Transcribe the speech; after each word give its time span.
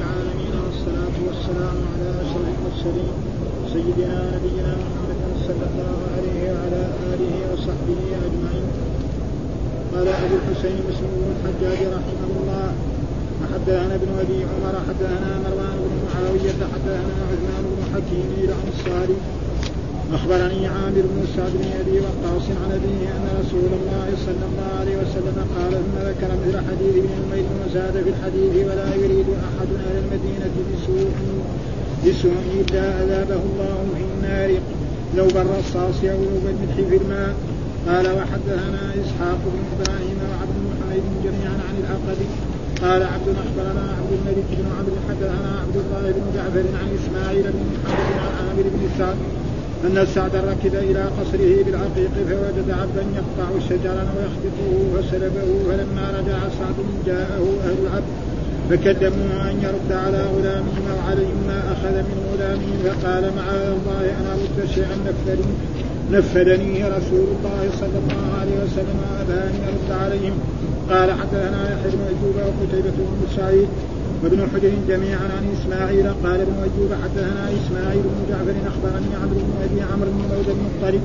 العالمين 0.00 0.54
والصلاة 0.64 1.16
والسلام 1.26 1.76
على 1.92 2.08
أشرف 2.24 2.46
المرسلين 2.56 3.14
سيدنا 3.72 4.18
نبينا 4.34 4.72
محمد 4.84 5.20
صلى 5.48 5.66
الله 5.70 5.96
عليه 6.16 6.40
وعلى 6.52 6.82
آله 7.12 7.34
وصحبه 7.52 8.00
أجمعين. 8.26 8.68
قال 9.92 10.08
أبو 10.08 10.34
الحسين 10.40 10.76
مسلم 10.88 11.10
بن 11.20 11.28
الحجاج 11.36 11.80
رحمه 11.96 12.30
الله 12.40 12.66
حدثنا 13.52 13.94
ابن 13.94 14.08
أبي 14.22 14.38
عمر 14.52 14.74
حدثنا 14.88 15.30
مروان 15.44 15.76
بن 15.84 15.94
معاوية 16.06 16.58
حدثنا 16.74 17.14
عثمان 17.30 17.64
بن 17.76 17.82
حكيم 17.94 18.28
الأنصاري 18.44 19.16
أخبرني 20.14 20.66
عامر 20.66 21.04
بن 21.12 21.26
سعد 21.36 21.52
بن 21.60 21.70
أبي 21.80 22.00
وقاص 22.00 22.46
عن 22.62 22.70
أبيه 22.78 23.08
أن 23.16 23.26
رسول 23.40 23.70
الله 23.78 24.08
صلى 24.26 24.44
الله 24.50 24.70
عليه 24.80 24.96
وسلم 24.96 25.36
قال 25.56 25.72
ثم 25.72 25.94
ذكر 26.08 26.30
مثل 26.42 26.58
حديث 26.68 26.94
ابن 27.02 27.14
الميت 27.22 27.46
وزاد 27.60 27.92
في 28.04 28.10
الحديث 28.14 28.52
ولا 28.66 28.94
يريد 28.94 29.28
أحد 29.48 29.68
أهل 29.86 29.96
المدينة 30.04 30.54
بسوء 30.68 31.10
بسوء 32.04 32.40
الا 32.60 33.02
أذابه 33.02 33.40
الله 33.50 33.78
في 33.96 34.04
النار. 34.14 34.50
لو 35.16 35.26
بر 35.26 35.58
الصاص 35.58 35.98
أو 36.04 36.18
لو 36.28 36.36
بالمدح 36.44 36.76
في 36.90 36.96
الماء. 36.96 37.34
قال 37.88 38.06
وحدثنا 38.18 38.82
إسحاق 39.02 39.40
بن 39.52 39.60
إبراهيم 39.74 40.18
وعبد 40.28 40.56
حميد 40.78 41.04
جميعا 41.24 41.56
عن 41.68 41.74
العقد. 41.82 42.18
قال 42.82 43.02
عبد 43.14 43.28
أخبرنا 43.44 43.84
عبد 43.98 44.12
الملك 44.18 44.48
بن 44.58 44.66
عمرو 44.76 44.96
حدثنا 45.08 45.50
عبد 45.62 45.76
الله 45.82 46.04
بن 46.16 46.24
جعفر 46.36 46.66
عن 46.80 46.88
إسماعيل 46.98 47.42
بن 47.42 47.62
محمد 47.74 48.18
عن 48.24 48.32
عامر 48.48 48.62
بن 48.74 48.88
سعد. 48.98 49.16
أن 49.84 50.06
سعد 50.14 50.36
ركب 50.36 50.74
إلى 50.74 51.02
قصره 51.02 51.64
بالعقيق 51.64 52.10
فوجد 52.28 52.70
عبدا 52.70 53.04
يقطع 53.16 53.48
شجرا 53.68 54.04
ويخبطه 54.16 54.72
فسلبه 54.94 55.48
فلما 55.68 56.10
رجع 56.18 56.38
سعد 56.58 56.78
جاءه 57.06 57.46
أهل 57.64 57.76
العبد 57.86 58.12
فكلموه 58.70 59.50
أن 59.50 59.56
يرد 59.62 59.92
على 59.92 60.22
غلامهم 60.22 60.82
أو 60.92 61.10
عليهم 61.10 61.38
ما 61.46 61.72
أخذ 61.72 61.94
من 62.08 62.18
غلامهم 62.32 62.78
فقال 62.84 63.22
معاذ 63.36 63.72
الله 63.78 64.02
أنا 64.20 64.32
ردت 64.34 64.70
شيئا 64.74 64.96
نفذني 65.06 65.52
نفذني 66.12 66.84
رسول 66.84 67.26
الله 67.36 67.70
صلى 67.80 67.98
الله 68.02 68.40
عليه 68.40 68.56
وسلم 68.64 68.98
اباني 69.20 69.58
أرد 69.68 70.02
عليهم. 70.02 70.32
قال 70.90 71.12
حدثنا 71.12 71.72
يحيى 71.72 71.90
بن 71.90 72.00
أيوب 72.08 72.36
وقتيبة 72.36 72.90
بن 72.90 73.36
سعيد 73.36 73.68
وابن 74.22 74.40
حجر 74.52 74.72
جميعا 74.88 75.28
عن 75.36 75.44
إسماعيل 75.56 76.06
قال 76.24 76.40
ابن 76.46 76.56
ايوب 76.66 76.90
حدثنا 77.02 77.44
إسماعيل 77.60 78.02
بن 78.02 78.20
جعفر 78.30 78.56
أخبرني 78.70 79.12
عمرو 79.22 79.40
بن 79.48 79.54
أبي 79.64 79.80
عمرو 79.92 80.10
بن 80.14 80.22
مولى 80.30 80.52
المطلب 80.56 81.02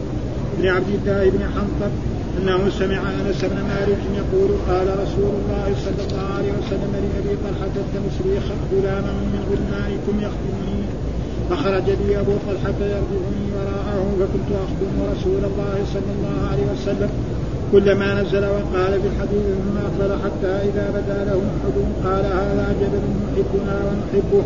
بن 0.57 0.67
عبد 0.67 0.89
الله 0.97 1.29
بن 1.29 1.43
حنطب 1.53 1.91
أنه 2.37 2.69
سمع 2.79 3.01
أنس 3.21 3.41
بن 3.51 3.59
مالك 3.71 4.01
يقول 4.21 4.49
قال 4.69 4.87
رسول 5.03 5.31
الله 5.39 5.67
صلى 5.85 6.01
الله 6.07 6.27
عليه 6.37 6.51
وسلم 6.59 6.91
لأبي 7.03 7.33
طلحة 7.45 7.75
التمس 7.83 8.17
لي 8.25 8.37
غلاما 8.71 9.13
من 9.33 9.41
غلمانكم 9.49 10.15
يخدمني. 10.25 10.81
فخرج 11.49 11.87
بي 11.99 12.19
أبو 12.19 12.31
طلحة 12.47 12.79
يرجعني 12.79 13.45
وراءه 13.55 14.03
فكنت 14.19 14.49
أخدم 14.65 14.95
رسول 15.13 15.41
الله 15.49 15.75
صلى 15.93 16.11
الله 16.15 16.37
عليه 16.51 16.67
وسلم. 16.73 17.09
كلما 17.71 18.21
نزل 18.21 18.45
وقال 18.45 18.99
بالحديث 19.03 19.45
ثم 19.61 19.77
اقبل 19.87 20.11
حتى 20.23 20.51
إذا 20.69 20.85
بدا 20.95 21.19
له 21.29 21.41
احد 21.55 21.75
قال 22.05 22.25
هذا 22.25 22.75
جبل 22.81 23.03
نحبنا 23.25 23.75
ونحبه. 23.87 24.43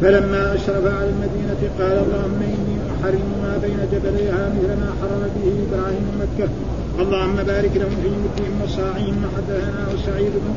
فلما 0.00 0.54
أشرف 0.54 0.84
على 0.98 1.10
المدينة 1.14 1.62
قال 1.78 1.96
اللهم 2.04 2.40
إني 2.42 2.76
أحرم 2.94 3.28
ما 3.42 3.58
بين 3.62 3.78
جبليها 3.92 4.52
مثل 4.54 4.70
ما 4.80 4.90
حرم 5.00 5.22
به 5.36 5.46
إبراهيم 5.66 6.06
مكة. 6.22 6.48
اللهم 7.02 7.36
بارك 7.36 7.72
لهم 7.80 7.94
في 8.02 8.08
مدهم 8.24 8.54
وصاعهم 8.64 9.16
وحدثنا 9.24 9.86
سعيد 10.06 10.32
بن 10.32 10.54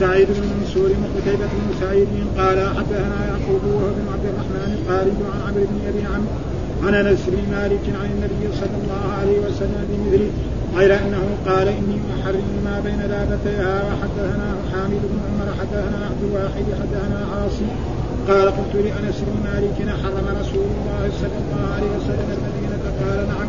سعيد 0.00 0.28
بن 0.28 0.44
منصور 0.52 0.90
وقتيبة 1.02 1.46
بن 1.46 1.68
سعيد 1.80 2.08
قال 2.38 2.58
حدثنا 2.76 3.18
يعقوب 3.30 3.62
بن 3.96 4.06
عبد 4.12 4.26
الرحمن 4.30 4.70
القاري 4.78 5.10
عن 5.10 5.40
عمرو 5.46 5.64
بن 5.70 5.78
أبي 5.88 6.02
عمرو 6.12 6.34
عن 6.84 6.94
أنس 6.94 7.20
بن 7.28 7.42
مالك 7.56 7.84
عن 8.00 8.08
النبي 8.14 8.44
صلى 8.60 8.76
الله 8.82 9.04
عليه 9.20 9.38
وسلم 9.38 9.82
بمثله 9.90 10.30
غير 10.76 10.94
أنه 10.94 11.24
قال 11.48 11.68
إني 11.68 11.96
أحرم 12.14 12.48
ما 12.64 12.80
بين 12.84 13.00
لابتيها 13.10 13.74
وحدثنا 13.88 14.48
حامد 14.72 15.02
بن 15.10 15.18
عمر 15.26 15.48
حدثنا 15.60 15.98
عبد 16.08 16.22
الواحد 16.28 16.66
حدثنا 16.80 17.20
عاصم. 17.32 17.68
قال 18.28 18.48
قلت 18.58 18.74
لأنس 18.74 19.18
بن 19.26 19.36
مالك 19.48 19.78
حرم 20.02 20.26
رسول 20.40 20.68
الله 20.76 21.02
صلى 21.20 21.38
الله 21.42 21.64
عليه 21.76 21.90
وسلم 21.96 22.28
المدينة 22.36 22.84
قال 23.00 23.18
نعم. 23.32 23.48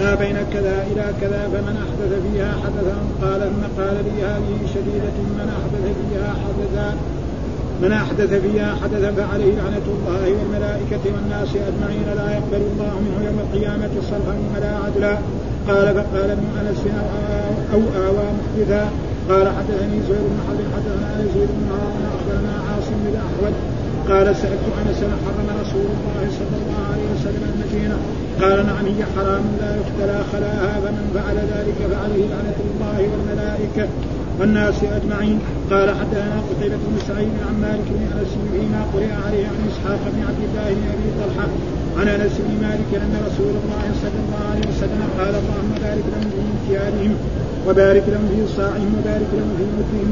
ما 0.00 0.14
بين 0.14 0.36
كذا 0.52 0.76
إلى 0.90 1.06
كذا 1.20 1.42
فمن 1.52 1.76
أحدث 1.84 2.12
فيها 2.24 2.52
حدثا. 2.64 2.98
قال 3.22 3.40
ثم 3.40 3.82
قال 3.82 3.96
لي 4.06 4.22
هذه 4.22 4.58
شديدة 4.74 5.16
من 5.38 5.48
أحدث 5.58 5.84
فيها 6.00 6.30
حدثا. 6.44 6.96
من 7.82 7.92
أحدث 7.92 8.30
فيها 8.44 8.76
حدثا 8.82 9.10
فعليه 9.12 9.54
لعنة 9.60 9.86
الله 9.96 10.24
والملائكة 10.38 11.04
والناس 11.14 11.48
أجمعين. 11.70 12.06
لا 12.16 12.28
يقبل 12.36 12.62
الله 12.72 12.92
منه 13.04 13.18
يوم 13.26 13.38
القيامة 13.44 13.90
صرفا 14.10 14.36
ولا 14.54 14.72
عدلا. 14.84 15.18
قال 15.68 15.86
فقال 15.94 16.30
ابن 16.30 16.46
أنس 16.60 16.82
أو 17.74 17.80
اوى 18.06 18.26
محدثا 18.38 18.88
قال 19.30 19.46
حدثني 19.48 19.96
زهير 20.08 20.24
بن 20.30 20.38
حرب 20.46 20.60
حدثنا 20.76 21.10
يزيد 21.20 21.48
بن 21.58 21.64
هارون 21.70 22.04
أخبرنا 22.16 22.54
عاصم 22.68 22.94
بن 23.02 23.08
الاحول 23.12 23.54
قال 24.10 24.36
سألت 24.36 24.64
أنس 24.80 25.00
حرم 25.24 25.48
رسول 25.62 25.86
الله 25.96 26.22
صلى 26.38 26.56
الله 26.62 26.82
عليه 26.92 27.06
وسلم 27.14 27.42
المدينة. 27.52 27.96
قال 28.42 28.66
نعم 28.66 28.86
هي 28.96 29.04
حرام 29.16 29.44
لا 29.60 29.70
يختلى 29.80 30.18
خلاها 30.32 30.80
فمن 30.82 31.04
فعل 31.14 31.36
ذلك 31.36 31.78
فعليه 31.92 32.24
لعنة 32.32 32.58
الله 32.70 32.98
والملائكة 33.10 33.88
والناس 34.40 34.74
أجمعين. 34.98 35.38
قال 35.70 35.88
حدثنا 35.90 36.36
قتيبة 36.50 36.76
بن 36.76 36.98
سعيد 37.08 37.32
عن 37.48 37.54
مالك 37.66 37.86
بن 37.96 38.02
أنس 38.18 38.32
فيما 38.52 38.80
قرئ 38.94 39.12
عليه 39.26 39.46
عن 39.46 39.58
إسحاق 39.70 40.00
بن 40.14 40.20
عبد 40.28 40.42
الله 40.48 40.68
بن 40.78 40.86
أبي 40.94 41.08
طلحة 41.20 41.48
عن 41.98 42.08
انس 42.08 42.34
بن 42.46 42.54
مالك 42.66 42.90
ان 43.04 43.14
رسول 43.28 43.54
الله 43.62 43.86
صلى 44.02 44.18
الله 44.24 44.42
عليه 44.52 44.66
وسلم 44.72 45.02
قال 45.18 45.34
اللهم 45.42 45.70
بارك 45.84 46.04
لهم 46.12 46.28
في 46.34 46.40
امتيانهم 46.52 47.14
وبارك 47.68 48.04
لهم 48.12 48.26
في 48.32 48.40
صاعهم 48.56 48.90
وبارك 48.98 49.30
لهم 49.38 49.50
في 49.58 49.64
مدهم 49.78 50.10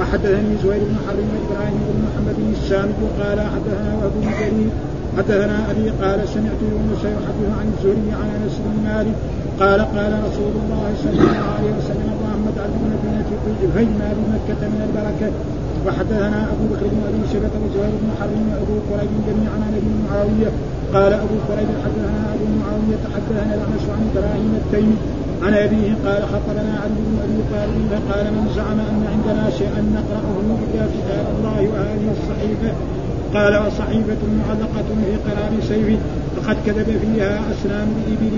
وحدثني 0.00 0.52
زهير 0.64 0.82
بن 0.90 0.96
حرب 1.06 1.28
وابراهيم 1.34 1.80
بن 1.88 1.98
محمد 2.06 2.36
بن 2.38 2.52
السامي 2.58 2.92
قال 3.20 3.38
حدثنا 3.54 3.92
ابو 4.06 4.20
جرير. 4.20 4.70
حدثنا 5.18 5.56
أبي 5.70 5.86
قال 6.02 6.18
سمعت 6.34 6.60
يونس 6.72 7.02
يحدث 7.16 7.48
عن 7.58 7.66
الزهري 7.72 8.10
عن 8.20 8.28
انس 8.36 8.54
بن 8.64 8.76
مالك. 8.88 9.16
قال 9.60 9.80
قال 9.96 10.12
رسول 10.28 10.52
الله 10.62 10.88
صلى 11.02 11.20
الله 11.24 11.44
عليه 11.56 11.72
وسلم 11.78 12.08
اللهم 12.16 12.44
اجعل 12.52 12.70
المدينة 12.80 13.30
فيما 13.74 14.08
بمكة 14.18 14.60
من 14.72 14.80
البركة. 14.88 15.32
وحدثنا 15.86 16.40
أبو 16.52 16.64
بكر 16.72 16.86
بن 16.92 17.00
أبي 17.08 17.22
شيبة 17.32 17.54
وزهير 17.62 17.94
بن 18.02 18.10
حرب 18.18 18.34
وابو 18.52 18.76
قريب 18.90 19.12
جميعا 19.28 19.58
عن 19.66 19.72
ابي 19.80 19.92
معاوية. 20.04 20.50
قال 20.94 21.12
أبو 21.24 21.36
قريب 21.48 21.70
حدثنا 21.84 22.22
ابو 22.34 22.46
معاوية 22.60 23.02
حدثنا 23.14 23.54
الأعمش 23.54 23.84
عن 23.94 24.00
إبراهيم 24.10 24.52
التيمي 24.62 24.96
عن 25.42 25.54
أبيه 25.54 25.90
قال 26.06 26.22
خطبنا 26.32 26.72
علي 26.82 27.00
بن 27.08 27.16
أبي 27.24 27.40
طالب 27.52 27.82
فقال 27.90 28.26
من 28.36 28.44
زعم 28.56 28.78
أن 28.92 29.02
عندنا 29.12 29.50
شيئا 29.58 29.80
نقرأه 29.98 30.36
الا 30.64 30.84
كتاب 30.94 31.26
الله 31.36 31.60
وهذه 31.72 32.08
الصحيفة؟ 32.16 32.72
قال 33.34 33.66
وصحيفة 33.66 34.22
معلقة 34.40 34.88
في 35.04 35.10
قرار 35.26 35.52
سيف 35.68 35.98
فقد 36.36 36.56
كذب 36.66 36.98
فيها 37.02 37.40
أسنان 37.52 37.88
الإبل 38.00 38.34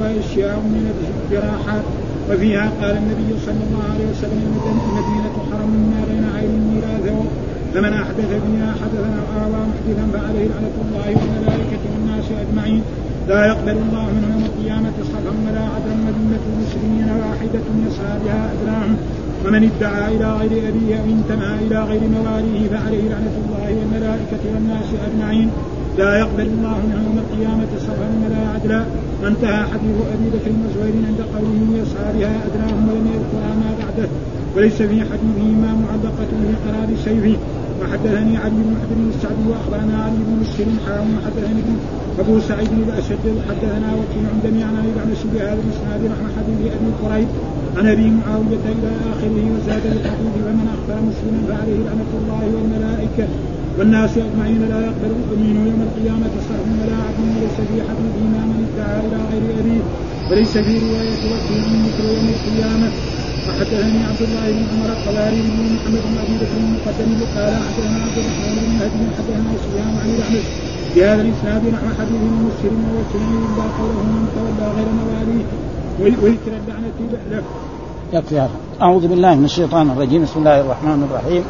وأشياء 0.00 0.56
من 0.56 0.84
الجراحات. 1.30 1.84
وفيها 2.30 2.72
قال 2.82 2.96
النبي 2.96 3.30
صلى 3.46 3.62
الله 3.68 3.84
عليه 3.94 4.06
وسلم 4.12 4.40
المدينة 4.66 5.36
حرم 5.50 5.72
ما 5.92 6.00
بين 6.10 6.24
عين 6.36 6.52
ميراثه 6.70 7.18
فمن 7.74 7.92
أحدث 8.02 8.30
فيها 8.44 8.70
حدثا 8.80 9.10
أو 9.20 9.26
آوى 9.44 9.60
محدثا 9.70 10.04
فعليه 10.12 10.46
لعنة 10.52 10.76
الله 10.84 11.06
والملائكة 11.20 11.82
والناس 11.92 12.24
أجمعين. 12.44 12.82
لا 13.28 13.46
يقبل 13.46 13.76
الله 13.84 14.04
منه 14.16 14.28
يوم 14.34 14.44
القيامة 14.50 14.96
صرفا 15.12 15.34
ولا 15.46 15.64
عدلا 15.74 15.96
مدينة 16.08 16.44
المسلمين 16.52 17.08
واحدة 17.22 17.64
يسعى 17.86 18.18
بها 18.24 18.50
أدراهم 18.52 18.96
ومن 19.44 19.70
ادعى 19.70 20.16
إلى 20.16 20.28
غير 20.40 20.68
أبيه 20.68 20.96
أو 21.00 21.04
انتمى 21.04 21.50
إلى 21.66 21.78
غير 21.90 22.00
مواليه 22.16 22.68
فعليه 22.68 23.04
لعنة 23.12 23.36
الله 23.44 23.66
والملائكة 23.78 24.42
والناس 24.54 24.88
أجمعين. 25.06 25.50
لا 25.98 26.18
يقبل 26.18 26.46
الله 26.56 26.78
يوم 26.94 27.18
القيامة 27.24 27.70
صرفا 27.86 28.08
ولا 28.22 28.42
عدلا. 28.54 28.84
وانتهى 29.22 29.60
حديث 29.72 29.96
أبي 30.14 30.26
بكر 30.34 30.52
وزهير 30.62 30.94
عند 31.08 31.20
قوله 31.34 31.60
يسعى 31.80 32.08
بها 32.18 32.36
أدراهم 32.46 32.88
ولم 32.88 33.06
يذكرها 33.14 33.52
ما 33.62 33.70
بعده 33.80 34.08
وليس 34.56 34.78
في 34.90 34.98
حديثهما 35.10 35.70
معلقة 35.84 36.30
في 36.42 36.52
قرار 36.64 36.88
سيفه. 37.04 37.38
وحدثني 37.80 38.36
علي 38.42 38.60
بن 38.68 38.76
حجر 38.80 38.98
السعدي 39.14 39.44
وأخبرنا 39.50 39.96
علي 40.04 40.18
بن 40.26 40.32
مسلم 40.42 40.70
حاوم 40.86 41.08
وحدثني 41.16 41.62
أبو 42.22 42.40
سعيد 42.48 42.72
الاشد 42.86 43.24
حدثنا 43.48 43.88
وكيع 43.98 44.28
جميعا 44.44 44.72
عن 44.78 44.84
الاعمش 44.92 45.20
بهذا 45.32 45.60
الإسناد 45.64 46.00
نحو 46.12 46.24
حديث 46.36 46.60
أبي 46.76 46.90
قريب 47.02 47.28
عن 47.76 47.86
أبي 47.94 48.06
معاوية 48.18 48.64
إلى 48.76 48.90
آخره 49.12 49.44
وزاد 49.54 49.84
الحديث 49.96 50.34
ومن 50.46 50.66
أخبر 50.76 50.96
مسلما 51.08 51.40
فعليه 51.48 51.80
لعنة 51.86 52.10
الله 52.20 52.42
والملائكة. 52.54 53.26
والناس 53.78 54.10
أجمعين 54.26 54.60
لا 54.72 54.80
يقبل 54.88 55.10
المؤمن 55.16 55.56
يوم 55.68 55.80
القيامة 55.88 56.32
صرف 56.48 56.66
ولا 56.80 56.98
عدل 57.06 57.24
وليس 57.36 57.56
في 57.68 57.76
حديثهما 57.88 58.40
من 58.50 58.60
ادعى 58.68 58.96
إلى 59.06 59.18
غير 59.30 59.44
ابيه 59.60 59.82
وليس 60.30 60.52
في 60.66 60.74
رواية 60.86 61.20
وكيع 61.30 61.64
مثل 61.86 62.04
يوم 62.14 62.28
القيامة 62.36 62.88
وحدثني 63.46 63.98
عبد 64.08 64.22
الله 64.28 64.46
بن 64.56 64.64
عمر 64.72 64.90
الطباري 64.96 65.40
بن 65.42 65.58
محمد 65.74 66.02
بن 66.08 66.16
أبي 66.22 66.34
بكر 66.42 66.56
المقدم 66.64 67.10
قال 67.36 67.52
حدثنا 67.66 67.98
عبد 68.04 68.18
الرحمن 68.20 68.54
بن 68.64 68.72
مهدي 68.78 69.04
حدثنا 69.16 69.50
سفيان 69.62 69.92
عن 70.02 70.08
الاعمش 70.14 70.46
بهذا 70.94 71.22
الإسناد 71.22 71.62
نحو 71.74 71.86
حديث 71.98 72.22
مسلم 72.46 72.76
والسنن 72.96 73.32
إلا 73.46 73.64
قوله 73.78 74.02
من 74.14 74.24
تولى 74.34 74.66
غير 74.76 74.88
مواليه 75.00 75.46
وذكر 76.00 76.52
اللعنة 76.60 76.98
له. 77.30 77.42
يكفي 78.12 78.38
هذا. 78.38 78.56
أعوذ 78.82 79.08
بالله 79.08 79.34
من 79.34 79.44
الشيطان 79.44 79.90
الرجيم 79.90 80.22
بسم 80.22 80.38
الله 80.38 80.60
الرحمن 80.60 81.08
الرحيم. 81.10 81.42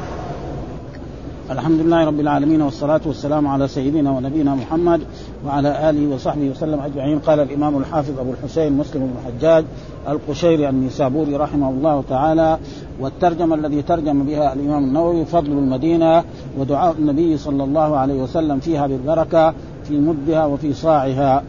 الحمد 1.50 1.80
لله 1.80 2.04
رب 2.04 2.20
العالمين 2.20 2.62
والصلاة 2.62 3.00
والسلام 3.06 3.46
على 3.46 3.68
سيدنا 3.68 4.10
ونبينا 4.10 4.54
محمد 4.54 5.00
وعلى 5.46 5.90
آله 5.90 6.14
وصحبه 6.14 6.50
وسلم 6.50 6.80
أجمعين. 6.80 7.18
قال 7.18 7.40
الإمام 7.40 7.76
الحافظ 7.76 8.18
أبو 8.18 8.30
الحسين 8.30 8.72
مسلم 8.72 9.02
بن 9.02 9.12
الحجاج 9.18 9.64
القشيري 10.08 10.68
النيسابوري 10.68 11.36
رحمه 11.36 11.70
الله 11.70 12.04
تعالى 12.08 12.58
والترجمة 13.00 13.54
الذي 13.54 13.82
ترجم 13.82 14.22
بها 14.22 14.52
الإمام 14.52 14.84
النووي 14.84 15.24
فضل 15.24 15.52
المدينة 15.52 16.24
ودعاء 16.58 16.94
النبي 16.98 17.36
صلى 17.36 17.64
الله 17.64 17.96
عليه 17.96 18.22
وسلم 18.22 18.58
فيها 18.58 18.86
بالبركة 18.86 19.54
في 19.84 19.98
مدها 19.98 20.46
وفي 20.46 20.72
صاعها. 20.72 21.42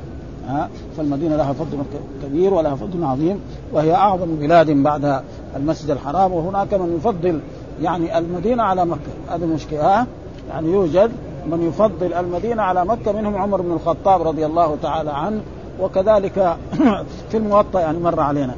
فالمدينة 0.97 1.35
لها 1.35 1.53
فضل 1.53 1.77
كبير 2.23 2.53
ولها 2.53 2.75
فضل 2.75 3.03
عظيم 3.03 3.39
وهي 3.73 3.95
أعظم 3.95 4.35
بلاد 4.35 4.71
بعد 4.71 5.21
المسجد 5.55 5.89
الحرام 5.89 6.33
وهناك 6.33 6.73
من 6.73 6.95
يفضل 6.95 7.39
يعني 7.81 8.17
المدينة 8.17 8.63
على 8.63 8.85
مكة. 8.85 9.11
هذه 9.29 9.57
ها؟ 9.71 10.07
يعني 10.49 10.71
يوجد 10.71 11.11
من 11.51 11.67
يفضل 11.67 12.13
المدينة 12.13 12.61
على 12.61 12.85
مكة 12.85 13.11
منهم 13.11 13.35
عمر 13.35 13.61
بن 13.61 13.71
الخطاب 13.71 14.27
رضي 14.27 14.45
الله 14.45 14.77
تعالى 14.81 15.11
عنه 15.11 15.41
وكذلك 15.79 16.57
في 17.29 17.37
الموطأ 17.37 17.79
يعني 17.79 17.99
مر 17.99 18.19
علينا 18.19 18.55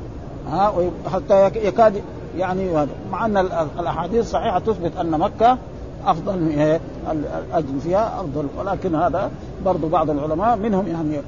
ها؟ 0.51 0.73
حتى 1.13 1.45
يكاد 1.45 2.01
يعني 2.37 2.87
مع 3.11 3.25
أن 3.25 3.37
الأحاديث 3.79 4.19
الصحيحه 4.19 4.59
تثبت 4.59 4.91
أن 5.01 5.11
مكة 5.11 5.57
أفضل 6.05 6.39
من 6.39 6.49
إيه؟ 6.49 6.79
الاجر 7.11 7.79
فيها 7.83 8.19
أفضل 8.19 8.47
ولكن 8.59 8.95
هذا 8.95 9.31
برضو 9.65 9.87
بعض 9.87 10.09
العلماء 10.09 10.57
منهم 10.57 10.87
يعني 10.87 11.21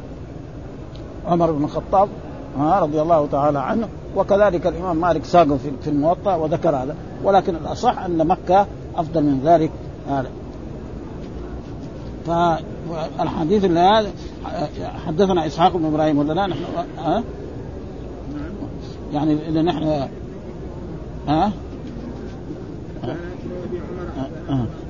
عمر 1.27 1.51
بن 1.51 1.63
الخطاب 1.63 2.09
رضي 2.59 3.01
الله 3.01 3.27
تعالى 3.27 3.59
عنه 3.59 3.87
وكذلك 4.15 4.67
الإمام 4.67 4.97
مالك 4.97 5.25
ساقه 5.25 5.57
في 5.83 5.89
الموطأ 5.89 6.35
وذكر 6.35 6.75
هذا. 6.75 6.95
ولكن 7.23 7.55
الأصح 7.55 7.99
أن 7.99 8.27
مكة 8.27 8.67
أفضل 8.95 9.23
من 9.23 9.41
ذلك. 9.45 9.71
فالحديث 12.25 13.65
اللي 13.65 14.07
حدثنا 15.07 15.45
إسحاق 15.45 15.77
بن 15.77 15.85
إبراهيم 15.85 16.17
ولا 16.17 16.33
لا؟ 16.33 16.47
نحن 16.47 16.63
ها؟ 16.97 17.23
يعني 19.13 19.49
اذا 19.49 19.61
نحن 19.61 20.07
ها. 21.27 21.51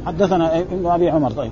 حدثنا 0.06 0.60
إبن 0.60 0.86
أبي 0.86 1.10
عمر 1.10 1.32
طيب. 1.32 1.52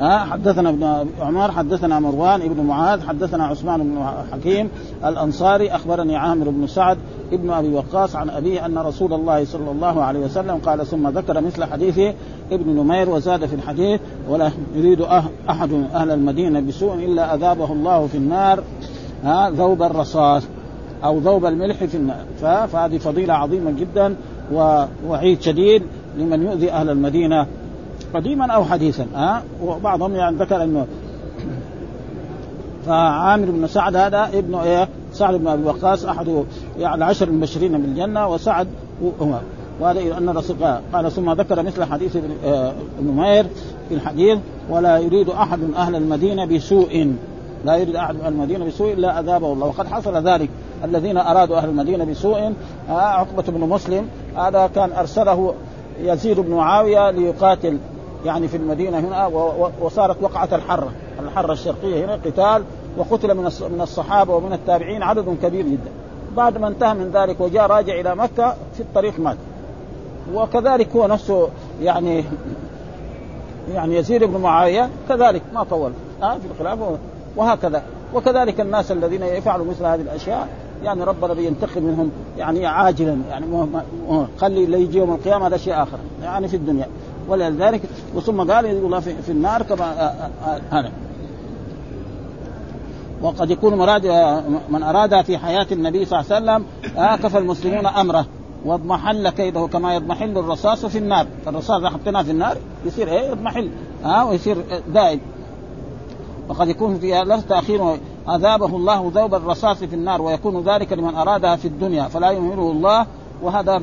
حدثنا 0.00 0.68
ابن 0.68 1.06
عمر 1.20 1.52
حدثنا 1.52 2.00
مروان 2.00 2.42
ابن 2.42 2.64
معاذ 2.64 3.02
حدثنا 3.02 3.46
عثمان 3.46 3.82
بن 3.82 4.04
حكيم 4.32 4.68
الأنصاري 5.04 5.70
أخبرني 5.70 6.16
عامر 6.16 6.48
بن 6.50 6.66
سعد 6.66 6.98
ابن 7.32 7.50
أبي 7.50 7.74
وقاص 7.74 8.16
عن 8.16 8.30
أبيه 8.30 8.66
أن 8.66 8.78
رسول 8.78 9.12
الله 9.12 9.44
صلى 9.44 9.70
الله 9.70 10.02
عليه 10.02 10.20
وسلم 10.20 10.56
قال 10.66 10.86
ثم 10.86 11.08
ذكر 11.08 11.40
مثل 11.40 11.64
حديث 11.64 11.98
ابن 12.52 12.70
نمير 12.70 13.10
وزاد 13.10 13.46
في 13.46 13.54
الحديث 13.54 14.00
ولا 14.28 14.50
يريد 14.74 15.02
أه- 15.02 15.50
أحد 15.50 15.72
أهل 15.94 16.10
المدينة 16.10 16.60
بسوء 16.60 16.94
إلا 16.94 17.34
أذابه 17.34 17.72
الله 17.72 18.06
في 18.06 18.18
النار 18.18 18.62
ها 19.24 19.50
ذوب 19.50 19.82
الرصاص 19.82 20.42
أو 21.04 21.18
ذوب 21.18 21.46
الملح 21.46 21.84
في 21.84 21.96
النار. 21.96 22.24
فهذه 22.66 22.98
فضيلة 22.98 23.34
عظيمة 23.34 23.70
جدا 23.70 24.14
ووعيد 24.52 25.42
شديد 25.42 25.82
لمن 26.18 26.42
يؤذي 26.42 26.72
أهل 26.72 26.90
المدينة. 26.90 27.46
قديما 28.14 28.52
أو 28.52 28.64
حديثا 28.64 29.06
ها 29.14 29.42
وبعضهم 29.62 30.14
يعني 30.14 30.36
ذكر 30.36 30.62
إنه 30.62 30.86
فعامر 32.86 33.50
بن 33.50 33.66
سعد 33.66 33.96
هذا 33.96 34.30
ابن 34.34 34.54
إيه؟ 34.54 34.88
سعد 35.12 35.34
بن 35.34 35.46
أبي 35.46 35.64
وقاص 35.64 36.04
أحد 36.04 36.44
يعني 36.78 36.94
العشر 36.94 37.28
المبشرين 37.28 37.82
بالجنه 37.82 38.28
وسعد 38.28 38.68
وهذا 39.80 40.18
أن 40.18 40.28
الرسول 40.28 40.56
قال 40.92 41.12
ثم 41.12 41.32
ذكر 41.32 41.62
مثل 41.62 41.84
حديث 41.84 42.16
ابن 42.16 42.30
آه، 42.44 42.72
نمير 43.02 43.46
في 43.88 43.94
الحديث 43.94 44.38
ولا 44.70 44.98
يريد 44.98 45.28
أحد 45.28 45.58
أهل 45.76 45.96
المدينة 45.96 46.44
بسوء. 46.44 47.14
لا 47.64 47.76
يريد 47.76 47.96
أحد 47.96 48.16
أهل 48.16 48.32
المدينة 48.32 48.64
بسوء 48.64 48.92
إلا 48.92 49.20
أذابه 49.20 49.52
الله. 49.52 49.66
وقد 49.66 49.86
حصل 49.86 50.28
ذلك. 50.28 50.48
الذين 50.84 51.16
أرادوا 51.16 51.56
أهل 51.56 51.68
المدينة 51.68 52.04
بسوء 52.04 52.52
آه، 52.88 52.92
عقبة 52.92 53.42
بن 53.42 53.60
مسلم 53.60 54.08
هذا 54.36 54.70
كان 54.74 54.92
أرسله 54.92 55.54
يزيد 56.00 56.40
بن 56.40 56.54
معاوية 56.54 57.10
ليقاتل 57.10 57.78
يعني 58.24 58.48
في 58.48 58.56
المدينة 58.56 58.98
هنا 58.98 59.26
وصارت 59.80 60.22
وقعة 60.22 60.48
الحرة 60.52 60.92
الحرة 61.20 61.52
الشرقية 61.52 62.04
هنا 62.04 62.14
قتال 62.14 62.64
وقتل 62.96 63.34
من 63.34 63.44
من 63.44 63.80
الصحابة 63.80 64.34
ومن 64.34 64.52
التابعين 64.52 65.02
عدد 65.02 65.36
كبير 65.42 65.66
جدا. 65.66 65.90
بعد 66.36 66.58
ما 66.58 66.68
انتهى 66.68 66.94
من 66.94 67.10
ذلك 67.10 67.40
وجاء 67.40 67.66
راجع 67.66 68.00
إلى 68.00 68.14
مكة 68.14 68.54
في 68.74 68.80
الطريق 68.80 69.20
مات. 69.20 69.36
وكذلك 70.34 70.96
هو 70.96 71.06
نفسه 71.06 71.48
يعني 71.82 72.24
يعني 73.74 73.96
يزيد 73.96 74.24
بن 74.24 74.40
معاوية 74.40 74.90
كذلك 75.08 75.42
ما 75.54 75.64
طول. 75.64 75.92
آه 76.22 76.38
في 76.38 76.46
الخلافة 76.50 76.98
وهكذا. 77.36 77.82
وكذلك 78.14 78.60
الناس 78.60 78.92
الذين 78.92 79.22
يفعلوا 79.22 79.66
مثل 79.66 79.84
هذه 79.84 80.00
الأشياء 80.00 80.48
يعني 80.84 81.04
ربنا 81.04 81.34
بينتقم 81.34 81.82
منهم 81.82 82.10
يعني 82.38 82.66
عاجلا 82.66 83.18
يعني 83.30 83.46
خلي 84.38 84.64
اللي 84.64 84.82
يجي 84.82 84.98
يوم 84.98 85.12
القيامة 85.12 85.46
هذا 85.46 85.56
شيء 85.56 85.82
آخر 85.82 85.98
يعني 86.22 86.48
في 86.48 86.56
الدنيا. 86.56 86.86
ولذلك 87.28 87.80
وثم 88.14 88.52
قال 88.52 88.66
الله 88.66 89.00
في 89.00 89.28
النار 89.28 89.62
كما 89.62 89.84
آه، 89.84 90.30
آه، 90.46 90.60
هذا. 90.70 90.92
وقد 93.22 93.50
يكون 93.50 93.74
مراد 93.74 94.06
من 94.68 94.82
أراد 94.82 95.22
في 95.22 95.38
حياة 95.38 95.66
النبي 95.72 96.04
صلى 96.04 96.20
الله 96.20 96.34
عليه 96.34 96.44
وسلم 96.44 96.66
كفى 97.22 97.38
المسلمون 97.38 97.86
أمره 97.86 98.26
واضمحل 98.64 99.28
كيده 99.28 99.66
كما 99.66 99.94
يضمحل 99.94 100.38
الرصاص 100.38 100.86
في 100.86 100.98
النار، 100.98 101.26
الرصاص 101.46 101.70
إذا 101.70 101.90
حطيناه 101.90 102.22
في 102.22 102.30
النار 102.30 102.56
يصير 102.86 103.08
إيه؟ 103.08 103.30
يضمحل 103.30 103.70
ها 104.04 104.24
ويصير 104.24 104.56
دائم. 104.94 105.20
وقد 106.48 106.68
يكون 106.68 106.98
في 106.98 107.22
لفظ 107.24 107.44
تأخير 107.48 107.96
أذابه 108.28 108.76
الله 108.76 109.12
ذوب 109.14 109.34
الرصاص 109.34 109.84
في 109.84 109.94
النار 109.94 110.22
ويكون 110.22 110.62
ذلك 110.62 110.92
لمن 110.92 111.14
أرادها 111.14 111.56
في 111.56 111.68
الدنيا 111.68 112.08
فلا 112.08 112.30
يمهله 112.30 112.70
الله. 112.70 113.06
وهذا 113.42 113.82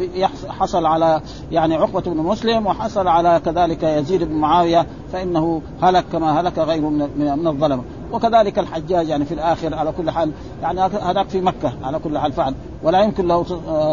حصل 0.50 0.86
على 0.86 1.22
يعني 1.52 1.76
عقبة 1.76 2.02
بن 2.02 2.18
مسلم 2.18 2.68
وحصل 2.68 3.08
على 3.08 3.42
كذلك 3.46 3.84
يزيد 3.84 4.24
بن 4.24 4.36
معاوية 4.36 4.86
فإنه 5.14 5.62
هلك 5.82 6.06
كما 6.12 6.42
هلك 6.42 6.60
غيره 6.60 6.90
من 6.90 7.48
الظلمة 7.48 7.84
وكذلك 8.12 8.60
الحجاج 8.60 9.10
يعني 9.10 9.26
في 9.26 9.34
الآخر 9.34 9.76
على 9.76 9.92
كل 9.92 10.12
حال 10.12 10.32
يعني 10.62 10.82
هذاك 10.82 11.30
في 11.30 11.42
مكة 11.42 11.74
على 11.84 12.00
كل 12.00 12.18
حال 12.18 12.32
فعل. 12.32 12.54
ولا 12.84 13.02
يمكن 13.02 13.28
له 13.28 13.46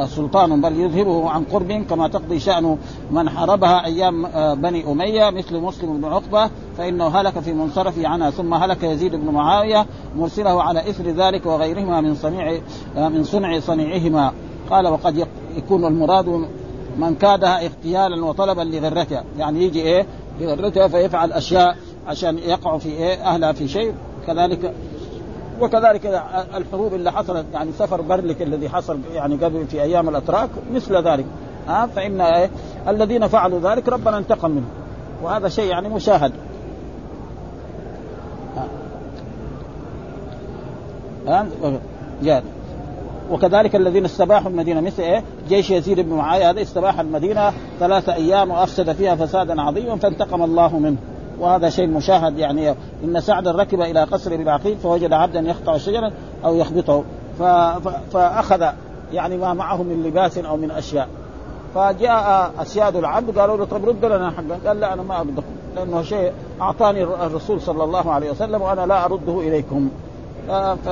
سلطان 0.07 0.61
بل 0.61 0.81
يذهبه 0.81 1.31
عن 1.31 1.45
قرب 1.45 1.73
كما 1.73 2.09
تقضي 2.09 2.41
شأن 2.41 2.79
من 3.11 3.31
حاربها 3.31 3.85
أيام 3.85 4.27
آه، 4.27 4.55
بني 4.55 4.93
أمية 4.93 5.31
مثل 5.31 5.61
مسلم 5.61 6.01
بن 6.01 6.05
عقبة 6.05 6.51
فإنه 6.79 7.07
هلك 7.07 7.39
في 7.39 7.53
منصرفه 7.53 8.09
عنها 8.09 8.31
ثم 8.31 8.55
هلك 8.55 8.83
يزيد 8.83 9.15
بن 9.15 9.31
معاوية 9.31 9.87
مرسله 10.17 10.63
على 10.63 10.91
إثر 10.91 11.05
ذلك 11.05 11.47
وغيرهما 11.47 12.01
من 12.01 12.15
صنيع 12.15 12.61
آه، 12.97 13.09
من 13.09 13.25
صنع 13.25 13.61
صنيعهما. 13.61 14.33
قال 14.71 14.87
وقد 14.87 15.27
يكون 15.57 15.85
المراد 15.85 16.47
من 16.99 17.15
كادها 17.15 17.67
اغتيالا 17.67 18.25
وطلبا 18.25 18.63
لغرتها. 18.63 19.25
يعني 19.39 19.65
يجي 19.65 19.83
إيه؟ 19.83 20.07
لغرتها 20.41 20.89
فيفعل 20.89 21.33
أشياء 21.33 21.77
عشان 22.07 22.39
يقع 22.39 22.79
في 22.79 22.89
إيه؟ 22.89 23.15
أهلها 23.15 23.53
في 23.53 23.69
شيء. 23.69 23.95
كذلك 24.27 24.73
وكذلك 25.61 26.23
الحروب 26.55 26.95
اللي 26.95 27.13
حصلت 27.13 27.47
يعني 27.53 27.73
سفر 27.73 28.01
برلك 28.01 28.43
الذي 28.43 28.69
حصل 28.69 28.99
يعني 29.15 29.37
قبل 29.37 29.67
في 29.67 29.83
أيام 29.83 30.09
الأتراك 30.09 30.51
مثل 30.73 31.09
ذلك. 31.09 31.25
ها؟ 31.69 31.83
آه 31.83 31.87
فإن 31.87 32.21
إيه؟ 32.21 32.51
الذين 32.89 33.27
فعلوا 33.27 33.61
ذلك 33.61 33.89
ربنا 33.89 34.19
انتقم 34.19 34.51
منهم. 34.51 34.71
وهذا 35.23 35.49
شيء 35.49 35.71
يعني 35.71 35.89
مشاهد. 35.89 36.33
ها؟ 41.29 41.47
آه 42.25 42.43
وكذلك 43.31 43.77
الذين 43.77 44.05
استباحوا 44.05 44.51
المدينة 44.51 44.81
مثل 44.81 45.03
إيه؟ 45.03 45.23
جيش 45.49 45.71
يزيد 45.71 46.01
بن 46.01 46.13
معاويه 46.13 46.51
هذا 46.51 46.63
استباح 46.63 47.01
المدينة 47.01 47.53
ثلاثة 47.81 48.15
أيام 48.15 48.51
وأفسد 48.51 48.93
فيها 48.93 49.15
فسادا 49.15 49.63
عظيما 49.63 49.97
فانتقم 49.97 50.43
الله 50.43 50.79
منه. 50.79 50.97
وهذا 51.41 51.69
شيء 51.69 51.87
مشاهد 51.87 52.39
يعني 52.39 52.75
إن 53.05 53.21
سعدا 53.21 53.53
ركب 53.53 53.81
إلى 53.81 54.05
قصر 54.05 54.37
بالعقيل 54.37 54.77
فوجد 54.77 55.13
عبدا 55.13 55.41
يقطع 55.41 55.77
شجرا 55.77 56.13
أو 56.45 56.55
يخبطه. 56.55 57.05
فأخذ 58.13 58.67
يعني 59.13 59.37
ما 59.37 59.55
معه 59.55 59.83
من 59.83 60.03
لباس 60.03 60.39
أو 60.39 60.57
من 60.57 60.71
أشياء. 60.71 61.09
فجاء 61.75 62.53
أسياد 62.59 62.97
العبد 62.97 63.39
قالوا 63.39 63.57
له 63.57 63.65
طب 63.65 63.89
رد 63.89 64.05
لنا 64.05 64.31
حقا. 64.31 64.69
قال 64.69 64.81
لا 64.81 64.93
أنا 64.93 65.03
ما 65.03 65.21
أردكم. 65.21 65.53
لأنه 65.77 66.03
شيء 66.03 66.33
أعطاني 66.61 67.03
الرسول 67.03 67.61
صلى 67.61 67.85
الله 67.85 68.13
عليه 68.13 68.31
وسلم 68.31 68.63
وأنا 68.63 68.87
لا 68.87 69.05
أرده 69.05 69.41
إليكم. 69.41 69.89
ف... 70.85 70.89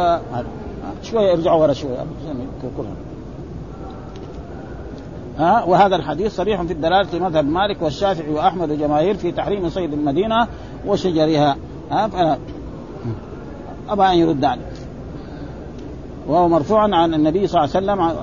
شوية 1.03 1.33
ارجعوا 1.33 1.63
ورا 1.63 1.73
شوية. 1.73 2.05
ها؟ 5.39 5.65
وهذا 5.65 5.97
الحديث 5.97 6.37
صريح 6.37 6.63
في 6.63 6.73
الدلالة 6.73 7.19
مذهب 7.19 7.45
مالك 7.45 7.83
والشافعي 7.83 8.31
وأحمد 8.31 8.71
وجماهير 8.71 9.15
في 9.15 9.33
تحريم 9.33 9.69
صيد 9.69 9.93
المدينة 9.93 10.49
وشجرها. 10.87 11.57
ها؟ 11.91 12.39
أبى 13.89 14.03
أن 14.03 14.19
يرد 14.19 14.45
عليه 14.45 14.63
وهو 16.27 16.49
مرفوع 16.49 16.83
عن 16.83 17.15
النبي 17.15 17.47
صلى 17.47 17.65
الله 17.65 17.77
عليه 17.77 17.87
وسلم 17.87 18.17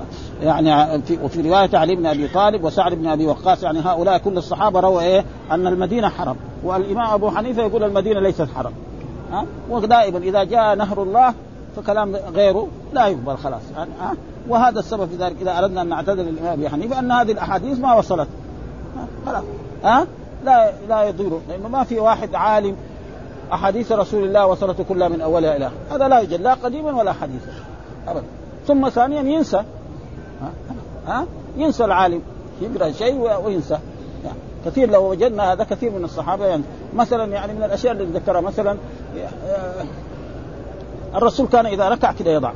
يعني 0.43 1.01
في 1.01 1.17
وفي 1.23 1.41
رواية 1.41 1.69
علي 1.73 1.95
بن 1.95 2.05
أبي 2.05 2.27
طالب 2.27 2.63
وسعد 2.63 2.93
بن 2.93 3.07
أبي 3.07 3.25
وقاص. 3.25 3.63
يعني 3.63 3.79
هؤلاء 3.79 4.17
كل 4.17 4.37
الصحابة 4.37 4.79
رووا 4.79 5.01
إيه؟ 5.01 5.25
أن 5.51 5.67
المدينة 5.67 6.09
حرم. 6.09 6.35
والإمام 6.63 7.13
أبو 7.13 7.29
حنيفة 7.29 7.63
يقول 7.63 7.83
المدينة 7.83 8.19
ليست 8.19 8.47
حرم. 8.55 8.73
ها؟ 9.31 9.45
ودائما 9.69 10.17
إذا 10.17 10.43
جاء 10.43 10.75
نهر 10.75 11.03
الله 11.03 11.33
فكلام 11.75 12.15
غيره 12.15 12.67
لا 12.93 13.07
يقبل 13.07 13.37
خلاص. 13.37 13.61
ها؟ 13.75 14.13
وهذا 14.49 14.79
السبب 14.79 15.09
في 15.09 15.15
ذلك 15.15 15.35
إذا 15.41 15.57
أردنا 15.57 15.81
أن 15.81 15.89
نعتذر 15.89 16.23
للإمام 16.23 16.53
أبي 16.53 16.69
حنيفة 16.69 16.99
أن 16.99 17.11
هذه 17.11 17.31
الأحاديث 17.31 17.79
ما 17.79 17.93
وصلت. 17.93 18.27
خلاص. 19.25 19.43
ها؟ 19.83 20.07
لا 20.45 20.71
لا 20.89 21.03
يضير. 21.03 21.39
لأنه 21.49 21.67
ما 21.67 21.83
في 21.83 21.99
واحد 21.99 22.35
عالم 22.35 22.75
أحاديث 23.53 23.91
رسول 23.91 24.23
الله 24.23 24.45
وصلت 24.47 24.81
كلها 24.89 25.07
من 25.07 25.21
أولها 25.21 25.57
إلى 25.57 25.71
هذا 25.91 26.07
لا 26.07 26.19
يوجد 26.19 26.41
لا 26.41 26.53
قديما 26.53 26.91
ولا 26.97 27.13
حديثا. 27.13 27.51
أبدا. 28.07 28.25
ثم 28.67 28.89
ثانيا 28.89 29.21
ينسى. 29.21 29.63
ها؟ 31.07 31.25
ينسى 31.57 31.85
العالم. 31.85 32.21
يقرأ 32.61 32.91
شيء 32.91 33.15
وينسى. 33.45 33.77
يعني 34.23 34.37
كثير 34.65 34.89
لو 34.89 35.09
وجدنا 35.11 35.53
هذا 35.53 35.63
كثير 35.63 35.91
من 35.91 36.03
الصحابة 36.03 36.45
يعني 36.45 36.63
مثلا 36.95 37.33
يعني 37.33 37.53
من 37.53 37.63
الأشياء 37.63 37.93
اللي 37.93 38.19
ذكرها 38.19 38.41
مثلا 38.41 38.77
آه، 39.47 39.85
الرسول 41.15 41.47
كان 41.47 41.65
إذا 41.65 41.89
ركع 41.89 42.11
كده 42.11 42.31
يضع. 42.31 42.51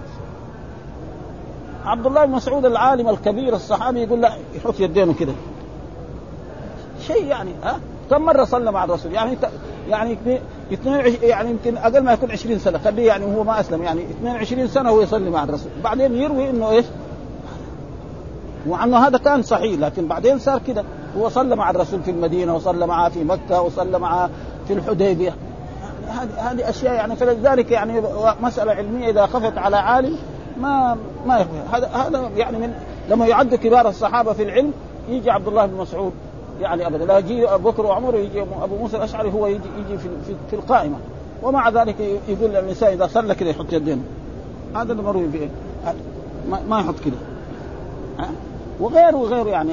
عبد 1.86 2.06
الله 2.06 2.26
بن 2.26 2.32
مسعود 2.32 2.66
العالم 2.66 3.10
الكبير 3.10 3.56
الصحابي 3.56 4.04
يقول 4.04 4.22
لا 4.22 4.34
يحط 4.56 4.80
يدينه 4.80 5.14
كده. 5.14 5.34
شيء 7.08 7.26
يعني 7.26 7.52
ها؟ 7.64 7.80
كم 8.10 8.22
مرة 8.22 8.44
صلى 8.44 8.72
مع 8.72 8.84
الرسول؟ 8.84 9.14
يعني 9.14 9.38
يعني 9.90 10.18
يعني 11.22 11.50
يمكن 11.50 11.78
أقل 11.78 12.04
ما 12.04 12.14
يكون 12.14 12.32
20 12.32 12.60
سنة. 12.60 12.78
خليه 12.78 13.08
يعني 13.08 13.26
هو 13.26 13.44
ما 13.44 13.60
أسلم. 13.60 13.84
يعني 13.84 14.02
22 14.04 14.68
سنة 14.68 14.90
هو 14.90 15.02
يصلي 15.02 15.30
مع 15.30 15.44
الرسول. 15.44 15.72
بعدين 15.84 16.16
يروي 16.16 16.50
إنه 16.50 16.72
إيش؟ 16.72 16.86
وعنه 18.68 19.08
هذا 19.08 19.18
كان 19.18 19.42
صحيح 19.42 19.80
لكن 19.80 20.08
بعدين 20.08 20.40
صار 20.40 20.62
كده. 20.68 20.84
هو 21.18 21.30
صلى 21.30 21.56
مع 21.56 21.70
الرسول 21.70 22.04
في 22.04 22.12
المدينة 22.12 22.56
وصلى 22.56 22.88
معه 22.88 23.10
في 23.10 23.24
مكة 23.24 23.62
وصلى 23.62 24.00
معه 24.00 24.30
في 24.68 24.74
الحديبية. 24.74 25.36
هذه 26.08 26.52
هذه 26.52 26.70
أشياء 26.70 26.94
يعني 26.94 27.16
فلذلك 27.16 27.72
يعني 27.72 28.02
مسألة 28.42 28.72
علمية 28.72 29.10
إذا 29.10 29.26
خفت 29.26 29.58
على 29.58 29.78
عالم 29.78 30.18
ما 30.62 30.98
ما 31.28 31.46
هذا 31.72 31.88
هذا 31.88 32.30
يعني 32.36 32.58
من 32.58 32.74
لما 33.10 33.28
يعد 33.28 33.56
كبار 33.56 33.90
الصحابة 33.90 34.34
في 34.34 34.44
العلم 34.44 34.74
يجي 35.10 35.32
عبد 35.32 35.48
الله 35.48 35.66
بن 35.66 35.78
مسعود. 35.78 36.14
يعني 36.62 36.88
أبدا. 36.88 37.06
لا 37.06 37.18
يجي 37.18 37.48
أبو 37.50 37.72
بكر 37.72 37.86
وعمر 37.86 38.16
ويجي 38.16 38.42
أبو 38.42 38.78
موسى 38.78 38.98
الأشعري 38.98 39.32
هو 39.32 39.48
يجي 39.48 39.70
يجي 39.78 39.98
في, 39.98 40.10
في, 40.28 40.36
في 40.50 40.56
القائمة. 40.56 40.98
ومع 41.44 41.70
ذلك 41.70 41.96
يقول 42.28 42.52
للنساء 42.52 42.94
إذا 42.94 43.08
صلى 43.08 43.36
كذا 43.36 43.50
يحط 43.50 43.74
يدين. 43.74 44.04
هذا 44.76 44.92
اللي 44.92 45.04
مروي 45.04 45.30
فيه. 45.30 45.50
ما 46.70 46.80
يحط 46.80 46.96
كذا 47.00 47.18
وغيره 48.80 49.16
وغيره 49.16 49.50
يعني 49.50 49.72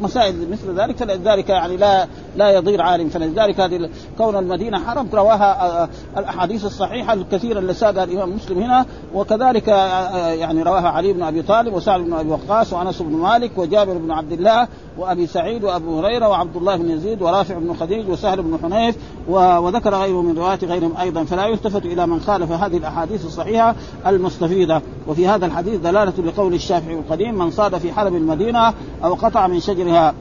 مسائل 0.00 0.50
مثل 0.50 0.80
ذلك 0.80 0.96
فلذلك 0.96 1.48
يعني 1.48 1.76
لا 1.76 2.06
لا 2.36 2.50
يضير 2.50 2.82
عالم. 2.82 3.08
فلذلك 3.08 3.60
هذه 3.60 3.90
كون 4.18 4.36
المدينة 4.36 4.78
حرم 4.78 5.08
رواها 5.14 5.82
آه، 5.82 5.88
الأحاديث 6.16 6.64
الصحيحة 6.64 7.12
الكثيرة 7.12 7.58
اللي 7.58 7.74
ساقها 7.74 8.04
الإمام 8.04 8.34
مسلم 8.34 8.58
هنا. 8.58 8.86
وكذلك 9.14 9.68
آه، 9.68 9.74
آه، 9.74 10.32
يعني 10.32 10.62
رواها 10.62 10.88
علي 10.88 11.12
بن 11.12 11.22
أبي 11.22 11.42
طالب 11.42 11.74
وسعد 11.74 12.00
بن 12.00 12.12
أبي 12.12 12.30
وقاص 12.30 12.72
وأنس 12.72 13.02
بن 13.02 13.12
مالك 13.12 13.50
وجابر 13.56 13.98
بن 13.98 14.10
عبد 14.10 14.32
الله 14.32 14.68
وأبي 14.98 15.26
سعيد 15.26 15.64
وأبو 15.64 15.98
هريرة 15.98 16.28
وعبد 16.28 16.56
الله 16.56 16.76
بن 16.76 16.90
يزيد 16.90 17.22
ورافع 17.22 17.58
بن 17.58 17.74
خديج 17.74 18.08
وسهل 18.08 18.42
بن 18.42 18.58
حنيف 18.62 18.96
وذكر 19.28 19.94
غيره 19.94 20.22
من 20.22 20.38
روايات 20.38 20.64
غيرهم 20.64 20.96
أيضا. 20.96 21.24
فلا 21.24 21.46
يلتفت 21.46 21.86
إلى 21.86 22.06
من 22.06 22.20
خالف 22.20 22.52
هذه 22.52 22.76
الأحاديث 22.76 23.26
الصحيحة 23.26 23.74
المستفيدة. 24.06 24.82
وفي 25.08 25.28
هذا 25.28 25.46
الحديث 25.46 25.80
دلالة 25.80 26.12
لقول 26.18 26.54
الشافعي 26.54 26.94
القديم 26.94 27.38
من 27.38 27.50
صاد 27.50 27.78
في 27.78 27.91
حلب 27.92 28.14
المدينة 28.14 28.74
أو 29.04 29.14
قطع 29.14 29.46
من 29.46 29.60
شجرها. 29.60 30.14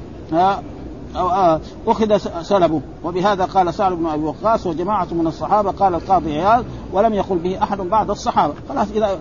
أو 1.16 1.60
أخذ 1.88 2.18
سلبه. 2.42 2.82
وبهذا 3.04 3.46
قال 3.46 3.74
سعد 3.74 3.92
بن 3.92 4.06
أبي 4.06 4.24
وقاص 4.24 4.68
وجماعة 4.68 5.08
من 5.12 5.28
الصحابة 5.28 5.72
قال 5.72 5.96
القاضي 5.96 6.42
عياض 6.42 6.66
ولم 6.94 7.13
يقل 7.13 7.38
به 7.38 7.63
أحد 7.63 7.78
بعد 7.78 8.10
الصحابة. 8.10 8.54
خلاص 8.70 8.88
إذا 8.92 9.20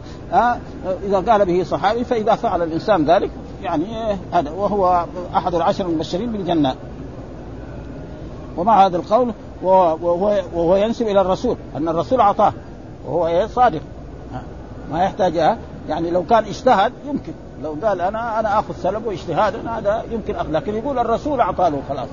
إذا 1.07 1.33
قال 1.33 1.47
به 1.47 1.65
صحابي 1.65 2.05
فإذا 2.05 2.35
فعل 2.35 2.63
الإنسان 2.63 3.05
ذلك 3.05 3.31
يعني 3.63 4.17
هذا 4.33 4.51
وهو 4.51 5.05
أحد 5.35 5.55
العشر 5.55 5.87
المبشرين 5.87 6.33
بالجنة. 6.33 6.75
ومع 8.57 8.87
هذا 8.87 8.97
القول 8.97 9.33
وهو, 9.63 9.97
وهو 10.55 10.77
ينسب 10.77 11.07
إلى 11.07 11.21
الرسول 11.21 11.57
أن 11.77 11.89
الرسول 11.89 12.21
أعطاه 12.21 12.53
وهو 13.07 13.49
صادق. 13.49 13.83
ما 14.93 15.05
يحتاج 15.05 15.57
يعني 15.89 16.11
لو 16.11 16.23
كان 16.23 16.45
اجتهد 16.45 16.93
يمكن. 17.09 17.33
لو 17.63 17.77
قال 17.83 18.01
أنا 18.01 18.41
أنا 18.41 18.59
آخذ 18.59 18.75
سلب 18.83 19.07
واجتهادا 19.07 19.71
هذا 19.71 20.05
يمكن 20.11 20.37
أخذ. 20.37 20.51
لكن 20.53 20.75
يقول 20.75 20.99
الرسول 20.99 21.41
اعطى 21.41 21.71
له 21.71 21.83
خلاص. 21.89 22.09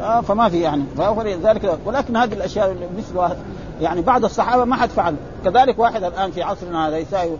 آه 0.00 0.20
فما 0.20 0.48
في 0.48 0.60
يعني. 0.60 0.82
فلذلك 0.98 1.78
ولكن 1.86 2.16
هذه 2.16 2.32
الأشياء 2.32 2.76
مثل 2.98 3.34
يعني 3.80 4.02
بعض 4.02 4.24
الصحابة 4.24 4.64
ما 4.64 4.76
حد 4.76 4.88
فعل. 4.88 5.14
كذلك 5.44 5.78
واحد 5.78 6.04
الآن 6.04 6.30
في 6.30 6.42
عصرنا 6.42 6.88
هذا 6.88 6.98
يساوي 6.98 7.36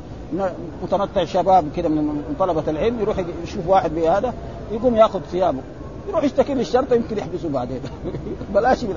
متنطع 0.83 1.25
شباب 1.25 1.65
كده 1.77 1.89
من 1.89 2.35
طلبة 2.39 2.63
العلم 2.69 3.01
يروح 3.01 3.17
يشوف 3.43 3.67
واحد 3.69 3.95
بهذا 3.95 4.35
يقوم 4.73 4.97
يأخذ 4.97 5.21
ثيابه. 5.21 5.61
يروح 6.09 6.25
يشتكي 6.25 6.55
للشرطة 6.55 6.95
يمكن 6.95 7.19
يحبسه 7.19 7.49
بعدين. 7.49 7.81
بلاش 8.55 8.85
من 8.85 8.97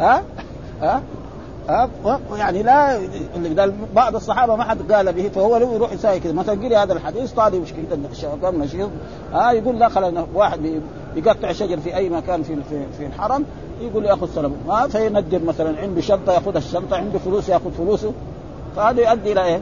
ها؟ 0.00 0.22
ها؟ 0.80 1.02
ها 1.68 1.90
يعني 2.36 2.62
لا 2.62 2.98
قال 3.58 3.74
بعض 3.94 4.16
الصحابة 4.16 4.56
ما 4.56 4.64
حد 4.64 4.92
قال 4.92 5.12
به 5.12 5.28
فهو 5.28 5.56
لو 5.56 5.74
يروح 5.74 5.92
يساوي 5.92 6.20
كذا. 6.20 6.32
مثلا 6.32 6.64
قري 6.64 6.76
هذا 6.76 6.92
الحديث؟ 6.92 7.32
طالب 7.32 7.62
مشكله 7.62 7.98
الشباب 8.10 8.54
نشيط 8.54 8.88
ها 9.32 9.52
يقول 9.52 9.90
خلينا 9.90 10.26
واحد 10.34 10.80
بيقطع 11.14 11.52
شجر 11.52 11.80
في 11.80 11.96
أي 11.96 12.08
مكان 12.08 12.42
في 12.42 12.56
في, 12.98 13.06
الحرم 13.06 13.44
يقول 13.80 14.04
ياخذ 14.04 14.34
سلبه 14.34 14.54
ها 14.68 14.88
فيندر 14.88 15.44
مثلا 15.44 15.80
عنده 15.80 16.00
شنطة 16.00 16.32
ياخذ 16.32 16.56
الشنطة 16.56 16.96
عنده 16.96 17.18
فلوس 17.18 17.48
يأخذ 17.48 17.70
فلوسه. 17.72 18.12
فهذا 18.76 19.10
يؤدي 19.10 19.32
إلى 19.32 19.44
إيه؟ 19.44 19.60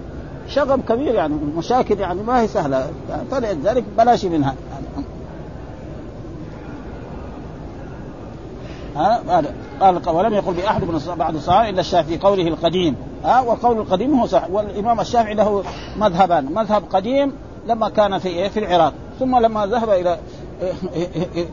شغب 0.49 0.81
كبير 0.89 1.15
يعني 1.15 1.35
مشاكل 1.57 2.01
يعني 2.01 2.23
ما 2.23 2.41
هي 2.41 2.49
سهلة. 2.49 2.91
فلذلك 3.31 3.85
بلاش 3.99 4.25
منها. 4.25 4.55
ها 8.97 9.23
قال 9.81 10.09
ولم 10.09 10.35
يقل 10.35 10.53
بأحد 10.53 10.85
من 10.85 11.15
بعد 11.19 11.35
الصحابة 11.35 11.69
إلا 11.69 11.81
الشافعي 11.81 12.19
قوله 12.19 12.49
القديم. 12.49 12.97
ها 13.25 13.41
والقول 13.41 13.79
القديم 13.79 14.21
هو 14.21 14.27
صح. 14.27 14.51
والإمام 14.51 15.01
الشافعي 15.01 15.35
له 15.35 15.65
مذهبان. 15.97 16.45
مذهب 16.55 16.83
قديم 16.93 17.33
لما 17.67 17.89
كان 17.89 18.19
في 18.19 18.29
إيه؟ 18.29 18.49
في 18.49 18.59
العراق. 18.59 18.93
ثم 19.19 19.39
لما 19.39 19.67
ذهب 19.67 19.91
إلى 19.91 20.19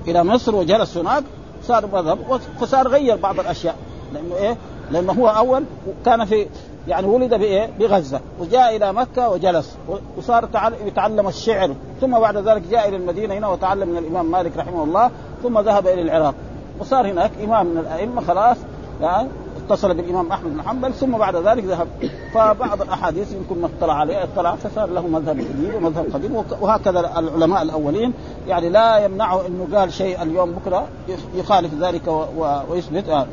إلى 0.08 0.24
مصر 0.24 0.56
وجلس 0.56 0.98
هناك 0.98 1.24
صار 1.64 1.86
مذهب 1.94 2.20
فصار 2.60 2.88
غير 2.88 3.16
بعض 3.16 3.40
الأشياء. 3.40 3.76
لأنه 4.14 4.36
إيه؟ 4.36 4.58
لأنه 4.92 5.14
هو 5.14 5.28
أول 5.28 5.64
كان 6.06 6.26
في 6.26 6.48
يعني 6.88 7.08
ولد 7.08 7.34
بايه؟ 7.34 7.70
بغزة. 7.80 8.20
وجاء 8.40 8.76
إلى 8.76 8.94
مكة 8.94 9.30
وجلس. 9.30 9.78
وصار 10.18 10.50
يتعلم 10.86 11.28
الشعر. 11.28 11.76
ثم 12.02 12.20
بعد 12.20 12.38
ذلك 12.38 12.62
جاء 12.72 12.90
إلى 12.90 12.98
المدينة 12.98 13.34
هنا 13.34 13.48
وتعلم 13.48 13.90
من 13.90 13.98
الإمام 13.98 14.32
مالك 14.32 14.58
رحمه 14.58 14.84
الله. 14.84 15.12
ثم 15.44 15.60
ذهب 15.60 15.88
إلى 15.88 16.02
العراق. 16.02 16.36
وصار 16.82 17.12
هناك 17.12 17.32
إمام 17.44 17.66
من 17.66 17.78
الأئمة 17.78 18.22
خلاص 18.22 18.58
يعني 19.02 19.28
اتصل 19.58 19.94
بالإمام 19.94 20.32
أحمد 20.32 20.54
بن 20.54 20.62
حنبل 20.62 20.94
ثم 20.94 21.18
بعد 21.18 21.36
ذلك 21.36 21.64
ذهب. 21.64 21.88
فبعض 22.34 22.82
الأحاديث 22.82 23.34
يمكن 23.34 23.62
ما 23.62 23.70
اطلع 23.78 23.94
عليه 23.94 24.24
اطلع 24.24 24.56
فصار 24.56 24.90
له 24.90 25.08
مذهب 25.08 25.38
جديد 25.38 25.76
ومذهب 25.76 26.06
قديم 26.14 26.44
وهكذا 26.62 27.00
العلماء 27.00 27.62
الأولين. 27.62 28.14
يعني 28.48 28.70
لا 28.70 29.06
يمنعه 29.06 29.48
إنه 29.48 29.68
قال 29.78 29.94
شيء 29.94 30.22
اليوم 30.22 30.52
بكرة 30.52 30.88
يخالف 31.36 31.74
ذلك 31.74 32.28
ويثبت. 32.70 33.26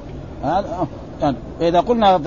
يعني 1.20 1.36
إذا 1.60 1.80
قلنا 1.80 2.18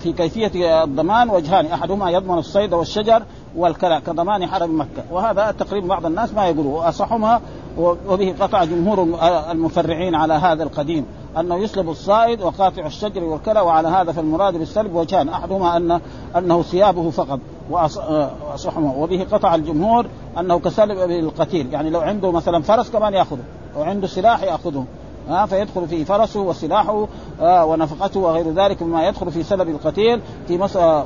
في 0.00 0.12
كيفية 0.12 0.84
الضمان 0.84 1.30
وجهان 1.30 1.66
أحدهما 1.66 2.10
يضمن 2.10 2.38
الصيد 2.38 2.74
والشجر 2.74 3.22
والكلى 3.56 4.00
كضمان 4.06 4.46
حرم 4.46 4.80
مكة. 4.80 5.04
وهذا 5.10 5.50
تقريبا 5.58 5.86
بعض 5.86 6.06
الناس 6.06 6.34
ما 6.34 6.46
يقولوا 6.46 6.78
وأصحهما 6.78 7.40
وبه 7.78 8.34
قطع 8.40 8.64
جمهور 8.64 9.02
المفرعين 9.50 10.14
على 10.14 10.34
هذا 10.34 10.62
القديم 10.62 11.06
أنه 11.38 11.56
يسلب 11.56 11.90
الصائد 11.90 12.42
وقاطع 12.42 12.86
الشجر 12.86 13.24
والكلى 13.24 13.60
وعلى 13.60 13.88
هذا 13.88 14.12
فالمراد 14.12 14.56
بالسلب 14.56 14.94
وجهان 14.94 15.28
أحدهما 15.28 15.76
ان 15.76 16.00
أنه 16.36 16.62
ثيابه 16.62 17.10
فقط. 17.10 17.40
واصحهما 17.70 18.94
وبه 18.96 19.26
قطع 19.32 19.54
الجمهور 19.54 20.06
أنه 20.38 20.58
كسلب 20.58 20.98
بالقتيل. 20.98 21.72
يعني 21.72 21.90
لو 21.90 22.00
عنده 22.00 22.32
مثلا 22.32 22.62
فرس 22.62 22.90
كمان 22.90 23.14
يأخذه 23.14 23.44
وعنده 23.78 24.06
سلاح 24.06 24.42
يأخذه. 24.42 24.84
ها 25.28 25.46
فيدخل 25.46 25.88
فيه 25.88 26.04
فرسه 26.04 26.40
وسلاحه 26.40 27.06
آه 27.40 27.64
ونفقته 27.64 28.20
وغير 28.20 28.52
ذلك 28.52 28.82
مما 28.82 29.08
يدخل 29.08 29.30
في 29.30 29.42
سلب 29.42 29.68
القتيل 29.68 30.20
في 30.48 30.58
مصر 30.58 31.02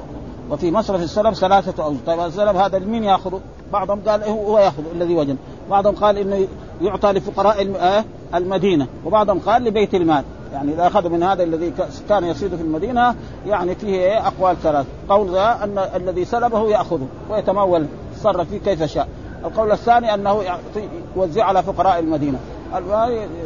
وفي 0.51 0.71
مصرف 0.71 1.03
السلب 1.03 1.35
ثلاثة 1.35 1.85
أوجه. 1.85 1.97
طيب 2.07 2.21
السلب 2.21 2.57
هذا 2.57 2.79
لمين 2.79 3.05
يأخذه؟ 3.05 3.41
بعضهم 3.73 4.01
قال 4.07 4.23
إيه 4.23 4.31
هو 4.31 4.59
ياخذ 4.59 4.83
الذي 4.95 5.15
وجد. 5.15 5.37
بعضهم 5.71 5.95
قال 5.95 6.19
إنه 6.19 6.49
يعطى 6.83 7.13
لفقراء 7.13 7.77
آه، 7.81 8.05
المدينة. 8.35 8.87
وبعضهم 9.05 9.39
قال 9.39 9.65
لبيت 9.65 9.95
المال. 9.95 10.25
يعني 10.53 10.73
إذا 10.73 10.87
أخذ 10.87 11.09
من 11.09 11.23
هذا 11.23 11.43
الذي 11.43 11.73
كان 12.09 12.25
يصيد 12.25 12.55
في 12.55 12.63
المدينة 12.63 13.15
يعني 13.47 13.75
فيه 13.75 14.27
أقوال 14.27 14.57
ثلاث. 14.63 14.87
قول 15.09 15.31
ذا 15.31 15.59
أن 15.63 15.79
الذي 15.79 16.25
سلبه 16.25 16.69
يأخذه 16.69 17.07
ويتمول 17.31 17.87
يتصرف 18.13 18.49
فيه 18.49 18.59
كيف 18.59 18.83
شاء. 18.83 19.09
القول 19.45 19.73
الثاني 19.73 20.15
أنه 20.15 20.43
يوزع 21.17 21.45
على 21.45 21.63
فقراء 21.63 21.99
المدينة. 21.99 22.39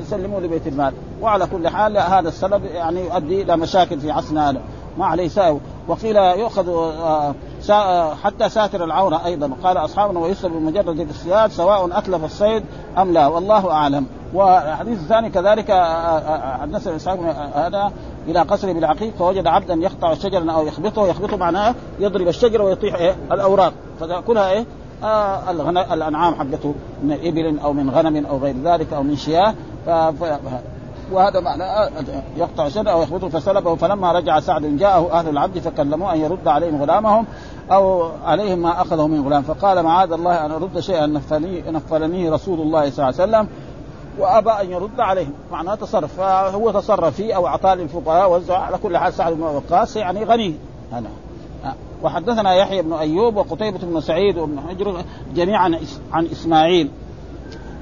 يسلموا 0.01 0.41
لبيت 0.41 0.67
المال. 0.67 0.93
وعلى 1.23 1.47
كل 1.47 1.69
حال 1.69 1.99
هذا 1.99 2.29
السبب 2.29 2.65
يعني 2.65 3.01
يؤدي 3.01 3.43
إلى 3.43 3.57
مشاكل 3.57 4.01
في 4.01 4.11
عصرنا 4.11 4.51
هذا 4.51 4.61
ما 4.99 5.07
عليه 5.07 5.29
وقيل 5.89 6.17
يؤخذ 6.17 6.69
آه، 6.69 7.29
آه، 7.29 7.35
حتى 8.23 8.49
ساتر 8.49 8.85
العوره 8.85 9.21
أيضا. 9.27 9.51
قال 9.63 9.77
أصحابنا 9.77 10.21
ويسلب 10.21 10.53
بمجرد 10.53 11.01
الاصطياد 11.01 11.51
سواء 11.51 11.99
أتلف 11.99 12.25
الصيد 12.25 12.63
أم 12.99 13.13
لا. 13.13 13.27
والله 13.27 13.71
أعلم. 13.71 14.07
والحديث 14.35 14.99
الثاني 14.99 15.31
كذلك 15.31 15.71
آه، 15.71 16.57
حدثنا 16.57 16.97
إسحاق 16.97 17.19
هذا 17.55 17.93
إلى 18.29 18.41
قصر 18.41 18.73
بالعقيق 18.73 19.15
فوجد 19.19 19.47
عبدا 19.47 19.75
يقطع 19.75 20.15
شجرا 20.15 20.53
أو 20.53 20.67
يخبطه. 20.67 21.07
يخبطه 21.07 21.37
معناه 21.37 21.75
يضرب 21.99 22.29
الشجره 22.29 22.65
ويطيح 22.65 22.95
إيه 22.95 23.17
الأوراق. 23.33 23.73
فتأكلها 24.01 24.51
إيه 24.51 24.65
آه 25.03 25.51
الأنعام 25.95 26.35
حقته 26.35 26.75
من 27.03 27.13
إبل 27.13 27.59
أو 27.59 27.73
من 27.73 27.91
غنم 27.91 28.27
أو 28.27 28.39
غير 28.39 28.55
ذلك 28.65 28.93
أو 28.93 29.03
من 29.03 29.17
شياه. 29.17 29.55
ف... 29.87 29.91
وهذا 31.13 31.41
معنى 31.41 31.65
يقطع 32.37 32.69
شجره 32.69 32.91
أو 32.91 33.03
يخبطه 33.03 33.29
فسلبه. 33.29 33.75
فلما 33.75 34.13
رجع 34.13 34.41
سعد 34.41 34.63
جاءه 34.63 35.13
أهل 35.13 35.29
العبد 35.29 35.59
فكلموه 35.59 36.15
أن 36.15 36.21
يرد 36.21 36.49
عليهم 36.49 36.83
غلامهم 36.83 37.27
أو 37.73 38.11
عليهم 38.25 38.59
ما 38.59 38.81
أخذه 38.81 39.07
من 39.07 39.27
غلام. 39.27 39.43
فقال 39.43 39.83
معاذ 39.83 40.13
الله 40.13 40.47
أن 40.47 40.51
أرد 40.51 40.81
شيئا 40.81 41.07
نفلني 41.71 42.29
رسول 42.29 42.61
الله 42.61 42.91
صلى 42.91 43.09
الله 43.09 43.21
عليه 43.21 43.31
وسلم 43.31 43.49
وأبى 44.19 44.51
أن 44.51 44.71
يرد 44.71 45.01
عليهم. 45.01 45.33
معناه 45.53 45.75
تصرف. 45.75 46.17
فهو 46.17 46.71
تصرف 46.71 47.15
فيه 47.17 47.37
أو 47.37 47.47
أعطاه 47.47 47.75
للفقراء 47.75 48.33
وزع 48.33 48.59
على 48.59 48.79
كل 48.79 48.99
حال 48.99 49.13
سعد 49.13 49.33
بن 49.33 49.43
وقاص 49.43 49.97
يعني 49.97 50.25
غني. 50.25 50.55
هنا 50.93 51.09
وحدثنا 52.03 52.55
يحيى 52.55 52.83
بن 52.83 52.93
أيوب 52.93 53.37
وقتيبة 53.37 53.79
بن 53.83 54.01
سعيد 54.01 54.39
وابن 54.39 54.61
حجر 54.69 55.05
جميعا 55.35 55.79
عن 56.13 56.27
إسماعيل. 56.27 56.91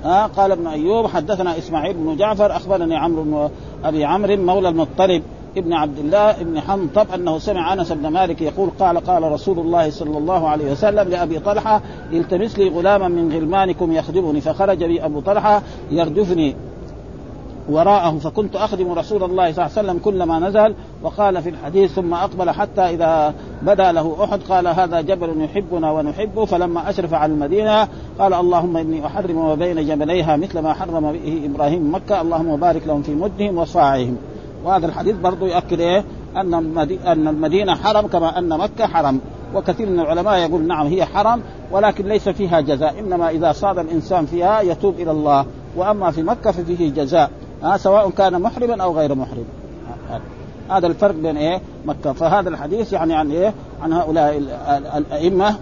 آه 0.05 0.27
قال 0.27 0.53
ابن 0.53 0.67
أيوب 0.67 1.07
حدثنا 1.07 1.59
إسماعيل 1.59 1.95
بن 1.95 2.17
جعفر 2.17 2.57
أخبرني 2.57 2.97
عمرو 2.97 3.23
بن 3.23 3.51
أبي 3.85 4.05
عمرو 4.05 4.37
مولى 4.37 4.69
المطلب 4.69 5.23
ابن 5.57 5.73
عبد 5.73 5.99
الله 5.99 6.31
ابن 6.31 6.61
حنطب 6.61 7.07
أنه 7.15 7.39
سمع 7.39 7.73
أنس 7.73 7.93
بن 7.93 8.09
مالك 8.09 8.41
يقول 8.41 8.71
قال 8.81 8.99
قال 8.99 9.23
رسول 9.23 9.59
الله 9.59 9.91
صلى 9.91 10.19
الله 10.19 10.49
عليه 10.49 10.73
وسلم 10.73 11.09
لأبي 11.09 11.39
طلحة 11.39 11.83
التمس 12.13 12.59
لي 12.59 12.69
غلاما 12.69 13.09
من 13.09 13.33
غلمانكم 13.33 13.93
يخدمني. 13.93 14.41
فخرج 14.41 14.85
بي 14.85 15.05
أبو 15.05 15.21
طلحة 15.21 15.63
يردفني. 15.91 16.57
وراءه 17.69 18.19
فكنت 18.19 18.57
أخدم 18.57 18.93
رسول 18.93 19.23
الله 19.25 19.53
صلى 19.53 19.67
الله 19.67 19.79
عليه 19.79 19.89
وسلم 19.89 19.99
كلما 19.99 20.39
نزل 20.39 20.75
وقال 21.03 21.43
في 21.43 21.49
الحديث 21.49 21.93
ثم 21.93 22.15
أقبل 22.15 22.51
حتى 22.51 22.81
إذا 22.81 23.35
بدا 23.63 23.93
له 23.93 24.25
أحد 24.25 24.41
قال 24.43 24.67
هذا 24.69 25.01
جبل 25.01 25.45
يحبنا 25.45 25.93
ونحبه 25.93 26.45
فلما 26.45 26.91
أشرف 26.91 27.15
على 27.15 27.33
المدينة 27.33 27.89
قال 28.19 28.35
اللهم 28.35 28.77
إني 28.77 29.07
أحرم 29.07 29.47
ما 29.47 29.55
بين 29.55 29.87
جبليها 29.87 30.37
مثل 30.37 30.59
ما 30.59 30.73
حرم 30.73 31.13
به 31.13 31.43
إبراهيم 31.45 31.95
مكة 31.95 32.21
اللهم 32.21 32.57
بارك 32.57 32.87
لهم 32.87 33.03
في 33.03 33.15
مدهم 33.15 33.59
وصاعهم. 33.59 34.17
وهذا 34.65 34.87
الحديث 34.87 35.17
برضه 35.17 35.47
يؤكد 35.47 35.81
إيه؟ 35.81 36.05
أن 36.37 36.55
أن 37.07 37.29
المدينة 37.29 37.75
حرم 37.75 38.07
كما 38.07 38.39
أن 38.39 38.49
مكة 38.49 38.87
حرم. 38.87 39.21
وكثير 39.55 39.89
من 39.89 40.01
العلماء 40.01 40.39
يقول 40.39 40.63
نعم 40.63 40.87
هي 40.87 41.05
حرم 41.05 41.41
ولكن 41.73 42.07
ليس 42.07 42.29
فيها 42.29 42.61
جزاء 42.61 42.99
إنما 42.99 43.31
إذا 43.31 43.53
صاد 43.53 43.79
الإنسان 43.79 44.27
فيها 44.27 44.61
يتوب 44.61 44.95
إلى 44.95 45.11
الله. 45.11 45.47
وأما 45.77 46.11
في 46.11 46.23
مكة 46.23 46.51
ففيه 46.51 46.91
جزاء. 46.91 47.31
ها 47.63 47.77
سواء 47.77 48.11
كان 48.11 48.43
محرما 48.43 48.83
أو 48.83 48.99
غير 48.99 49.15
محرم. 49.15 49.45
هذا 50.71 50.87
الفرق 50.87 51.15
بين 51.15 51.37
إيه؟ 51.37 51.61
مكة. 51.87 52.13
فهذا 52.13 52.49
الحديث 52.49 52.93
يعني 52.93 53.15
عن 53.15 53.31
إيه؟ 53.31 53.55
عن 53.83 53.93
هؤلاء 53.93 54.39
الأئمة. 54.97 55.57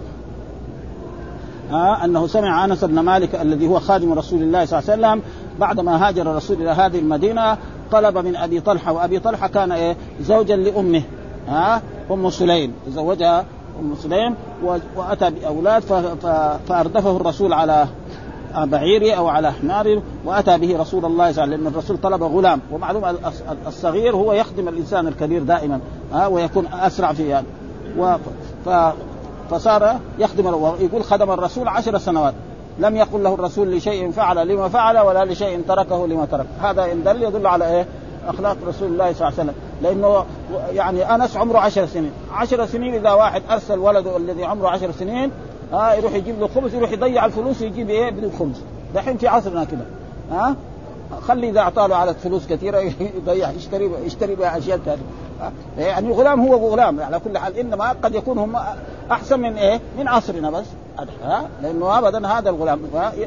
ها 1.71 2.05
أنه 2.05 2.27
سمع 2.27 2.65
أنس 2.65 2.83
بن 2.83 2.99
مالك 2.99 3.35
الذي 3.35 3.67
هو 3.67 3.79
خادم 3.79 4.13
رسول 4.13 4.41
الله 4.41 4.65
صلى 4.65 4.79
الله 4.79 4.91
عليه 4.91 5.17
وسلم 5.17 5.21
بعدما 5.59 6.07
هاجر 6.07 6.31
الرسول 6.31 6.61
إلى 6.61 6.69
هذه 6.69 6.99
المدينة 6.99 7.57
طلب 7.91 8.17
من 8.17 8.35
أبي 8.35 8.59
طلحة 8.59 8.91
وأبي 8.91 9.19
طلحة 9.19 9.47
كان 9.47 9.71
إيه؟ 9.71 9.95
زوجا 10.21 10.55
لأمه. 10.55 11.01
ها 11.47 11.81
أم 12.11 12.29
سليم. 12.29 12.73
تزوجها 12.85 13.45
أم 13.79 13.95
سليم 13.95 14.35
وأتى 14.95 15.29
بأولاد 15.29 15.81
فأردفه 16.67 17.15
الرسول 17.15 17.53
على 17.53 17.87
بعيره 18.65 19.13
أو 19.13 19.27
على 19.27 19.53
حماره 19.53 20.01
وأتى 20.25 20.57
به 20.57 20.77
رسول 20.79 21.05
الله 21.05 21.31
صلى 21.31 21.43
الله 21.43 21.55
عليه 21.55 21.55
وسلم 21.55 21.63
لأن 21.63 21.67
الرسول 21.67 21.97
طلب 21.97 22.23
غلام. 22.23 22.61
ومعلوم 22.71 23.17
الصغير 23.67 24.15
هو 24.15 24.33
يخدم 24.33 24.67
الإنسان 24.67 25.07
الكبير 25.07 25.43
دائما 25.43 25.79
ها 26.13 26.27
ويكون 26.27 26.67
أسرع 26.73 27.13
في 27.13 27.27
يعني 27.27 27.47
و 27.97 28.15
ف 28.65 28.69
فصار 29.51 29.99
يخدم 30.19 30.45
ويقول 30.45 31.03
خدم 31.03 31.31
الرسول 31.31 31.67
عشر 31.67 31.97
سنوات. 31.97 32.33
لم 32.79 32.95
يقل 32.95 33.23
له 33.23 33.33
الرسول 33.33 33.71
لشيء 33.71 34.11
فعل 34.11 34.47
لما 34.47 34.69
فعل 34.69 34.97
ولا 34.97 35.25
لشيء 35.25 35.61
تركه 35.67 36.07
لما 36.07 36.25
ترك. 36.25 36.45
هذا 36.61 36.91
إن 36.91 37.03
دل 37.03 37.23
يدل 37.23 37.47
على 37.47 37.67
إيه؟ 37.67 37.85
أخلاق 38.27 38.57
رسول 38.67 38.87
الله 38.87 39.13
صلى 39.13 39.27
الله 39.27 39.39
عليه 39.39 39.51
وسلم. 39.51 39.53
لأنه 39.81 40.25
يعني 40.73 41.15
أنس 41.15 41.37
عمره 41.37 41.57
عشر 41.57 41.85
سنين. 41.85 42.11
عشر 42.31 42.65
سنين 42.65 42.93
إذا 42.93 43.11
واحد 43.11 43.41
أرسل 43.51 43.79
ولده 43.79 44.17
الذي 44.17 44.45
عمره 44.45 44.69
عشر 44.69 44.91
سنين 44.91 45.31
ها 45.73 45.93
يروح 45.93 46.13
يجيب 46.13 46.39
له 46.39 46.47
خبز 46.47 46.73
يروح 46.75 46.91
يضيع 46.91 47.25
الفلوس 47.25 47.61
يجيب 47.61 47.89
إيه؟ 47.89 48.09
بدون 48.09 48.31
خبز. 48.39 48.61
دحين 48.95 49.17
في 49.17 49.27
عصرنا 49.27 49.63
كده. 49.63 49.85
ها؟ 50.31 50.55
خلي 51.21 51.49
إذا 51.49 51.59
اعطاه 51.59 51.95
على 51.95 52.13
فلوس 52.13 52.47
كثيرة 52.47 52.77
يضيع 53.17 53.51
يشتري 53.51 53.91
يشتري 54.05 54.35
بها 54.35 54.57
أشياء 54.57 54.77
ثانية. 54.77 55.01
يعني 55.77 56.07
الغلام 56.07 56.41
هو 56.41 56.73
غلام 56.73 57.01
على 57.01 57.19
كل 57.19 57.37
حال. 57.37 57.57
إنما 57.57 57.91
قد 57.91 58.15
يكون 58.15 58.37
هم 58.37 58.55
أحسن 59.11 59.39
من 59.39 59.57
إيه؟ 59.57 59.79
من 59.99 60.07
عصرنا 60.07 60.49
بس. 60.49 60.65
ها؟ 61.23 61.49
لأنه 61.61 61.97
ابدا 61.97 62.27
هذا 62.27 62.49
الغلام. 62.49 62.79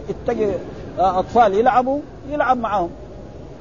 يتجه 0.09 0.55
أطفال 0.99 1.55
يلعبوا 1.55 2.01
يلعب 2.31 2.57
معهم. 2.57 2.91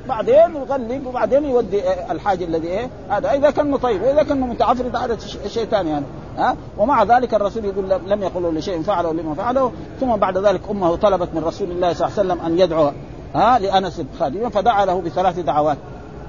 بعدين 0.08 0.56
يغلق 0.56 1.08
وبعدين 1.08 1.46
يودي 1.46 1.82
الحاج 2.12 2.44
الذي 2.44 2.68
إيه 2.68 2.90
هذا. 3.10 3.32
إذا 3.32 3.52
كان 3.52 3.78
طيب 3.78 4.02
وإذا 4.02 4.24
كان 4.24 4.40
متعفرت 4.40 4.96
هذا 4.96 5.18
شيء 5.48 5.66
ثاني 5.66 5.90
يعني. 5.90 6.06
ها؟ 6.38 6.56
ومع 6.78 7.04
ذلك 7.04 7.34
الرسول 7.34 7.66
يقول 7.66 7.90
لم 8.08 8.24
يقل 8.24 8.56
لشيء 8.58 8.82
فعله 8.82 9.14
لما 9.14 9.34
فعله. 9.36 9.72
ثم 10.00 10.16
بعد 10.16 10.38
ذلك 10.38 10.62
أمه 10.70 10.96
طلبت 10.96 11.30
من 11.34 11.44
رسول 11.44 11.72
الله 11.72 11.94
صلى 11.94 12.08
الله 12.08 12.20
عليه 12.20 12.30
وسلم 12.34 12.46
أن 12.46 12.60
يدعو 12.60 12.92
ها 13.36 13.60
لأنس 13.60 14.02
خادما 14.20 14.50
فدعا 14.50 14.86
له 14.86 15.02
بثلاث 15.02 15.40
دعوات 15.40 15.78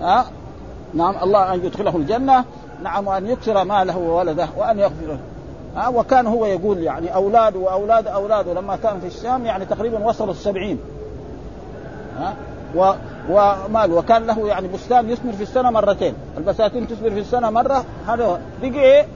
ها. 0.01 0.27
نعم 0.95 1.15
الله 1.23 1.55
أن 1.55 1.65
يدخله 1.65 1.97
الجنة 1.97 2.45
نعم 2.83 3.07
وأن 3.07 3.27
يكثر 3.27 3.65
ماله 3.65 3.99
وولده 3.99 4.49
وأن 4.57 4.79
يغفر 4.79 5.07
له 5.07 5.19
ها. 5.77 5.89
وكان 5.89 6.27
هو 6.27 6.47
يقول 6.47 6.79
يعني 6.83 7.15
اولاده 7.15 7.59
وأولاد 7.59 8.07
اولاده 8.07 8.55
لما 8.55 8.77
كان 8.77 9.01
في 9.01 9.07
الشام 9.07 9.47
يعني 9.47 9.65
تقريبا 9.65 10.05
وصلوا 10.05 10.31
السبعين 10.31 10.79
ها. 12.19 12.35
و 12.77 12.93
ومال 13.31 13.93
وكان 13.93 14.27
له 14.27 14.49
يعني 14.49 14.69
بستان 14.69 15.11
يثمر 15.11 15.33
في 15.33 15.43
السنة 15.43 15.71
مرتين. 15.71 16.15
البساتين 16.39 16.89
تثمر 16.89 17.11
في 17.11 17.19
السنة 17.19 17.51
مرة 17.51 17.85
هذا 18.09 18.41
بقي 18.63 18.81
إيه؟ 18.81 19.07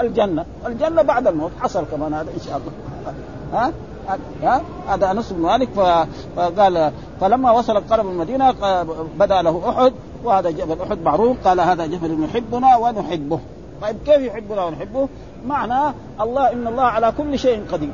الجنة. 0.00 0.44
الجنة 0.66 1.02
بعد 1.02 1.26
الموت. 1.26 1.50
حصل 1.60 1.84
كمان 1.90 2.14
هذا 2.14 2.30
إن 2.30 2.40
شاء 2.46 2.56
الله. 2.56 2.72
ها؟ 3.54 3.72
ها؟ 4.42 4.62
هذا 4.88 5.10
أنس 5.10 5.32
بن 5.32 5.42
مالك 5.42 5.68
فقال 6.36 6.92
فلما 7.20 7.50
وصل 7.50 7.80
قرب 7.80 8.06
المدينة 8.06 8.54
بدا 9.18 9.42
له 9.42 9.62
أحد 9.68 9.92
وهذا 10.24 10.50
جبل 10.50 10.82
أحد 10.82 11.02
معروف. 11.02 11.36
قال 11.44 11.60
هذا 11.60 11.86
جبل 11.86 12.24
يحبنا 12.24 12.76
ونحبه. 12.76 13.40
طيب 13.82 13.96
كيف 14.06 14.20
يحبنا 14.20 14.64
ونحبه؟ 14.64 15.08
معنى 15.46 15.94
الله 16.20 16.52
إن 16.52 16.66
الله 16.66 16.82
على 16.82 17.12
كل 17.18 17.38
شيء 17.38 17.62
قدير. 17.72 17.92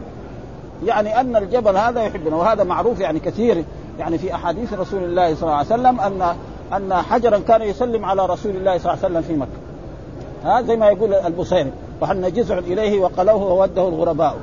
يعني 0.84 1.20
أن 1.20 1.36
الجبل 1.36 1.76
هذا 1.76 2.02
يحبنا. 2.02 2.36
وهذا 2.36 2.64
معروف 2.64 3.00
يعني 3.00 3.20
كثير. 3.20 3.64
يعني 3.98 4.18
في 4.18 4.34
أحاديث 4.34 4.72
رسول 4.72 5.04
الله 5.04 5.34
صلى 5.34 5.42
الله 5.42 5.54
عليه 5.54 5.66
وسلم 5.66 6.00
ان 6.00 6.36
أن 6.76 6.94
حجرا 6.94 7.38
كان 7.38 7.62
يسلم 7.62 8.04
على 8.04 8.26
رسول 8.26 8.56
الله 8.56 8.78
صلى 8.78 8.92
الله 8.92 9.04
عليه 9.04 9.18
وسلم 9.18 9.22
في 9.22 9.36
مكة. 9.36 9.58
ها 10.44 10.62
زي 10.62 10.76
ما 10.76 10.88
يقول 10.88 11.14
البصيري 11.14 11.72
وحن 12.00 12.32
جزع 12.32 12.58
إليه 12.58 13.00
وقلوه 13.00 13.52
ووده 13.52 13.88
الغرباء. 13.88 14.36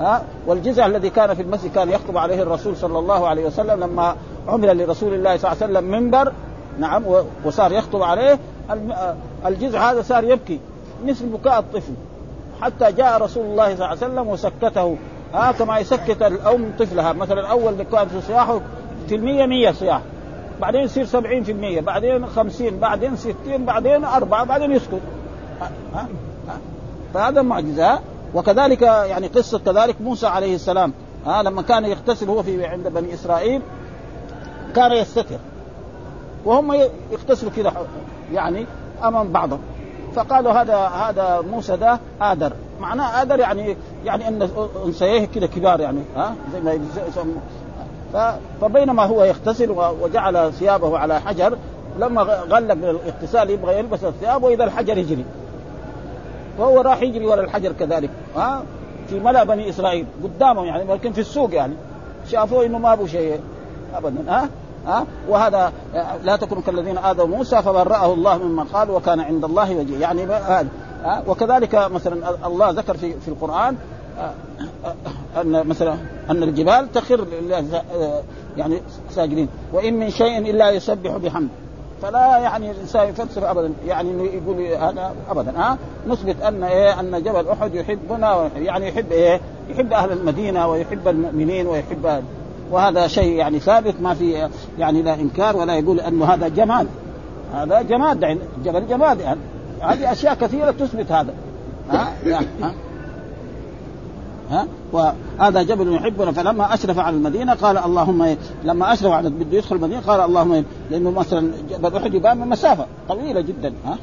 ها 0.00 0.22
والجزع 0.46 0.86
الذي 0.86 1.10
كان 1.10 1.34
في 1.34 1.42
المسجد 1.42 1.72
كان 1.72 1.88
يخطب 1.90 2.18
عليه 2.18 2.42
الرسول 2.42 2.76
صلى 2.76 2.98
الله 2.98 3.28
عليه 3.28 3.46
وسلم 3.46 3.80
لما 3.80 4.16
عمل 4.48 4.78
لرسول 4.78 5.14
الله 5.14 5.36
صلى 5.36 5.52
الله 5.52 5.62
عليه 5.62 5.72
وسلم 5.72 5.90
منبر. 5.90 6.32
نعم 6.78 7.02
وصار 7.44 7.72
يخطب 7.72 8.02
عليه. 8.02 8.38
الجزع 9.46 9.90
هذا 9.90 10.02
صار 10.02 10.24
يبكي 10.24 10.60
مثل 11.04 11.26
بكاء 11.26 11.58
الطفل. 11.58 11.92
حتى 12.60 12.92
جاء 12.92 13.22
رسول 13.22 13.44
الله 13.44 13.64
صلى 13.64 13.74
الله 13.74 13.86
عليه 13.86 13.96
وسلم 13.96 14.28
وسكته. 14.28 14.96
ها 15.34 15.52
كما 15.52 15.78
يسكت 15.78 16.22
الأم 16.22 16.72
طفلها. 16.78 17.12
مثلا 17.12 17.46
أول 17.46 17.82
كان 17.92 18.08
في 18.08 18.20
صياحه 18.20 18.60
في 19.08 19.14
المية 19.14 19.46
مية 19.46 19.70
صياح. 19.70 20.00
بعدين 20.60 20.80
يصير 20.80 21.04
سبعين 21.04 21.42
في 21.42 21.52
المية 21.52 21.80
بعدين 21.80 22.26
خمسين 22.26 22.78
بعدين 22.78 23.16
ستين 23.16 23.64
بعدين 23.64 24.04
أربعة 24.04 24.44
بعدين 24.44 24.72
يسكت. 24.72 25.00
ها 25.60 25.70
ها 26.48 26.58
فهذا 27.14 27.42
معجزة 27.42 27.98
وكذلك 28.34 28.82
يعني 28.82 29.26
قصة 29.26 29.58
كذلك 29.58 30.00
موسى 30.00 30.26
عليه 30.26 30.54
السلام 30.54 30.92
ها 31.26 31.42
لما 31.42 31.62
كان 31.62 31.84
يغتسل 31.84 32.28
هو 32.28 32.42
في 32.42 32.64
عند 32.66 32.88
بني 32.88 33.14
إسرائيل 33.14 33.62
كان 34.76 34.92
يستتر. 34.92 35.38
وهم 36.44 36.72
يغتسلوا 37.12 37.52
كذا 37.56 37.72
يعني 38.32 38.66
أمام 39.04 39.32
بعضهم. 39.32 39.60
فقالوا 40.14 40.52
هذا 40.52 40.76
هذا 40.76 41.44
موسى 41.50 41.76
ده 41.76 42.00
آدر. 42.20 42.52
معناه 42.80 43.22
آدر 43.22 43.40
يعني 43.40 43.76
يعني 44.04 44.28
إن 44.28 44.48
أنثييه 44.86 45.24
كذا 45.24 45.46
كبار 45.46 45.80
يعني 45.80 46.00
ها 46.16 46.34
زي 46.52 46.60
ما 46.60 46.72
فبينما 48.60 49.04
هو 49.04 49.24
يغتسل 49.24 49.70
وجعل 50.02 50.52
ثيابه 50.52 50.98
على 50.98 51.20
حجر 51.20 51.58
لما 51.98 52.22
غلق 52.22 52.72
الاغتسال 52.72 53.50
يبغى 53.50 53.78
يلبس 53.78 54.04
الثياب 54.04 54.42
وإذا 54.42 54.64
الحجر 54.64 54.98
يجري. 54.98 55.24
فهو 56.58 56.80
راح 56.80 57.02
يجري 57.02 57.26
ورا 57.26 57.40
الحجر 57.40 57.72
كذلك. 57.72 58.10
ها؟ 58.36 58.62
في 59.08 59.20
ملا 59.20 59.44
بني 59.44 59.68
إسرائيل 59.68 60.06
قدامهم 60.24 60.64
يعني 60.64 60.84
لكن 60.84 61.12
في 61.12 61.20
السوق 61.20 61.54
يعني. 61.54 61.74
شافوه 62.30 62.66
إنه 62.66 62.78
ما 62.78 62.92
أبو 62.92 63.06
شيء 63.06 63.40
ابدا 63.94 64.24
ها؟ 64.28 64.48
ها؟ 64.86 65.06
وهذا 65.28 65.72
لا 66.22 66.36
تكونوا 66.36 66.62
كالذين 66.62 66.98
آذوا 66.98 67.26
موسى 67.26 67.62
فبرأه 67.62 68.14
الله 68.14 68.38
مما 68.38 68.66
قال 68.72 68.90
وكان 68.90 69.20
عند 69.20 69.44
الله 69.44 69.76
وجيه 69.76 69.98
يعني 69.98 70.24
هذا 70.24 70.68
وكذلك 71.26 71.74
مثلا 71.74 72.46
الله 72.46 72.70
ذكر 72.70 72.96
في 72.96 73.12
في 73.20 73.28
القرآن 73.28 73.76
أن 75.40 75.66
مثلا 75.66 75.96
أن 76.30 76.42
الجبال 76.42 76.92
تخر 76.92 77.26
يعني 78.56 78.80
ساجدين. 79.10 79.48
وإن 79.72 79.94
من 79.94 80.10
شيء 80.10 80.38
إلا 80.38 80.70
يسبح 80.70 81.16
بحمد. 81.16 81.48
فلا 82.02 82.38
يعني 82.38 82.70
الإنسان 82.70 83.08
يفسر 83.08 83.50
ابدا. 83.50 83.72
يعني 83.86 84.10
إنه 84.10 84.22
يقول 84.22 84.60
هذا 84.62 85.14
ابدا 85.30 85.52
ها 85.56 85.78
نثبت 86.08 86.42
أن 86.42 86.62
إيه 86.62 87.00
أن 87.00 87.22
جبل 87.22 87.48
أحد 87.48 87.74
يحبنا 87.74 88.50
يعني 88.56 88.88
يحب 88.88 89.12
إيه؟ 89.12 89.40
يحب 89.70 89.92
أهل 89.92 90.12
المدينة 90.12 90.68
ويحب 90.68 91.08
المؤمنين 91.08 91.66
ويحب 91.66 92.22
وهذا 92.70 93.06
شيء 93.06 93.36
يعني 93.36 93.58
ثابت 93.58 93.94
ما 94.00 94.14
في 94.14 94.48
يعني 94.78 95.02
لا 95.02 95.14
إنكار 95.14 95.56
ولا 95.56 95.74
يقول 95.74 96.00
أنه 96.00 96.24
هذا 96.24 96.48
جماد 96.48 96.86
هذا 97.54 97.82
جماد 97.82 98.22
يعني 98.22 98.40
جبل 98.64 98.86
جماد 98.86 99.20
يعني. 99.20 99.40
هذه 99.80 100.12
أشياء 100.12 100.34
كثيرة 100.34 100.70
تثبت 100.70 101.12
هذا. 101.12 101.34
ها 101.90 102.12
يعني 102.26 102.46
ها 102.62 102.74
ها؟ 104.54 104.66
وهذا 104.92 105.62
جبل 105.62 105.94
يحبنا. 105.94 106.32
فلما 106.32 106.74
أشرف 106.74 106.98
على 106.98 107.16
المدينة 107.16 107.54
قال 107.54 107.78
اللهم 107.78 108.22
إيه؟ 108.22 108.36
لما 108.64 108.92
أشرف 108.92 109.12
على 109.12 109.30
بده 109.30 109.58
يدخل 109.58 109.76
المدينة 109.76 110.00
قال 110.00 110.20
اللهم 110.20 110.52
إيه؟ 110.52 110.64
لأنه 110.90 111.10
مثلا 111.10 111.50
جبل 111.70 111.96
أحد 111.96 112.14
يبان 112.14 112.36
من 112.36 112.48
مسافة 112.48 112.86
طويلة 113.08 113.40
جدا 113.40 113.72
ها؟ 113.84 113.98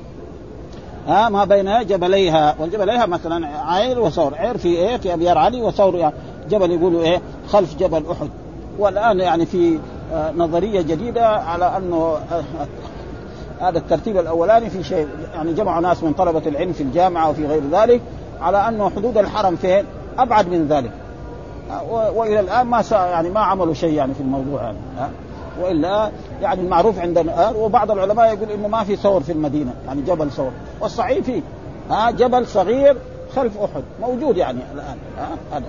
ها؟ 1.08 1.30
ما 1.30 1.46
بين 1.46 1.86
جبليها 1.86 2.56
والجبليها 2.60 3.06
مثلا 3.06 3.48
عير 3.72 4.00
وثور. 4.00 4.36
عير 4.36 4.58
في 4.58 4.68
إيه؟ 4.68 4.98
في 4.98 5.14
أبيار 5.14 5.38
علي 5.38 5.62
وثور 5.62 5.96
يعني 5.96 6.16
جبل 6.50 6.72
يقولوا 6.72 7.04
إيه؟ 7.04 7.22
خلف 7.50 7.78
جبل 7.78 8.04
أحد. 8.12 8.30
والآن 8.80 9.20
يعني 9.20 9.46
في 9.46 9.80
نظرية 10.36 10.82
جديدة 10.82 11.28
على 11.28 11.78
أنه 11.78 12.18
هذا 13.62 13.78
الترتيب 13.78 14.18
الأولاني 14.18 14.70
في 14.70 14.84
شيء 14.84 15.08
يعني 15.34 15.54
جمعوا 15.54 15.82
ناس 15.82 16.04
من 16.04 16.14
طلبة 16.14 16.42
العلم 16.46 16.74
في 16.74 16.84
الجامعة 16.84 17.30
وفي 17.30 17.46
غير 17.46 17.62
ذلك 17.72 18.02
على 18.42 18.68
أنه 18.68 18.90
حدود 18.90 19.18
الحرم 19.18 19.56
فين؟ 19.56 19.86
أبعد 20.20 20.48
من 20.48 20.68
ذلك. 20.68 20.92
وإلى 21.90 22.40
الآن 22.40 22.68
ما 22.68 22.84
يعني 22.92 23.30
ما 23.30 23.40
عملوا 23.40 23.74
شيء 23.74 23.94
يعني 23.94 24.14
في 24.14 24.22
الموضوع 24.22 24.62
يعني 24.62 24.78
وإلا 25.62 26.12
يعني 26.42 26.62
المعروف 26.62 27.00
عندنا 27.00 27.50
وبعض 27.50 27.92
العلماء 27.92 28.34
يقول 28.34 28.52
إنه 28.52 28.68
ما 28.68 28.84
في 28.84 28.96
ثور 28.96 29.22
في 29.22 29.32
المدينة 29.32 29.74
يعني 29.88 30.02
جبل 30.02 30.32
ثور. 30.32 30.52
والصحيح 30.82 31.20
فيه 31.20 31.42
ها 31.90 32.12
جبل 32.12 32.48
صغير 32.48 32.98
خلف 33.36 33.58
أحد 33.58 33.84
موجود 34.02 34.38
يعني 34.38 34.60
الآن 34.74 34.98
ها 35.18 35.58
هذا 35.58 35.66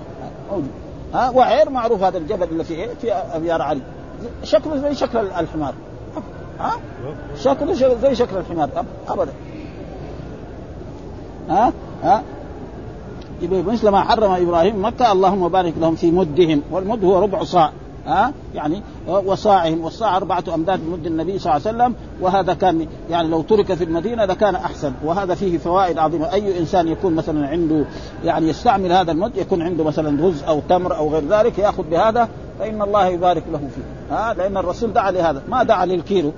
موجود 0.50 0.70
ها 1.14 1.30
وعير 1.30 1.70
معروف 1.70 2.02
هذا 2.02 2.18
الجبل 2.18 2.48
اللي 2.48 2.64
في 2.64 2.88
في 2.94 3.12
أبيار 3.12 3.62
علي. 3.62 3.80
شكله 4.42 4.76
زي 4.76 4.94
شكل 4.94 5.18
الحمار 5.18 5.74
ها 6.60 6.72
شكله 7.36 7.74
زي 8.02 8.14
شكل 8.14 8.36
الحمار 8.36 8.68
ابدا 9.08 9.32
ها 11.48 11.72
ها 12.02 12.22
مثل 13.50 13.88
ما 13.88 14.00
حرم 14.00 14.30
إبراهيم 14.30 14.84
مكه 14.84 15.12
اللهم 15.12 15.48
بارك 15.48 15.74
لهم 15.80 15.94
في 15.94 16.10
مدهم. 16.10 16.62
والمد 16.70 17.04
هو 17.04 17.22
ربع 17.22 17.44
صاع. 17.44 17.72
ها؟ 18.06 18.32
يعني 18.54 18.82
وصاعهم. 19.08 19.84
والصاع 19.84 20.16
أربعة 20.16 20.44
أمداد 20.54 20.80
مد 20.92 21.06
النبي 21.06 21.38
صلى 21.38 21.56
الله 21.56 21.68
عليه 21.68 21.78
وسلم. 21.78 21.94
وهذا 22.20 22.54
كان 22.54 22.86
يعني 23.10 23.28
لو 23.28 23.42
ترك 23.42 23.74
في 23.74 23.84
المدينة 23.84 24.24
لكان 24.24 24.54
أحسن. 24.54 24.92
وهذا 25.04 25.34
فيه 25.34 25.58
فوائد 25.58 25.98
عظيمة. 25.98 26.32
أي 26.32 26.58
إنسان 26.58 26.88
يكون 26.88 27.14
مثلا 27.14 27.48
عنده 27.48 27.84
يعني 28.24 28.48
يستعمل 28.48 28.92
هذا 28.92 29.12
المد 29.12 29.36
يكون 29.36 29.62
عنده 29.62 29.84
مثلا 29.84 30.26
رز 30.26 30.42
أو 30.42 30.60
تمر 30.68 30.96
أو 30.96 31.08
غير 31.08 31.22
ذلك 31.28 31.58
يأخذ 31.58 31.82
بهذا 31.82 32.28
فإن 32.58 32.82
الله 32.82 33.06
يبارك 33.06 33.42
له 33.52 33.58
فيه. 33.58 34.14
ها؟ 34.16 34.34
لأن 34.34 34.56
الرسول 34.56 34.92
دعا 34.92 35.10
لهذا. 35.10 35.42
ما 35.48 35.62
دعا 35.62 35.86
للكيلو 35.86 36.32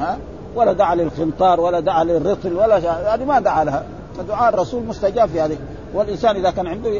ها؟ 0.00 0.18
ولا 0.56 0.72
دعا 0.72 0.94
للخنطار 0.94 1.60
ولا 1.60 1.80
دعا 1.80 2.04
للرطل 2.04 2.52
ولا 2.52 2.78
يعني 2.78 3.24
ما 3.24 3.40
دعا 3.40 3.64
لها. 3.64 3.84
فدعاء 4.18 4.54
الرسول 4.54 4.82
مستجاب 4.84 5.28
في 5.28 5.40
هذه. 5.40 5.56
والإنسان 5.94 6.36
إذا 6.36 6.50
كان 6.50 6.66
عنده 6.66 6.90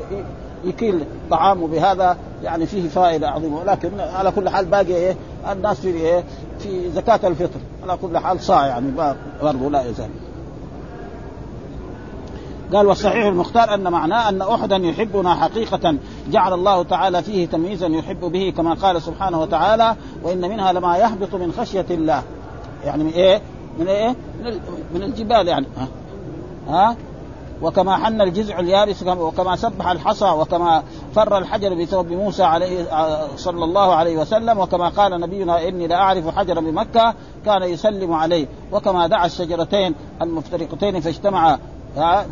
يكيل 0.65 1.05
طعامه 1.31 1.67
بهذا 1.67 2.17
يعني 2.43 2.67
فيه 2.67 2.89
فائدة 2.89 3.31
عظيمة. 3.31 3.61
ولكن 3.61 4.01
على 4.01 4.31
كل 4.31 4.49
حال 4.49 4.65
باقي 4.65 4.95
إيه؟ 4.95 5.17
الناس 5.53 5.81
في 5.81 5.89
إيه؟ 5.89 6.25
في 6.59 6.91
زكاة 6.91 7.29
الفطر. 7.29 7.61
على 7.83 7.99
كل 8.03 8.19
حال 8.19 8.41
صاع 8.41 8.67
يعني 8.67 8.93
برضه 9.43 9.71
لا 9.71 9.91
يزال. 9.91 10.11
قال 12.73 12.87
والصحيح 12.87 13.27
المختار 13.27 13.75
أن 13.75 13.93
معناه 13.93 14.29
أن 14.29 14.43
أحدا 14.43 14.77
يحبنا 14.77 15.35
حقيقة 15.35 15.97
جعل 16.31 16.53
الله 16.53 16.83
تعالى 16.83 17.23
فيه 17.23 17.47
تمييزا 17.47 17.87
يحب 17.87 18.21
به 18.21 18.53
كما 18.57 18.75
قال 18.75 19.03
سبحانه 19.03 19.41
وتعالى 19.41 19.97
وإن 20.23 20.41
منها 20.41 20.73
لما 20.73 20.97
يهبط 20.97 21.35
من 21.35 21.53
خشية 21.53 21.87
الله. 21.91 22.23
يعني 22.85 23.05
من 23.05 23.11
إيه؟ 23.11 23.41
من 23.79 23.89
إيه؟ 23.89 24.15
من 24.95 25.03
الجبال 25.03 25.49
يعني. 25.49 25.67
ها, 25.77 25.89
ها؟ 26.69 26.97
وكما 27.63 27.97
حن 27.97 28.21
الجزع 28.21 28.61
اليابس 28.61 29.03
وكما 29.03 29.57
سبح 29.57 29.89
الحصى 29.89 30.31
وكما 30.31 30.83
فر 31.15 31.39
الحجر 31.39 31.75
بثوب 31.75 32.07
موسى 32.07 32.43
عليه 32.43 32.87
صلى 33.37 33.65
الله 33.65 33.95
عليه 33.95 34.17
وسلم 34.17 34.59
وكما 34.59 34.89
قال 34.89 35.21
نبينا 35.21 35.69
إني 35.69 35.87
لأعرف 35.87 36.39
حجرا 36.39 36.61
بمكه 36.61 37.15
كان 37.45 37.63
يسلم 37.63 38.13
عليه 38.13 38.47
وكما 38.73 39.07
دعا 39.07 39.27
الشجرتين 39.27 39.95
المفترقتين 40.23 41.01
فاجتمعا 41.01 41.59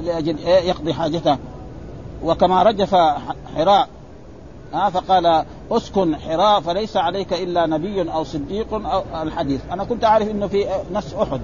لأجل 0.03 0.39
يقضي 0.49 0.95
حاجته. 0.95 1.39
وكما 2.25 2.63
رجف 2.63 2.95
حراء 3.57 3.89
ها 4.73 4.91
فقال 4.91 5.45
اسكن 5.71 6.17
حراء 6.17 6.61
فليس 6.61 6.97
عليك 6.97 7.33
إلا 7.33 7.67
نبي 7.67 8.13
أو 8.13 8.25
صديق 8.25 8.75
أو 8.75 9.23
الحديث. 9.23 9.61
أنا 9.73 9.85
كنت 9.85 10.05
أعرف 10.05 10.31
إنه 10.31 10.47
في 10.47 10.67
نفس 10.93 11.15
أحد. 11.15 11.41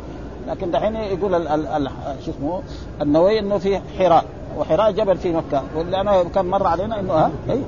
لكن 0.46 0.70
دحين 0.70 0.96
يقول 0.96 1.35
ال 1.35 1.66
ال 1.66 1.90
شو 2.24 2.30
اسمه 2.30 2.62
النووي 3.02 3.38
إنه 3.38 3.59
في 3.59 3.80
حراء 3.98 4.24
وحراء 4.59 4.90
جبل 4.90 5.16
في 5.16 5.32
مكة. 5.32 5.62
واللي 5.76 6.00
أنا 6.00 6.22
كان 6.22 6.46
مر 6.46 6.66
علينا 6.66 7.00
إنه 7.00 7.12
ها؟ 7.12 7.30
اي 7.50 7.62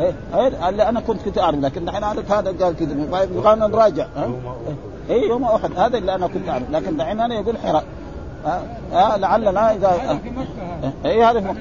اي 0.00 0.14
اي 0.34 0.68
اللي 0.68 0.88
أنا 0.88 1.00
كنت 1.00 1.22
كنت 1.22 1.38
أعرف 1.38 1.58
لكن 1.60 1.84
دحين 1.84 2.04
عارف 2.04 2.32
هذا 2.32 2.64
قال 2.64 2.76
كذا 2.76 2.94
نبغى 2.94 3.54
نراجع 3.54 4.06
ها؟ 4.16 4.30
اي 5.10 5.28
يوم 5.28 5.44
أحد. 5.44 5.78
هذا 5.78 5.98
اللي 5.98 6.14
أنا 6.14 6.26
كنت 6.26 6.48
أعرف. 6.48 6.70
لكن 6.70 6.96
دحين 6.96 7.20
أنا 7.20 7.34
يقول 7.34 7.58
حراء. 7.58 7.84
ها؟ 8.44 8.62
أه 8.92 9.16
لعلنا 9.16 9.74
اذا 9.74 10.20
اي 11.04 11.24
هذا 11.24 11.40
في 11.40 11.46
مكة. 11.46 11.60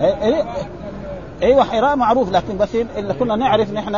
اي 0.00 0.44
أيوه 1.42 1.64
حراء 1.64 1.96
معروف 1.96 2.32
لكن 2.32 2.58
بس 2.58 2.68
اللي 2.96 3.14
كنا 3.14 3.36
نعرف 3.36 3.72
نحن 3.72 3.94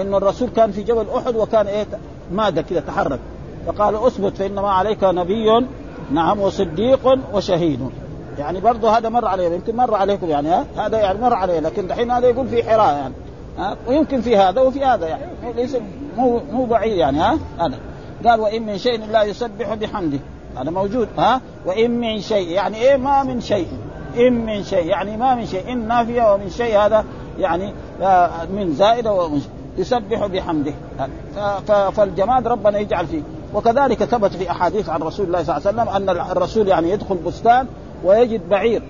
إنه 0.00 0.16
الرسول 0.16 0.48
كان 0.48 0.72
في 0.72 0.82
جبل 0.82 1.06
أحد 1.16 1.36
وكان 1.36 1.66
إيه؟ 1.66 1.86
مادة 2.32 2.62
كذا 2.62 2.80
تحرك. 2.80 3.20
فقال 3.66 3.96
أثبت 3.96 4.36
فإنما 4.36 4.70
عليك 4.70 5.04
نبي 5.04 5.66
نعم 6.12 6.40
وصديق 6.40 7.18
وشهيد. 7.34 7.90
يعني 8.38 8.60
برضه 8.60 8.98
هذا 8.98 9.08
مر 9.08 9.24
عليه 9.24 9.48
يمكن 9.48 9.76
مر 9.76 9.94
عليكم 9.94 10.30
يعني 10.30 10.48
ها؟ 10.48 10.66
هذا 10.76 10.98
يعني 10.98 11.20
مر 11.20 11.34
عليه 11.34 11.60
لكن 11.60 11.86
دحين 11.86 12.10
هذا 12.10 12.28
يقول 12.28 12.48
في 12.48 12.62
حراء 12.62 12.94
يعني 12.94 13.14
ها؟ 13.58 13.76
ويمكن 13.88 14.20
في 14.20 14.36
هذا 14.36 14.60
وفي 14.60 14.84
هذا 14.84 15.06
يعني 15.06 15.22
ليس 15.56 15.76
مو 16.16 16.40
مو 16.52 16.64
بعيد 16.64 16.96
يعني 16.96 17.18
ها؟ 17.18 17.38
هذا. 17.58 17.78
قال 18.26 18.40
وإن 18.40 18.66
من 18.66 18.78
شيء 18.78 19.06
لا 19.06 19.22
يسبح 19.22 19.74
بحمده. 19.74 20.18
هذا 20.56 20.70
موجود 20.70 21.08
ها؟ 21.18 21.40
وإن 21.66 21.90
من 21.90 22.20
شيء 22.20 22.48
يعني 22.48 22.76
إيه؟ 22.76 22.96
ما 22.96 23.22
من 23.22 23.40
شيء. 23.40 23.68
إن 24.16 24.46
من 24.46 24.62
شيء 24.62 24.86
يعني 24.86 25.16
ما 25.16 25.34
من 25.34 25.46
شيء. 25.46 25.72
إن 25.72 25.88
نافية 25.88 26.34
ومن 26.34 26.50
شيء 26.50 26.78
هذا 26.78 27.04
يعني 27.38 27.72
من 28.50 28.74
زائدة 28.74 29.12
ومن 29.12 29.40
يسبح 29.78 30.26
بحمده. 30.26 30.72
فالجماد 31.66 32.46
ربنا 32.48 32.78
يجعل 32.78 33.06
فيه. 33.06 33.22
وكذلك 33.54 34.04
ثبت 34.04 34.36
في 34.36 34.50
أحاديث 34.50 34.88
عن 34.88 35.02
رسول 35.02 35.26
الله 35.26 35.42
صلى 35.42 35.56
الله 35.56 35.68
عليه 35.68 35.92
وسلم 35.92 36.10
أن 36.10 36.30
الرسول 36.30 36.68
يعني 36.68 36.90
يدخل 36.90 37.14
بستان 37.14 37.66
ويجد 38.04 38.48
بعير. 38.48 38.82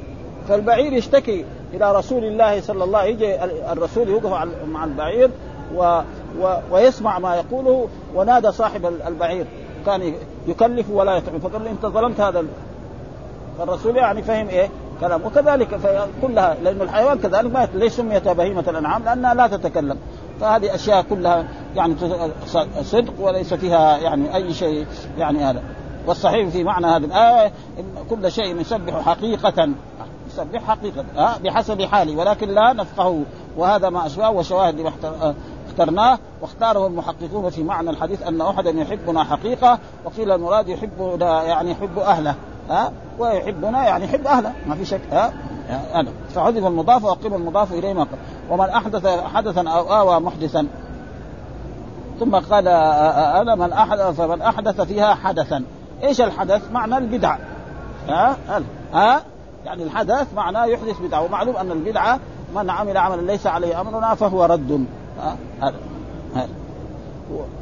فالبعير 0.49 0.93
يشتكي 0.93 1.45
إلى 1.75 1.97
رسول 1.97 2.25
الله 2.25 2.61
صلى 2.61 2.85
الله 2.85 2.99
عليه 2.99 3.11
يجي 3.11 3.45
الرسول 3.73 4.09
يوقف 4.09 4.49
مع 4.69 4.85
البعير 4.85 5.31
و 5.75 6.01
و 6.41 6.57
ويسمع 6.71 7.19
ما 7.19 7.37
يقوله 7.37 7.89
ونادى 8.15 8.53
صاحب 8.53 8.87
البعير. 9.07 9.47
كان 9.87 10.15
يكلف 10.47 10.91
ولا 10.91 11.17
يطعم. 11.17 11.39
فقال 11.39 11.65
له 11.65 11.71
أنت 11.71 11.87
ظلمت 11.87 12.21
هذا 12.21 12.45
فالرسول 13.59 13.97
يعني 13.97 14.23
فهم 14.23 14.49
إيه؟ 14.49 14.69
كلام. 15.01 15.21
وكذلك 15.25 15.81
كلها 16.23 16.57
لأن 16.65 16.83
الحيوان 16.83 17.19
كذلك 17.19 17.55
ما 17.55 17.69
ليش 17.75 17.93
سميت 17.93 18.29
بهيمة 18.29 18.65
الأنعام 18.69 19.05
لأنها 19.05 19.35
لا 19.35 19.47
تتكلم. 19.47 19.97
فهذه 20.43 20.75
أشياء 20.75 21.03
كلها 21.03 21.49
يعني 21.77 21.95
صدق 22.83 23.13
وليس 23.21 23.55
فيها 23.55 23.99
يعني 23.99 24.37
أي 24.37 24.55
شيء 24.55 24.87
يعني 25.19 25.39
هذا. 25.45 25.63
والصحيح 26.07 26.49
في 26.49 26.65
معنى 26.65 26.87
هذه 26.87 27.05
الآية 27.05 27.53
إن 27.79 27.85
كل 28.11 28.33
شيء 28.33 28.61
يسبح 28.61 29.01
حقيقة. 29.01 29.69
يسبح 30.29 30.65
حقيقة 30.65 31.05
أه 31.17 31.39
بحسب 31.39 31.83
حاله 31.83 32.17
ولكن 32.17 32.49
لا 32.49 32.73
نفقه. 32.73 33.23
وهذا 33.57 33.91
ما 33.91 34.07
أشبهه 34.07 34.31
وشواهد 34.31 34.81
لما 34.81 34.93
اخترناه 35.69 36.19
واختاره 36.41 36.87
المحققون 36.87 37.51
في 37.51 37.63
معنى 37.63 37.91
الحديث 37.91 38.23
أن 38.23 38.41
أحدا 38.41 38.71
يحبنا 38.71 39.25
حقيقة 39.25 39.79
وقيل 40.05 40.33
المراد 40.33 40.69
يحبنا 40.69 41.43
يعني 41.43 41.71
يحب 41.71 41.99
أهله. 41.99 42.35
ها؟ 42.71 42.93
ويحبنا 43.19 43.85
يعني 43.85 44.05
يحب 44.05 44.27
أهله 44.27 44.53
ما 44.67 44.75
في 44.75 44.85
شك 44.85 45.01
ها؟ 45.13 45.33
هذا 45.95 46.13
فعذب 46.35 46.67
المضاف 46.67 47.05
وقيل 47.05 47.35
المضاف 47.35 47.73
إليه 47.73 47.93
ما 47.93 48.07
ومن 48.51 48.69
أحدث 48.69 49.07
حدثا 49.07 49.69
أو 49.69 49.95
آوى 49.95 50.21
محدثا. 50.21 50.67
ثم 52.21 52.35
قال 52.37 52.69
أنا 52.69 53.55
من 53.55 53.73
احدث 53.73 54.03
فمن 54.03 54.43
أحدث 54.43 54.81
فيها 54.81 55.15
حدثا. 55.15 55.65
إيش 56.03 56.21
الحدث؟ 56.21 56.71
معنى 56.73 56.99
البدعه 56.99 57.39
ها؟ 58.09 58.37
ها؟ 58.95 59.23
يعني 59.65 59.83
الحدث 59.83 60.35
معناه 60.37 60.65
يحدث 60.65 61.01
بدعة. 61.01 61.23
ومعلوم 61.23 61.57
أن 61.57 61.71
البدعة 61.71 62.19
من 62.55 62.71
عمل 62.71 62.97
عملا 62.97 63.33
ليس 63.33 63.47
عليه 63.47 63.81
أمرنا 63.81 64.15
فهو 64.15 64.45
رد. 64.45 64.87
هذا 65.63 65.75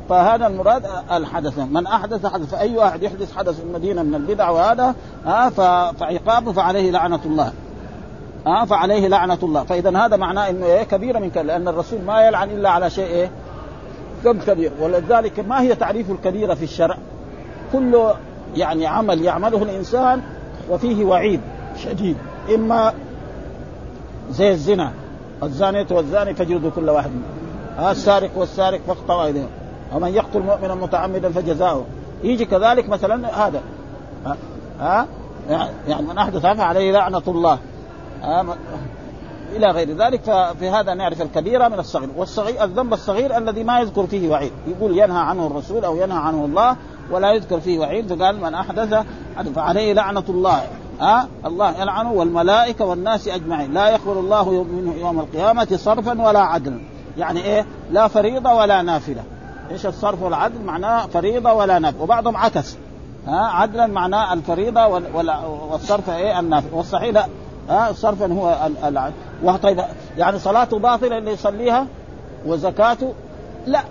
فهذا 0.09 0.47
المراد 0.47 0.87
الحدث. 1.13 1.59
من 1.59 1.87
أحدث 1.87 2.27
حدث 2.27 2.51
فأي 2.51 2.77
واحد 2.77 3.03
يحدث 3.03 3.37
حدث 3.37 3.57
في 3.57 3.63
المدينة 3.63 4.03
من 4.03 4.15
البدع 4.15 4.51
وهذا 4.51 4.95
ها 5.25 5.51
فعقابه 5.93 6.53
فعليه 6.53 6.91
لعنة 6.91 7.21
الله. 7.25 7.53
ها 8.47 8.65
فعليه 8.65 9.09
لعنة 9.09 9.39
الله. 9.43 9.65
فاذا 9.65 9.99
هذا 9.99 10.17
معناه 10.17 10.51
إنه 10.51 10.67
إيه 10.67 10.83
كبيره 10.83 11.19
من 11.19 11.31
لأن 11.35 11.69
الرسول 11.69 12.01
ما 12.03 12.27
يلعن 12.27 12.51
إلا 12.51 12.71
على 12.71 12.91
شيء 12.91 13.07
إيه 13.07 13.31
كم 14.25 14.39
كبير. 14.41 14.73
ولذلك 14.81 15.41
ما 15.41 15.61
هي 15.61 15.75
تعريف 15.75 16.11
الكبيرة 16.11 16.55
في 16.55 16.65
الشرع؟ 16.65 16.97
كل 17.73 18.01
يعني 18.57 18.87
عمل 18.87 19.25
يعمله 19.25 19.63
الإنسان 19.63 20.23
وفيه 20.71 21.05
وعيد 21.05 21.41
شديد. 21.85 22.17
إما 22.55 22.93
زي 24.31 24.51
الزنا. 24.51 24.93
الزانية 25.43 25.87
والزاني 25.91 26.35
فجلدوا 26.35 26.71
كل 26.71 26.91
واحد 26.91 27.11
منهم. 27.11 27.41
السارق 27.91 28.31
والسارق 28.37 28.81
فاقطعوا 28.87 29.25
ايديهم 29.25 29.49
ومن 29.95 30.09
يقتل 30.09 30.41
مؤمنا 30.41 30.75
متعمدا 30.75 31.33
فجزاؤه. 31.33 31.85
يجي 32.23 32.45
كذلك 32.45 32.89
مثلا 32.89 33.47
هذا. 33.47 33.61
ها, 34.27 34.37
ها؟ 34.81 35.07
يعني 35.89 36.07
من 36.07 36.19
أحدث 36.19 36.45
عليه 36.45 36.93
لعنة 36.93 37.23
الله. 37.29 37.59
ها؟ 38.23 38.45
إلى 39.57 39.67
غير 39.67 39.97
ذلك 39.97 40.21
ففي 40.23 40.69
هذا 40.69 40.95
نعرف 40.95 41.23
الكبيره 41.23 41.69
من 41.69 41.79
الصغير. 41.79 42.09
والصغير 42.17 42.65
الذنب 42.65 42.93
الصغير 42.93 43.37
الذي 43.37 43.65
ما 43.65 43.81
يذكر 43.81 44.07
فيه 44.07 44.31
وعيد. 44.31 44.53
يقول 44.67 44.99
ينهى 44.99 45.19
عنه 45.19 45.47
الرسول 45.47 45.85
أو 45.85 45.97
ينهى 45.97 46.19
عنه 46.19 46.45
الله 46.45 46.77
ولا 47.11 47.33
يذكر 47.33 47.61
فيه 47.61 47.79
وعيد. 47.79 48.15
فقال 48.15 48.41
من 48.41 48.55
أحدث 48.55 49.05
فعليه 49.55 49.93
لعنة 49.93 50.25
الله. 50.29 50.63
ها؟ 51.01 51.29
الله 51.47 51.83
يلعنه 51.83 52.13
والملائكة 52.13 52.85
والناس 52.85 53.29
أجمعين. 53.29 53.73
لا 53.73 53.89
يقبل 53.89 54.19
الله 54.19 54.63
منه 54.63 54.95
يوم 54.95 55.21
القيامة 55.21 55.69
صرفا 55.77 56.23
ولا 56.23 56.41
عدلا. 56.41 56.81
يعني 57.19 57.45
إيه؟ 57.45 57.67
لا 57.91 58.09
فريضة 58.09 58.55
ولا 58.55 58.83
نافلة. 58.83 59.23
إيش 59.71 59.87
الصرف 59.87 60.23
والعدل؟ 60.23 60.63
معناه 60.65 61.07
فريضة 61.07 61.53
ولا 61.53 61.79
نافله 61.79 62.03
وبعضهم 62.03 62.37
عكس. 62.37 62.77
ها 63.27 63.47
عدلا 63.47 63.87
معناه 63.87 64.33
الفريضة 64.33 64.87
والصرف 65.71 66.11
إيه؟ 66.11 66.41
النافله 66.41 66.77
والصحيح 66.77 67.15
لا. 67.15 67.27
ها 67.69 67.93
صرفا 67.93 68.33
هو 68.33 68.69
العدل 68.85 69.15
طيب 69.63 69.85
يعني 70.19 70.39
صلاته 70.39 70.79
باطلة 70.79 71.19
اللي 71.19 71.33
يصليها 71.33 71.87
وزكاته 72.47 73.15
لا. 73.67 73.83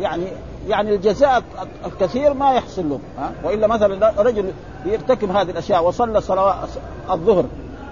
يعني 0.00 0.24
يعني 0.68 0.94
الجزاء 0.94 1.42
الكثير 1.86 2.34
ما 2.34 2.54
يحصل 2.54 2.88
له. 2.88 3.00
ها؟ 3.18 3.32
وإلا 3.44 3.66
مثلا 3.66 4.12
رجل 4.18 4.52
يرتكب 4.84 5.30
هذه 5.30 5.50
الأشياء 5.50 5.84
وصلى 5.84 6.20
صلوات 6.20 6.68
الظهر 7.10 7.44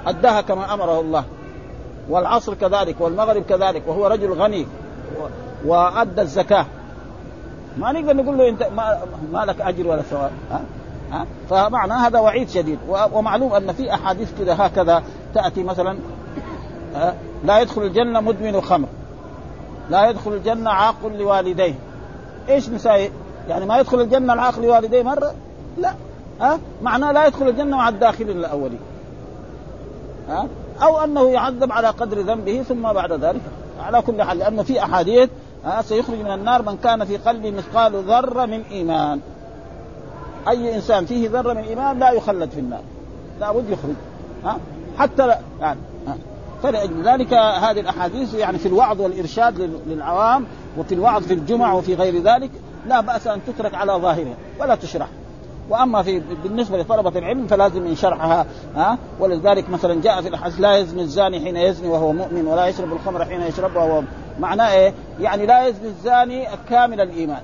أداها 0.07 0.41
كما 0.41 0.75
أمره 0.75 1.01
الله. 1.01 1.25
والعصر 2.09 2.55
كذلك 2.55 3.01
والمغرب 3.01 3.43
كذلك 3.43 3.83
وهو 3.87 4.07
رجل 4.07 4.33
غني 4.33 4.67
وأدى 5.67 6.21
الزكاة. 6.23 6.67
ما 7.79 7.93
نقدر 7.93 8.17
نقول 8.17 8.39
له 8.39 8.49
انت 8.49 8.63
ما, 8.63 8.99
ما 9.33 9.45
لك 9.45 9.61
أجر 9.61 9.87
ولا 9.87 10.03
ثواب 10.03 10.31
ها؟ 10.51 10.61
ها؟ 11.13 11.27
فمعنى 11.51 11.93
هذا 11.93 12.19
وعيد 12.19 12.49
شديد. 12.49 12.79
ومعلوم 12.89 13.53
أن 13.53 13.73
في 13.73 13.95
أحاديث 13.95 14.39
كذا 14.39 14.57
هكذا 14.59 15.03
تأتي 15.35 15.63
مثلا 15.63 15.99
لا 17.45 17.59
يدخل 17.59 17.83
الجنة 17.83 18.21
مدمن 18.21 18.61
خمر 18.61 18.89
لا 19.91 20.11
يدخل 20.11 20.33
الجنة 20.33 20.71
عاق 20.71 21.07
لوالديه. 21.07 21.75
إيش 22.49 22.69
نساوي؟ 22.69 23.11
يعني 23.49 23.67
ما 23.67 23.79
يدخل 23.79 24.01
الجنة 24.01 24.33
العاق 24.33 24.59
لوالديه 24.61 25.03
مرة؟ 25.03 25.35
لا. 25.79 25.95
ها؟ 26.41 26.59
معناه 26.83 27.13
لا 27.13 27.27
يدخل 27.27 27.49
الجنة 27.49 27.77
مع 27.77 27.89
الداخلين 27.89 28.37
الاولين 28.37 28.81
ها؟ 30.29 30.47
أو 30.83 31.05
أنه 31.05 31.31
يعذب 31.31 31.73
على 31.73 31.89
قدر 31.89 32.21
ذنبه 32.21 32.63
ثم 32.63 32.93
بعد 32.93 33.13
ذلك. 33.13 33.41
على 33.81 34.03
كل 34.03 34.23
حال 34.23 34.39
لأنه 34.39 34.63
في 34.63 34.83
أحاديث 34.83 35.31
ها 35.65 35.83
سيخرج 35.83 36.19
من 36.19 36.31
النار 36.31 36.63
من 36.63 36.77
كان 36.77 37.05
في 37.05 37.17
قلبه 37.17 37.51
مثقال 37.51 37.93
ذرة 37.93 38.47
من 38.47 38.63
إيمان. 38.71 39.21
أي 40.49 40.75
إنسان 40.75 41.07
فيه 41.07 41.29
ذرة 41.29 41.53
من 41.53 41.63
إيمان 41.63 41.99
لا 41.99 42.11
يخلد 42.11 42.51
في 42.51 42.61
النار. 42.61 42.83
لابد 43.41 43.71
يخرج. 43.71 43.95
ها؟ 44.45 44.59
حتى 44.99 45.35
يعني 45.61 45.81
ها. 46.09 46.17
فلأجل 46.63 47.09
ذلك 47.09 47.33
هذه 47.33 47.81
الأحاديث 47.81 48.35
يعني 48.35 48.59
في 48.59 48.69
الوعظ 48.69 49.01
والإرشاد 49.01 49.71
للعوام 49.87 50.47
وفي 50.79 50.95
الوعظ 50.95 51.23
في 51.23 51.35
الجمع 51.35 51.73
وفي 51.73 51.95
غير 51.95 52.23
ذلك 52.23 52.51
لا 52.87 53.01
بأس 53.01 53.27
أن 53.27 53.41
تترك 53.47 53.75
على 53.75 53.93
ظاهرها 53.93 54.35
ولا 54.61 54.75
تشرح. 54.75 55.09
وأما 55.71 56.03
في 56.03 56.23
بالنسبة 56.45 56.79
لطلبة 56.79 57.19
العلم 57.19 57.47
فلازم 57.47 57.83
من 57.83 57.97
شرحها 57.97 58.47
ها. 58.77 58.99
ولذلك 59.21 59.71
مثلا 59.71 60.01
جاء 60.01 60.23
في 60.23 60.29
الأحاديث 60.29 60.61
لا 60.61 60.77
يزني 60.77 61.03
الزاني 61.03 61.41
حين 61.41 61.57
يزني 61.57 61.89
وهو 61.89 62.13
مؤمن 62.13 62.47
ولا 62.47 62.67
يشرب 62.67 62.93
الخمر 62.93 63.25
حين 63.25 63.43
يشرب 63.43 63.77
وهو 63.77 64.03
معناه 64.41 64.73
إيه؟ 64.73 64.93
يعني 65.21 65.47
لا 65.47 65.67
يزني 65.67 65.89
الزاني 65.89 66.47
كامل 66.71 67.01
الإيمان 67.01 67.41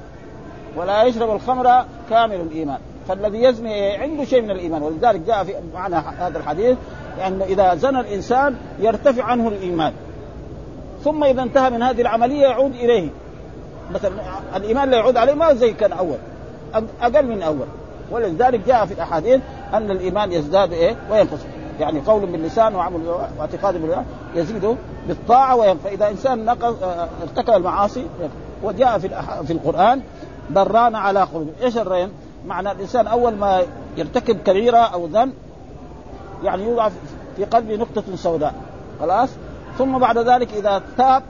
ولا 0.77 1.03
يشرب 1.03 1.31
الخمر 1.31 1.85
كامل 2.11 2.41
الإيمان. 2.41 2.79
فالذي 3.09 3.43
يزني 3.43 3.75
إيه؟ 3.75 3.99
عنده 3.99 4.25
شيء 4.25 4.43
من 4.43 4.51
الإيمان 4.51 4.83
ولذلك 4.83 5.21
جاء 5.21 5.45
في 5.45 5.55
معنى 5.75 5.95
هذا 5.95 6.39
الحديث 6.39 6.79
يعني 7.19 7.45
إذا 7.45 7.75
زنى 7.75 8.01
الإنسان 8.01 8.57
يرتفع 8.81 9.25
عنه 9.25 9.49
الإيمان. 9.49 9.93
ثم 11.05 11.25
إذا 11.25 11.43
انتهى 11.43 11.71
من 11.71 11.83
هذه 11.83 12.01
العملية 12.01 12.43
يعود 12.43 12.75
إليه. 12.75 13.09
مثلا 13.95 14.13
الإيمان 14.57 14.91
لا 14.91 14.97
يعود 14.97 15.17
عليه 15.17 15.35
ما 15.35 15.55
زي 15.55 15.73
كان 15.73 15.93
أول 15.93 16.17
أقل 17.03 17.27
من 17.27 17.43
أول. 17.43 17.67
ولذلك 18.11 18.61
جاء 18.67 18.87
في 18.87 18.95
الأحاديث 18.95 19.41
أن 19.75 19.91
الإيمان 19.91 20.33
يزداد 20.33 20.73
إيه؟ 20.73 20.97
وينقص. 21.11 21.39
يعني 21.81 22.01
قول 22.01 22.27
باللسان 22.27 22.75
وعمل 22.75 23.09
واعتقاد 23.39 23.75
باللسان 23.75 24.05
يزيد 24.35 24.77
بالطاعة 25.09 25.57
وينقص 25.57 25.83
فإذا 25.85 26.09
إنسان 26.09 26.45
نقص 26.45 26.83
آه، 26.83 27.09
ارتكب 27.23 27.55
المعاصي 27.55 28.07
وجاء 28.63 28.99
في 28.99 29.09
في 29.47 29.53
القرآن 29.53 30.03
ضران 30.53 30.95
على 30.95 31.23
قلوب. 31.23 31.51
إيش 31.63 31.79
الرين؟ 31.79 32.13
معنى 32.47 32.73
الإنسان 32.73 33.07
أول 33.07 33.35
ما 33.35 33.63
يرتكب 33.97 34.39
كبيرة 34.43 34.79
أو 34.79 35.07
ذنب 35.07 35.33
يعني 36.45 36.65
يوضع 36.65 36.91
في 37.37 37.45
قلبه 37.45 37.77
نقطة 37.77 38.17
سوداء. 38.17 38.55
خلاص؟ 39.01 39.31
ثم 39.79 39.99
بعد 39.99 40.19
ذلك 40.19 40.53
إذا 40.53 40.83
تاب 40.97 41.23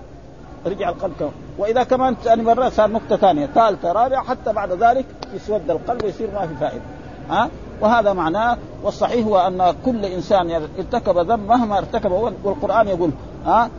رجع 0.67 0.89
القلب 0.89 1.13
كم 1.21 1.31
وإذا 1.59 1.83
كمان 1.83 2.15
ثاني 2.15 2.43
مرة 2.43 2.69
صار 2.69 2.91
نقطة 2.91 3.17
ثانية 3.17 3.47
ثالثة 3.47 3.93
رابعة 3.93 4.25
حتى 4.25 4.53
بعد 4.53 4.73
ذلك 4.73 5.07
يسود 5.35 5.71
القلب 5.71 6.05
ويصير 6.05 6.31
ما 6.35 6.47
في 6.47 6.55
فائدة. 6.55 6.83
ها؟ 7.31 7.51
وهذا 7.81 8.13
معناه 8.13 8.57
والصحيح 8.83 9.27
هو 9.27 9.39
أن 9.39 9.75
كل 9.85 10.05
إنسان 10.05 10.51
ارتكب 10.79 11.19
ذنب 11.19 11.49
مهما 11.49 11.79
ارتكبه 11.79 12.33
والقرآن 12.45 12.89
يقول 12.89 13.11
ها؟ 13.47 13.71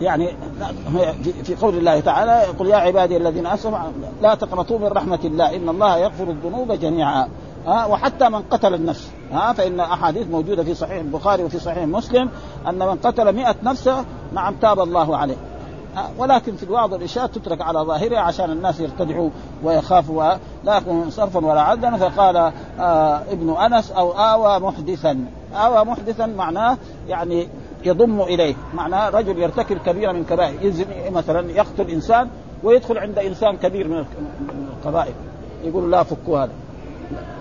يعني 0.00 0.28
في 1.44 1.54
قول 1.54 1.76
الله 1.76 2.00
تعالى 2.00 2.52
يقول 2.52 2.68
يا 2.68 2.76
عبادي 2.76 3.16
الذين 3.16 3.46
أسرفوا 3.46 3.78
لا 4.22 4.34
تقنطوا 4.34 4.78
من 4.78 4.86
رحمة 4.86 5.18
الله 5.24 5.56
إن 5.56 5.68
الله 5.68 5.98
يغفر 5.98 6.24
الذنوب 6.24 6.72
جميعا 6.72 7.28
ها؟ 7.66 7.86
وحتى 7.86 8.28
من 8.28 8.42
قتل 8.42 8.74
النفس 8.74 9.10
ها؟ 9.32 9.52
فإن 9.52 9.80
أحاديث 9.80 10.26
موجودة 10.26 10.64
في 10.64 10.74
صحيح 10.74 11.00
البخاري 11.00 11.44
وفي 11.44 11.58
صحيح 11.58 11.84
مسلم 11.86 12.30
أن 12.68 12.78
من 12.78 12.94
قتل 12.96 13.32
مئة 13.32 13.54
نفس 13.62 13.90
نعم 14.32 14.54
تاب 14.54 14.80
الله 14.80 15.16
عليه. 15.16 15.36
ولكن 16.18 16.56
في 16.56 16.62
الوعظ 16.62 16.92
والإرشاد 16.92 17.28
تترك 17.28 17.60
على 17.60 17.78
ظاهرها 17.78 18.18
عشان 18.18 18.50
الناس 18.50 18.80
يرتدعوا 18.80 19.30
ويخافوا 19.64 20.34
لا 20.64 20.76
يكون 20.76 21.10
صرفا 21.10 21.46
ولا 21.46 21.60
عدلا. 21.60 21.96
فقال 21.96 22.52
آه 22.80 23.22
ابن 23.30 23.50
أنس 23.50 23.90
أو 23.90 24.12
آوى 24.12 24.58
محدثا. 24.58 25.24
آوى 25.54 25.84
محدثا 25.84 26.26
معناه 26.26 26.76
يعني 27.08 27.48
يضم 27.84 28.20
إليه. 28.20 28.54
معناه 28.74 29.10
رجل 29.10 29.38
يرتكب 29.38 29.78
كبيرة 29.78 30.12
من 30.12 30.24
كبائر. 30.24 30.74
مثلا 31.10 31.50
يقتل 31.50 31.90
إنسان 31.90 32.28
ويدخل 32.62 32.98
عند 32.98 33.18
إنسان 33.18 33.56
كبير 33.56 33.88
من 33.88 34.04
القبائل. 34.78 35.14
يقول 35.64 35.90
لا 35.90 36.02
فكوا 36.02 36.38
هذا. 36.38 36.52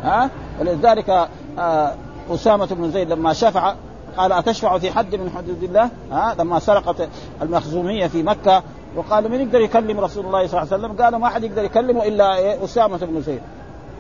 ها؟ 0.03 0.29
ولذلك 0.59 1.27
آه 1.59 1.93
أسامة 2.29 2.65
بن 2.65 2.91
زيد 2.91 3.11
لما 3.11 3.33
شفع 3.33 3.75
قال 4.17 4.31
أتشفع 4.31 4.77
في 4.77 4.91
حد 4.91 5.15
من 5.15 5.29
حدود 5.29 5.63
الله؟ 5.63 5.89
ها؟ 6.11 6.35
لما 6.39 6.59
سرقت 6.59 7.09
المخزومية 7.41 8.07
في 8.07 8.23
مكة 8.23 8.63
وقالوا 8.95 9.29
من 9.29 9.41
يقدر 9.41 9.61
يكلم 9.61 9.99
رسول 9.99 10.25
الله 10.25 10.47
صلى 10.47 10.61
الله 10.61 10.73
عليه 10.73 10.83
وسلم؟ 10.85 11.03
قالوا 11.03 11.19
ما 11.19 11.29
حد 11.29 11.43
يقدر 11.43 11.63
يكلمه 11.63 12.03
إلا 12.07 12.35
إيه؟ 12.37 12.63
أسامة 12.63 12.97
بن 12.97 13.21
زيد. 13.21 13.41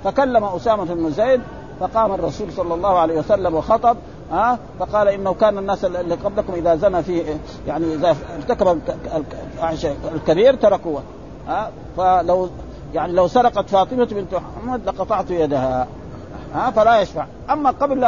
فكلم 0.03 0.43
أسامة 0.43 0.83
بن 0.83 1.11
زيد 1.11 1.41
فقام 1.79 2.11
الرسول 2.13 2.51
صلى 2.51 2.73
الله 2.73 2.99
عليه 2.99 3.19
وسلم 3.19 3.55
وخطب 3.55 3.97
ها؟ 4.31 4.59
فقال 4.79 5.07
إنه 5.07 5.33
كان 5.33 5.57
الناس 5.57 5.85
اللي 5.85 6.15
قبلكم 6.15 6.53
إذا 6.53 6.75
زنى 6.75 7.03
في 7.03 7.23
يعني 7.67 7.93
إذا 7.93 8.15
ارتكب 8.35 8.81
الكبير 10.15 10.55
تركوه 10.55 11.01
ها؟ 11.47 11.71
فلو 11.97 12.49
يعني 12.93 13.13
لو 13.13 13.27
سرقت 13.27 13.69
فاطمة 13.69 14.05
بنت 14.05 14.35
محمد 14.35 14.85
لقطعت 14.85 15.31
يدها 15.31 15.87
ها؟ 16.53 16.71
فلا 16.71 17.01
يشفع. 17.01 17.25
أما 17.49 17.71
قبل 17.71 18.07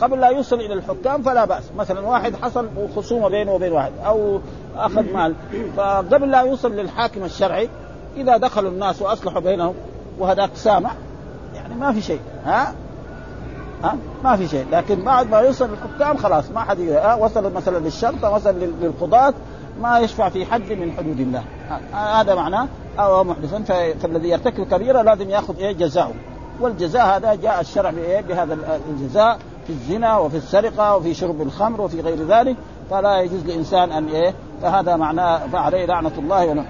قبل 0.00 0.20
لا 0.20 0.28
يوصل 0.28 0.60
إلى 0.60 0.74
الحكام 0.74 1.22
فلا 1.22 1.44
بأس. 1.44 1.62
مثلا 1.76 2.00
واحد 2.00 2.36
حصل 2.36 2.68
خصومه 2.96 3.28
بينه 3.28 3.52
وبين 3.52 3.72
واحد 3.72 3.92
أو 4.06 4.40
أخذ 4.76 5.12
مال. 5.12 5.34
فقبل 5.76 6.30
لا 6.30 6.40
يوصل 6.40 6.72
للحاكم 6.72 7.24
الشرعي 7.24 7.68
إذا 8.16 8.36
دخلوا 8.36 8.70
الناس 8.70 9.02
وأصلحوا 9.02 9.40
بينهم 9.40 9.74
وهذاك 10.18 10.50
سامع 10.54 10.90
يعني 11.54 11.74
ما 11.74 11.92
في 11.92 12.00
شيء. 12.02 12.20
ها؟ 12.44 12.74
ها؟ 13.84 13.96
ما 14.24 14.36
في 14.36 14.48
شيء. 14.48 14.66
لكن 14.72 15.04
بعد 15.04 15.30
ما 15.30 15.40
يوصل 15.40 15.70
للحكام 15.70 16.16
خلاص 16.16 16.50
ما 16.50 16.60
حد 16.60 16.78
وصل 17.18 17.52
مثلا 17.52 17.78
للشرطة 17.78 18.30
وصل 18.30 18.54
للقضاة 18.80 19.34
ما 19.82 19.98
يشفع 19.98 20.28
في 20.28 20.46
حد 20.46 20.72
من 20.72 20.92
حدود 20.92 21.20
الله. 21.20 21.42
هذا 21.92 22.34
معناه. 22.34 22.68
أو 22.98 23.24
محدثا 23.24 23.62
فالذي 24.02 24.28
يرتكب 24.28 24.64
كبيرة 24.64 25.02
لازم 25.02 25.30
يأخذ 25.30 25.58
إيه؟ 25.58 25.72
جزاؤه. 25.72 26.14
والجزاء 26.60 27.16
هذا 27.16 27.34
جاء 27.34 27.60
الشرع 27.60 27.92
بهذا 28.28 28.58
الجزاء. 28.90 29.38
في 29.66 29.70
الزنا 29.72 30.18
وفي 30.18 30.36
السرقة 30.36 30.96
وفي 30.96 31.14
شرب 31.14 31.42
الخمر 31.42 31.80
وفي 31.80 32.00
غير 32.00 32.26
ذلك 32.26 32.56
فلا 32.90 33.20
يجوز 33.20 33.46
لإنسان 33.46 33.92
أن 33.92 34.08
إيه 34.08 34.34
فهذا 34.62 34.96
معناه 34.96 35.46
فعليه 35.52 35.84
لعنة 35.86 36.12
الله 36.18 36.46
ونعم 36.46 36.66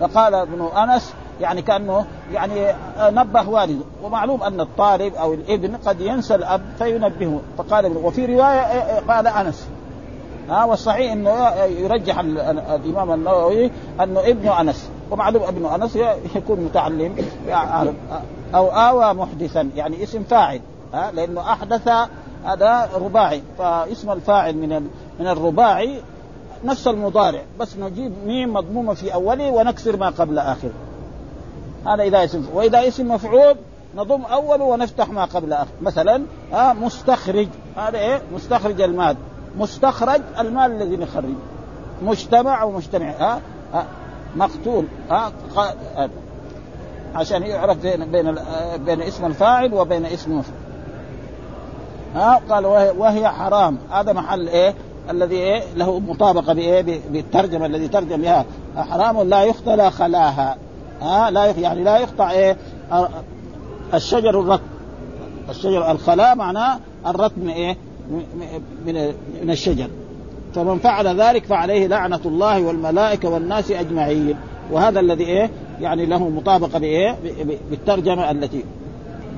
فقال 0.00 0.34
ابن 0.34 0.68
أنس 0.76 1.14
يعني 1.40 1.62
كأنه 1.62 2.06
يعني 2.32 2.74
نبه 3.00 3.48
والده 3.48 3.84
ومعلوم 4.02 4.42
أن 4.42 4.60
الطالب 4.60 5.14
أو 5.14 5.34
الابن 5.34 5.76
قد 5.76 6.00
ينسى 6.00 6.34
الأب 6.34 6.62
فينبهه. 6.78 7.40
فقال 7.58 7.96
وفي 7.96 8.26
رواية 8.26 9.00
قال 9.08 9.26
أنس. 9.26 9.68
ها 10.48 10.64
والصحيح 10.64 11.12
إنه 11.12 11.48
يرجح 11.64 12.18
الإمام 12.18 13.12
النووي 13.12 13.70
أنه 14.00 14.20
ابن 14.20 14.48
أنس. 14.48 14.90
ومعلوم 15.10 15.42
ابن 15.42 15.66
أنس 15.66 15.98
يكون 16.36 16.60
متعلم 16.60 17.16
أو 18.54 18.68
آوى 18.68 19.14
محدثا 19.14 19.70
يعني 19.76 20.02
اسم 20.02 20.22
فاعل. 20.22 20.60
ها 20.94 21.12
لأنه 21.12 21.40
أحدث 21.40 21.88
هذا 22.44 22.88
رباعي 22.94 23.42
فاسم 23.58 24.10
الفاعل 24.10 24.56
من 24.56 24.90
من 25.20 25.26
الرباعي 25.26 26.02
نفس 26.64 26.88
المضارع. 26.88 27.42
بس 27.60 27.76
نجيب 27.76 28.12
ميم 28.26 28.52
مضمومة 28.52 28.94
في 28.94 29.14
أوله 29.14 29.50
ونكسر 29.50 29.96
ما 29.96 30.08
قبل 30.08 30.38
آخره. 30.38 30.72
هذا 31.86 32.02
إذا 32.02 32.24
اسم 32.24 32.44
وإذا 32.54 32.88
اسم 32.88 33.08
مفعول 33.08 33.56
نضم 33.96 34.22
أوله 34.22 34.64
ونفتح 34.64 35.08
ما 35.08 35.24
قبل 35.24 35.52
آخره. 35.52 35.72
مثلا 35.82 36.22
ها 36.52 36.72
مستخرج. 36.72 37.48
هذا 37.76 37.98
إيه؟ 37.98 38.22
مستخرج 38.34 38.80
المال. 38.80 39.16
مستخرج 39.58 40.20
المال 40.38 40.82
الذي 40.82 40.96
نخرج. 40.96 41.34
مجتمع 42.02 42.62
ومجتمع 42.62 43.10
ها, 43.10 43.40
مقتول 44.36 44.84
ها 45.10 45.32
عشان 47.14 47.42
يعرف 47.42 47.78
بين 47.78 48.10
بين 48.10 48.38
بين 48.76 49.02
اسم 49.02 49.24
الفاعل 49.24 49.74
وبين 49.74 50.06
اسم 50.06 50.30
المفعول 50.30 50.69
ها؟ 52.14 52.40
قال 52.50 52.66
وهي, 52.66 52.90
وهي 52.98 53.28
حرام. 53.28 53.78
هذا 53.90 54.12
محل 54.12 54.48
إيه؟ 54.48 54.74
الذي 55.10 55.36
إيه؟ 55.36 55.62
له 55.76 55.98
مطابقة 55.98 56.52
بإيه؟ 56.52 57.00
بالترجمة 57.10 57.66
الذي 57.66 57.88
ترجم 57.88 58.22
بها. 58.22 58.44
حرام 58.76 59.22
لا 59.22 59.42
يختلى 59.42 59.90
خلاها. 59.90 60.56
ها؟ 61.02 61.30
لا 61.30 61.44
يعني 61.44 61.84
لا 61.84 61.98
يقطع 61.98 62.30
إيه؟ 62.30 62.56
الشجر 63.94 64.40
الرطب 64.40 64.62
الشجر 65.50 65.90
الخلاء 65.90 66.34
معناه 66.34 66.78
الرطب 67.06 67.38
من 67.38 67.48
إيه؟ 67.50 67.76
من 68.86 69.12
من 69.42 69.50
الشجر. 69.50 69.88
فمن 70.54 70.78
فعل 70.78 71.20
ذلك 71.20 71.44
فعليه 71.44 71.86
لعنة 71.86 72.20
الله 72.24 72.62
والملائكة 72.62 73.28
والناس 73.28 73.70
أجمعين. 73.70 74.36
وهذا 74.70 75.00
الذي 75.00 75.24
إيه؟ 75.24 75.50
يعني 75.80 76.06
له 76.06 76.28
مطابقة 76.28 76.78
بإيه؟ 76.78 77.16
بالترجمة 77.70 78.30
التي 78.30 78.64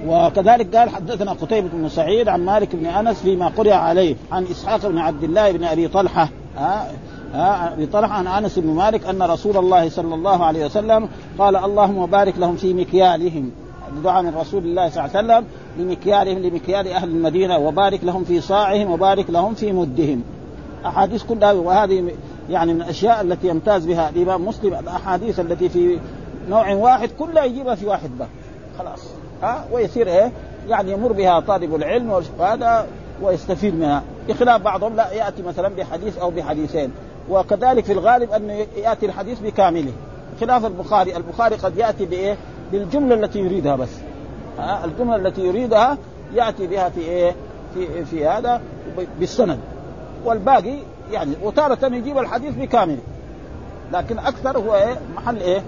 وكذلك 0.06 0.76
قال 0.76 0.88
حدثنا 0.88 1.32
قتيبة 1.32 1.68
بن 1.68 1.88
سعيد 1.88 2.28
عن 2.28 2.44
مالك 2.44 2.76
بن 2.76 2.86
أنس 2.86 3.22
فيما 3.22 3.48
قرئ 3.48 3.72
عليه 3.72 4.16
عن 4.32 4.44
إسحاق 4.44 4.86
بن 4.86 4.98
عبد 4.98 5.24
الله 5.24 5.52
بن 5.52 5.64
أبي 5.64 5.88
طلحة 5.88 6.28
ها 6.56 6.90
ها 7.34 7.72
أبي 7.72 7.86
طلحة 7.86 8.14
عن 8.14 8.26
أنس 8.26 8.58
بن 8.58 8.70
مالك 8.70 9.06
أن 9.06 9.22
رسول 9.22 9.56
الله 9.56 9.88
صلى 9.88 10.14
الله 10.14 10.44
عليه 10.44 10.66
وسلم 10.66 11.08
قال 11.38 11.56
اللهم 11.56 12.06
بارك 12.06 12.38
لهم 12.38 12.56
في 12.56 12.74
مكيالهم 12.74 13.50
دعاء 14.04 14.22
من 14.22 14.34
رسول 14.36 14.64
الله 14.64 14.90
صلى 14.90 15.04
الله 15.04 15.16
عليه 15.16 15.28
وسلم 15.28 15.46
لمكيالهم 15.78 16.38
لمكيال 16.38 16.88
أهل 16.88 17.08
المدينة 17.08 17.58
وبارك 17.58 18.04
لهم 18.04 18.24
في 18.24 18.40
صاعهم 18.40 18.90
وبارك 18.90 19.30
لهم 19.30 19.54
في 19.54 19.72
مدهم. 19.72 20.22
أحاديث 20.86 21.22
كلها 21.22 21.52
وهذه 21.52 22.10
يعني 22.50 22.74
من 22.74 22.82
الأشياء 22.82 23.20
التي 23.20 23.48
يمتاز 23.48 23.86
بها 23.86 24.08
الإمام 24.08 24.46
مسلم 24.46 24.74
الأحاديث 24.74 25.40
التي 25.40 25.68
في 25.68 25.98
نوع 26.48 26.74
واحد 26.74 27.10
كلها 27.18 27.44
يجيبها 27.44 27.74
في 27.74 27.86
واحد 27.86 28.18
باب 28.18 28.28
خلاص. 28.78 29.21
ها 29.42 29.64
ويصير 29.72 30.08
إيه؟ 30.08 30.32
يعني 30.68 30.92
يمر 30.92 31.12
بها 31.12 31.40
طالب 31.40 31.74
العلم 31.74 32.22
وهذا 32.38 32.86
ويستفيد 33.22 33.74
منها. 33.74 34.02
بخلاف 34.28 34.62
بعضهم 34.62 34.96
لا 34.96 35.12
يأتي 35.12 35.42
مثلا 35.42 35.68
بحديث 35.68 36.18
أو 36.18 36.30
بحديثين. 36.30 36.92
وكذلك 37.30 37.84
في 37.84 37.92
الغالب 37.92 38.32
انه 38.32 38.66
يأتي 38.76 39.06
الحديث 39.06 39.40
بكامله. 39.40 39.92
خلاف 40.40 40.66
البخاري 40.66 41.16
البخاري 41.16 41.56
قد 41.56 41.76
يأتي 41.76 42.06
بإيه؟ 42.06 42.36
بالجملة 42.72 43.14
التي 43.14 43.38
يريدها 43.38 43.76
بس. 43.76 43.90
ها؟ 44.58 44.84
الجملة 44.84 45.16
التي 45.16 45.40
يريدها 45.40 45.98
يأتي 46.34 46.66
بها 46.66 46.88
في 46.88 47.00
إيه؟ 47.00 47.34
في 47.74 48.04
في 48.04 48.26
هذا 48.26 48.60
بالسند. 49.20 49.58
والباقي 50.24 50.78
يعني 51.12 51.32
وتارة 51.42 51.86
يجيب 51.86 52.18
الحديث 52.18 52.54
بكامله. 52.54 53.02
لكن 53.92 54.18
أكثر 54.18 54.58
هو 54.58 54.74
إيه؟ 54.74 54.98
محل 55.16 55.36
إيه؟ 55.36 55.62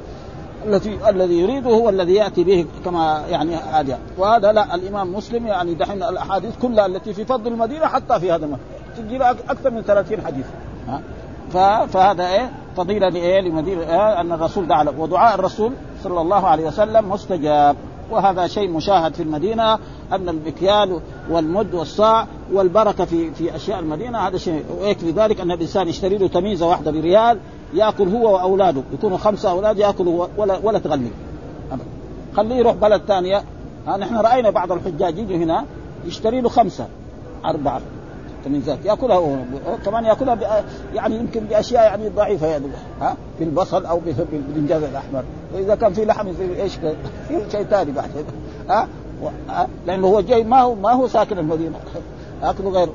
الذي 0.67 0.99
الذي 1.09 1.41
يريده 1.41 1.71
هو 1.71 1.89
الذي 1.89 2.15
يأتي 2.15 2.45
به 2.45 2.67
كما 2.85 3.25
يعني 3.31 3.57
هذا 3.57 3.99
وهذا 4.19 4.53
لا 4.53 4.75
الإمام 4.75 5.15
مسلم 5.15 5.47
يعني 5.47 5.75
دحين 5.75 6.03
الأحاديث 6.03 6.59
كلها 6.63 6.87
التي 6.87 7.15
في 7.15 7.25
فضل 7.25 7.53
المدينة 7.53 7.87
حتى 7.87 8.21
في 8.21 8.33
هذا 8.33 8.59
تجي 8.97 9.23
أكثر 9.23 9.71
من 9.71 9.83
30 9.83 10.21
حديث. 10.21 10.47
ها؟ 10.89 11.01
فهذا 11.87 12.27
إيه؟ 12.27 12.51
فضيلة 12.77 13.09
لإيه؟ 13.09 13.41
لمدينة 13.41 13.81
إيه؟ 13.83 14.21
أن 14.21 14.33
الرسول 14.33 14.67
دعا 14.67 14.87
ودعاء 14.99 15.35
الرسول 15.35 15.73
صلى 16.03 16.21
الله 16.21 16.47
عليه 16.47 16.67
وسلم 16.67 17.11
مستجاب. 17.11 17.77
وهذا 18.11 18.47
شيء 18.47 18.71
مشاهد 18.71 19.15
في 19.15 19.23
المدينة 19.23 19.75
أن 20.13 20.29
المكيال 20.29 21.01
والمد 21.31 21.75
والصاع 21.75 22.27
والبركة 22.53 23.05
في 23.05 23.31
في 23.31 23.57
أشياء 23.57 23.79
المدينة 23.79 24.19
هذا 24.19 24.39
شيء. 24.39 24.65
ويكفي 24.81 25.11
ذلك 25.11 25.41
أن 25.41 25.51
الإنسان 25.51 25.89
يشتري 25.89 26.19
له 26.19 26.29
تميزه 26.29 26.67
واحدة 26.67 26.91
بريال 26.91 27.39
ياكل 27.75 28.09
هو 28.09 28.35
واولاده 28.35 28.83
يكونوا 28.93 29.19
خمسة 29.19 29.51
أولاد 29.51 29.79
ياكلوا 29.79 30.27
ولا 30.37 30.59
ولا 30.63 30.79
تغلب 30.79 31.11
خليه 32.37 32.55
يروح 32.55 32.75
بلد 32.75 33.03
ثانية 33.09 33.43
نحن 33.89 34.17
رأينا 34.17 34.51
بعض 34.51 34.73
الحجاج 34.73 35.19
يجوا 35.19 35.37
هنا 35.37 35.65
يشتري 36.05 36.41
له 36.41 36.49
خمسة 36.49 36.87
أربعة 37.45 37.81
تميزات 38.45 38.79
يأكلها 38.85 39.17
هو. 39.17 39.37
كمان 39.85 40.05
يأكلها 40.05 40.65
يعني 40.95 41.17
يمكن 41.17 41.41
بأشياء 41.41 41.83
يعني 41.83 42.09
ضعيفة 42.09 42.47
يعني. 42.47 42.67
ها 43.01 43.17
في 43.39 43.45
البصل 43.45 43.87
أو 43.87 44.01
بالبنجاز 44.33 44.83
الأحمر. 44.83 45.25
وإذا 45.55 45.75
كان 45.75 45.93
في 45.93 46.05
لحم 46.05 46.29
يصير 46.29 46.63
إيش؟ 46.63 46.75
في 47.29 47.51
شيء 47.53 47.63
ثاني 47.63 47.93
بعد. 47.93 48.11
ها 48.69 48.89
لأنه 49.87 50.07
هو 50.07 50.21
جاي 50.21 50.45
ما 50.45 50.61
هو 50.61 50.75
ما 50.75 50.93
هو 50.93 51.09
ساكن 51.09 51.39
المدينة. 51.39 51.79
أكله 52.43 52.71
غير 52.71 52.89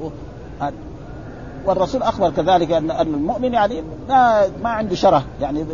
والرسول 1.65 2.03
أخبر 2.03 2.29
كذلك 2.29 2.71
ان 2.71 2.91
أن 2.91 3.13
المؤمن 3.13 3.53
يعني 3.53 3.83
ما 4.09 4.47
ما 4.63 4.69
عنده 4.69 4.95
شره. 4.95 5.23
يعني 5.41 5.65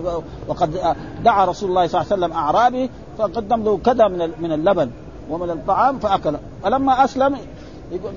وقد 0.48 0.96
دعا 1.24 1.46
رسول 1.46 1.70
الله 1.70 1.88
صلى 1.88 2.02
الله 2.02 2.14
عليه 2.14 2.24
وسلم 2.26 2.38
أعرابي 2.38 2.90
فقدم 3.18 3.64
له 3.64 3.78
كذا 3.78 4.08
من 4.08 4.32
من 4.40 4.52
اللبن 4.52 4.90
ومن 5.30 5.50
الطعام 5.50 6.00
فأكل. 6.00 6.36
فلما 6.64 7.04
أسلم 7.04 7.38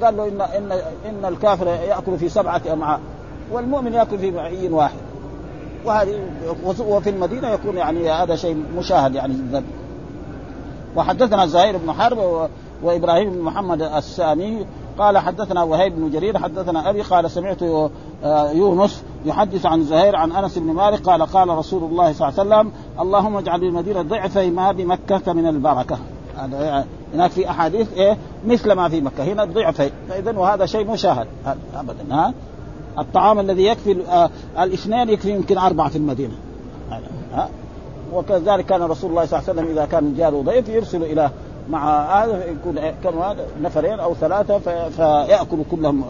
قال 0.03 0.17
له 0.17 0.29
ان 0.29 0.41
ان 0.41 0.73
إن 1.09 1.25
الكافر 1.25 1.67
يأكل 1.67 2.19
في 2.19 2.29
سبعة 2.29 2.63
أمعاء 2.73 3.01
والمؤمن 3.53 3.93
يأكل 3.93 4.19
في 4.19 4.31
معين 4.31 4.73
واحد. 4.73 4.99
وهذه 5.85 6.21
وفي 6.89 7.11
المدينة 7.11 7.49
يكون 7.49 7.77
يعني 7.77 8.11
هذا 8.11 8.37
شيء 8.37 8.65
مشاهد 8.79 9.15
يعني 9.15 9.35
جدا. 9.35 9.63
وحدثنا 10.97 11.47
زهير 11.47 11.77
بن 11.77 11.93
حرب 11.93 12.49
وإبراهيم 12.83 13.31
بن 13.31 13.41
محمد 13.41 13.83
السامي 13.83 14.67
قال 14.99 15.19
حدثنا 15.19 15.63
وهيب 15.63 15.97
بن 15.97 16.11
جرير 16.11 16.39
حدثنا 16.39 16.91
أبي 16.91 17.03
قال 17.03 17.31
سمعت 17.31 17.63
يونس 18.55 19.03
يحدث 19.25 19.67
عن 19.67 19.83
زهير 19.83 20.17
عن 20.17 20.33
أنس 20.33 20.59
بن 20.59 20.67
مالك 20.67 21.01
قال 21.03 21.23
قال 21.23 21.49
رسول 21.49 21.85
الله 21.85 22.13
صلى 22.13 22.29
الله 22.29 22.41
عليه 22.41 22.67
وسلم 22.67 22.73
اللهم 23.01 23.37
اجعل 23.37 23.63
المدينة 23.63 24.03
ضعفي 24.03 24.51
ما 24.51 24.73
بمكة 24.73 25.33
من 25.33 25.47
البركة. 25.47 25.99
هناك 27.15 27.31
في 27.31 27.51
أحاديث 27.51 27.93
إيه 27.93 28.17
مثل 28.47 28.73
ما 28.73 28.89
في 28.89 29.01
مكة 29.01 29.25
هنا 29.25 29.45
ضعفين 29.45 29.91
فاذا 30.09 30.39
وهذا 30.39 30.67
شيء 30.67 30.91
مشاهد. 30.91 31.27
ابدا 31.75 32.05
ها. 32.11 32.35
الطعام 32.99 33.41
الذي 33.41 33.65
يكفي 33.65 34.07
آه 34.09 34.31
الاثنين 34.59 35.09
يكفي 35.09 35.31
يمكن 35.31 35.59
أربعة 35.59 35.89
في 35.89 35.99
المدينة. 35.99 36.35
ها. 37.35 37.49
وكذلك 38.15 38.67
كان 38.67 38.83
رسول 38.83 39.11
الله 39.11 39.27
صلى 39.27 39.39
الله 39.39 39.51
عليه 39.51 39.61
وسلم 39.61 39.71
إذا 39.71 39.85
كان 39.85 40.15
جاره 40.15 40.43
ضيف 40.43 40.69
يرسل 40.69 41.03
إلى 41.03 41.31
مع 41.71 42.03
هذا 42.25 42.45
يكون 42.45 42.75
كانوا 43.05 43.35
نفرين 43.63 44.01
أو 44.01 44.15
ثلاثة 44.15 44.59
فياكل 44.89 45.59
كلهم. 45.71 46.05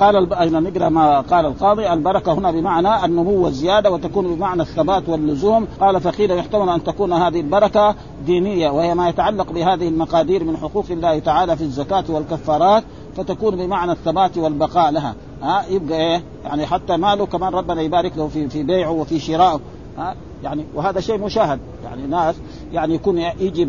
قال 0.00 0.32
أيضا 0.32 0.60
نقرأ 0.60 0.88
ما 0.88 1.20
قال 1.20 1.46
القاضي؟ 1.46 1.92
البركة 1.92 2.32
هنا 2.32 2.50
بمعنى 2.50 3.04
النمو 3.04 3.44
والزياده 3.44 3.90
وتكون 3.90 4.34
بمعنى 4.34 4.62
الثبات 4.62 5.08
واللزوم. 5.08 5.66
قال 5.80 6.00
فقيل 6.00 6.30
يحتمل 6.30 6.68
أن 6.68 6.84
تكون 6.84 7.12
هذه 7.12 7.40
البركة 7.40 7.94
دينية 8.26 8.70
وهي 8.70 8.94
ما 8.94 9.08
يتعلق 9.08 9.52
بهذه 9.52 9.88
المقادير 9.88 10.44
من 10.44 10.56
حقوق 10.56 10.84
الله 10.90 11.18
تعالى 11.18 11.56
في 11.56 11.62
الزكاة 11.62 12.04
والكفارات 12.08 12.84
فتكون 13.16 13.56
بمعنى 13.56 13.92
الثبات 13.92 14.38
والبقاء 14.38 14.90
لها. 14.90 15.14
ها؟ 15.42 15.64
يبقى 15.68 15.98
إيه؟ 15.98 16.22
يعني 16.44 16.66
حتى 16.66 16.96
ماله 16.96 17.26
كمان 17.26 17.52
ربنا 17.52 17.82
يبارك 17.82 18.12
له 18.16 18.28
في 18.28 18.48
في 18.48 18.62
بيعه 18.62 18.90
وفي 18.90 19.20
شرائه 19.20 19.60
ها؟ 19.98 20.14
يعني 20.44 20.64
وهذا 20.74 21.00
شيء 21.00 21.18
مشاهد. 21.18 21.58
يعني 21.84 22.06
ناس 22.06 22.34
يعني 22.72 22.94
يكون 22.94 23.18
يجي 23.18 23.62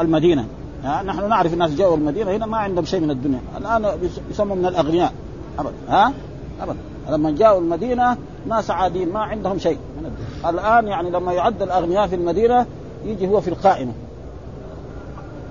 المدينة. 0.00 0.46
ها؟ 0.84 1.02
نحن 1.02 1.28
نعرف 1.28 1.52
الناس 1.52 1.74
جاءوا 1.74 1.96
المدينة 1.96 2.30
هنا 2.36 2.46
ما 2.46 2.56
عندهم 2.56 2.84
شيء 2.84 3.00
من 3.00 3.10
الدنيا. 3.10 3.40
الآن 3.56 4.10
يسموا 4.30 4.56
من 4.56 4.66
الأغنياء. 4.66 5.12
ابدا 5.58 5.74
ها؟ 5.88 6.12
ابدا 6.62 6.78
لما 7.10 7.30
جاءوا 7.30 7.60
المدينة 7.60 8.16
ناس 8.46 8.70
عاديين 8.70 9.12
ما 9.12 9.20
عندهم 9.20 9.58
شيء. 9.58 9.78
من. 10.02 10.12
الآن 10.48 10.88
يعني 10.88 11.10
لما 11.10 11.32
يعد 11.32 11.62
الأغنياء 11.62 12.06
في 12.06 12.14
المدينة 12.14 12.66
يجي 13.04 13.28
هو 13.28 13.40
في 13.40 13.48
القائمة. 13.48 13.92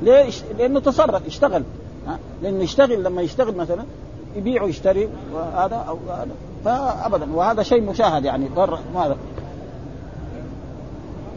ليش؟ 0.02 0.42
لأنه 0.58 0.80
تصرف 0.80 1.28
اشتغل 1.28 1.64
ها؟ 2.08 2.20
لأنه 2.44 2.64
يشتغل 2.64 3.04
لما 3.04 3.22
يشتغل 3.22 3.56
مثلا 3.56 3.84
يبيع 4.36 4.64
ويشتري 4.64 5.10
وهذا 5.34 5.76
أو 5.76 5.98
هذا. 6.10 6.32
فابدا. 6.66 7.34
وهذا 7.34 7.64
شيء 7.64 7.82
مشاهد 7.82 8.26
يعني. 8.26 8.50
ماذا 8.96 9.18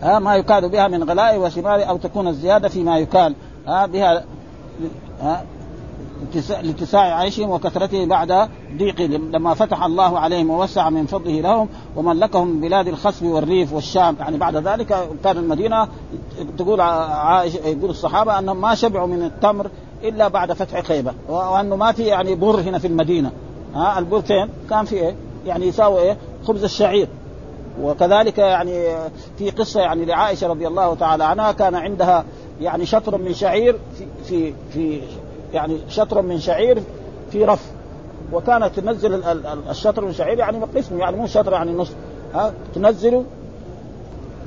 ها 0.03 0.19
ما 0.19 0.37
يكاد 0.37 0.71
بها 0.71 0.89
من 0.89 1.03
غلاء 1.03 1.39
وثمار 1.39 1.89
أو 1.89 1.97
تكون 1.97 2.29
الزيادة 2.29 2.69
فيما 2.69 2.99
يكال 2.99 3.35
ها 3.67 3.87
بها 3.87 4.25
ها 5.21 5.45
لاتساع 6.63 7.19
عيشهم 7.19 7.51
وكثرته 7.51 8.07
بعد 8.07 8.49
ضيق 8.79 9.01
لما 9.01 9.55
فتح 9.55 9.85
الله 9.85 10.19
عليهم 10.19 10.51
ووسع 10.51 10.91
من 10.91 11.07
فضله 11.07 11.41
لهم 11.41 11.69
وملكهم 11.97 12.61
بلاد 12.61 12.89
الخصب 12.89 13.27
والريف 13.27 13.73
والشام 13.73 14.17
يعني 14.21 14.39
بعد 14.39 14.57
ذلك 14.57 15.09
كان 15.25 15.37
المدينة 15.37 15.89
تقول 16.59 16.81
عائشة 16.81 17.67
يقول 17.67 17.91
الصحابة 17.91 18.39
أنهم 18.39 18.61
ما 18.61 18.75
شبعوا 18.75 19.07
من 19.07 19.23
التمر 19.23 19.71
إلا 20.03 20.29
بعد 20.29 20.53
فتح 20.53 20.81
خيبة 20.81 21.13
وأنه 21.29 21.77
ما 21.77 21.93
في 21.93 22.03
يعني 22.03 22.35
بر 22.35 22.61
هنا 22.61 22.79
في 22.79 22.87
المدينة 22.87 23.31
ها 23.75 23.99
البر 23.99 24.21
فين؟ 24.21 24.49
كان 24.71 24.85
في 24.85 24.95
إيه؟ 24.95 25.15
يعني 25.47 25.67
يساوي 25.67 26.01
إيه؟ 26.01 26.17
خبز 26.47 26.65
الشعير 26.65 27.09
وكذلك 27.81 28.39
يعني 28.39 28.97
في 29.39 29.51
قصة 29.51 29.81
يعني 29.81 30.05
لعائشة 30.05 30.47
رضي 30.47 30.67
الله 30.67 30.95
تعالى 30.95 31.25
عنها 31.25 31.53
كان 31.53 31.75
عندها 31.75 32.25
يعني 32.61 32.87
شطر 32.87 33.19
من 33.19 33.35
شعير 33.35 33.77
في 33.99 34.07
في 34.25 34.55
في 34.73 35.01
يعني 35.53 35.79
شطر 35.89 36.23
من 36.23 36.39
شعير 36.39 36.83
في 37.31 37.45
رف 37.45 37.71
وكانت 38.33 38.81
تنزل 38.81 39.23
الشطر 39.71 40.05
من 40.05 40.11
الشعير 40.11 40.39
يعني 40.39 40.59
قسم 40.77 40.99
يعني 40.99 41.17
مو 41.17 41.27
شطر 41.27 41.53
يعني 41.53 41.73
نصف 41.73 41.95
ها؟ 42.35 42.53
تنزله 42.75 43.25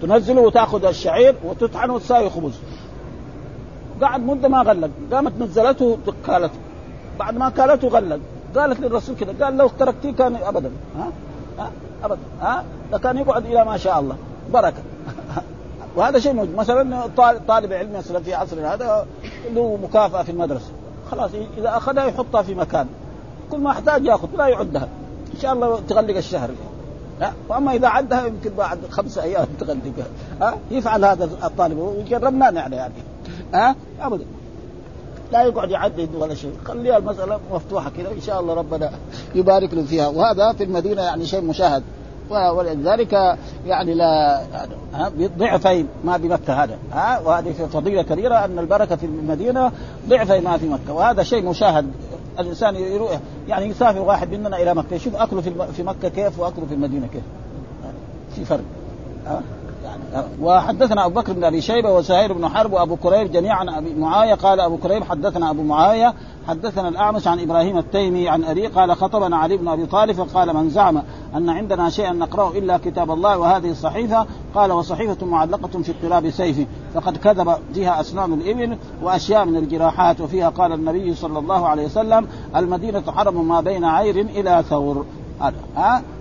تنزله 0.02 0.42
وتأخذ 0.42 0.86
الشعير 0.86 1.36
وتطحنه 1.46 1.94
وتساوي 1.94 2.30
خبز. 2.30 2.54
قعد 4.02 4.22
مدة 4.22 4.48
ما 4.48 4.62
غلق 4.62 4.90
قامت 5.12 5.34
نزلته 5.40 5.98
كالته 6.28 6.60
بعد 7.20 7.38
ما 7.38 7.50
كالته 7.50 7.88
غلق 7.88 8.20
قالت 8.56 8.80
للرسول 8.80 9.16
كذا 9.16 9.46
قال 9.46 9.58
لو 9.58 9.68
تركتيه 9.68 10.12
كان 10.12 10.36
ابدا 10.36 10.72
ها؟ 10.98 11.12
ابدا 12.04 12.22
ها؟ 12.42 12.64
لكان 12.92 13.18
يقعد 13.18 13.46
إلى 13.46 13.66
ما 13.66 13.78
شاء 13.78 14.00
الله. 14.00 14.16
بركة. 14.54 14.82
وهذا 15.96 16.20
شيء 16.20 16.34
موجود. 16.34 16.56
مثلا 16.56 17.08
طالب 17.48 17.74
علم 17.74 17.94
مثلا 17.94 18.20
في 18.20 18.34
عصرنا 18.34 18.74
هذا 18.74 19.06
له 19.54 19.80
مكافأة 19.84 20.24
في 20.24 20.32
المدرسة. 20.32 20.72
خلاص 21.12 21.32
إذا 21.58 21.78
أخذها 21.78 22.06
يحطها 22.06 22.42
في 22.42 22.56
مكان. 22.56 22.88
كل 23.52 23.58
ما 23.58 23.72
احتاج 23.72 24.06
يأخذ 24.06 24.28
لا 24.38 24.48
يعدها. 24.48 24.88
إن 25.36 25.40
شاء 25.42 25.54
الله 25.54 25.80
تغلق 25.90 26.18
الشهر. 26.18 26.50
ها؟ 27.22 27.34
وأما 27.50 27.74
إذا 27.74 27.88
عدها 27.88 28.26
يمكن 28.26 28.50
بعد 28.58 28.80
خمسة 28.90 29.24
أيام 29.24 29.48
تغلقها 29.60 30.06
ها؟ 30.42 30.58
يفعل 30.72 31.06
هذا 31.06 31.24
الطالب. 31.44 32.06
جربنا 32.10 32.52
نحن 32.52 32.74
يعني. 32.74 32.94
ها؟ 33.54 33.76
ابدا. 34.02 34.26
لا 35.32 35.44
يقعد 35.44 35.72
يعدد 35.72 36.10
ولا 36.16 36.36
شيء. 36.36 36.54
خليها 36.66 36.98
المسألة 36.98 37.40
مفتوحة 37.54 37.90
كذا 37.90 38.12
إن 38.12 38.22
شاء 38.22 38.40
الله 38.40 38.54
ربنا 38.54 38.92
يبارك 39.36 39.74
له 39.74 39.84
فيها. 39.84 40.08
وهذا 40.08 40.54
في 40.54 40.64
المدينة 40.64 41.02
يعني 41.02 41.26
شيء 41.26 41.42
مشاهد. 41.42 41.84
ولذلك 42.30 43.38
يعني 43.66 43.94
لا 43.94 44.42
ضعفي 45.38 45.86
ما 46.04 46.18
بمكة 46.18 46.64
هذا. 46.64 46.78
ها؟ 46.92 47.20
وهذه 47.20 47.52
فضيلة 47.52 48.02
كبيرة 48.02 48.46
أن 48.46 48.60
البركة 48.60 48.96
في 48.96 49.06
المدينة 49.06 49.72
ضعفي 50.10 50.40
ما 50.40 50.58
في 50.58 50.70
مكة. 50.70 50.94
وهذا 50.94 51.24
شيء 51.24 51.46
مشاهد. 51.46 51.92
الإنسان 52.40 52.76
يروح 52.76 53.20
يعني 53.48 53.66
يسافر 53.66 54.02
واحد 54.02 54.32
مننا 54.32 54.58
إلى 54.62 54.74
مكة. 54.74 54.94
يشوف 54.94 55.16
أكله 55.16 55.42
في 55.76 55.84
مكة 55.84 56.10
كيف 56.10 56.40
وأكله 56.40 56.66
في 56.66 56.74
المدينة 56.74 57.08
كيف. 57.08 57.24
في 58.36 58.46
فرق. 58.46 58.64
ها؟ 59.28 59.42
وحدثنا 60.42 61.06
أبو 61.06 61.20
بكر 61.20 61.34
بن 61.34 61.44
أبي 61.44 61.62
شيبة 61.62 61.92
وسهير 61.92 62.34
بن 62.34 62.48
حرب 62.48 62.74
وأبو 62.74 62.96
كريب 62.96 63.32
جميعا 63.32 63.78
أبي 63.78 63.94
معاوية. 63.94 64.34
قال 64.34 64.60
أبو 64.60 64.78
كريب 64.78 65.04
حدثنا 65.04 65.50
أبو 65.50 65.64
معاوية 65.64 66.14
حدثنا 66.48 66.90
الأعمش 66.90 67.28
عن 67.28 67.40
إبراهيم 67.40 67.78
التيمي 67.78 68.30
عن 68.30 68.44
أبي 68.44 68.68
قال 68.68 68.96
خطبنا 68.96 69.38
علي 69.38 69.58
بن 69.58 69.68
أبي 69.68 69.86
طالب 69.86 70.12
فقال 70.12 70.56
من 70.56 70.70
زعم 70.70 71.02
أن 71.36 71.50
عندنا 71.50 71.90
شيئا 71.90 72.12
نقرأه 72.12 72.52
إلا 72.52 72.78
كتاب 72.78 73.12
الله 73.12 73.38
وهذه 73.38 73.72
الصحيفة 73.72 74.26
قال 74.56 74.72
وصحيفة 74.72 75.26
معلقة 75.26 75.82
في 75.82 75.92
اقتلاب 75.92 76.30
سيفه 76.30 76.66
فقد 76.94 77.18
كذب 77.18 77.56
فيها 77.74 78.02
أسنان 78.02 78.34
الإبل 78.34 78.78
وأشياء 79.04 79.46
من 79.46 79.56
الجراحات 79.56 80.22
وفيها 80.22 80.50
قال 80.50 80.72
النبي 80.72 81.16
صلى 81.16 81.40
الله 81.40 81.68
عليه 81.68 81.86
وسلم 81.86 82.28
المدينة 82.56 83.04
حرم 83.12 83.48
ما 83.48 83.62
بين 83.62 83.86
عير 83.86 84.22
إلى 84.22 84.64
ثور. 84.70 85.06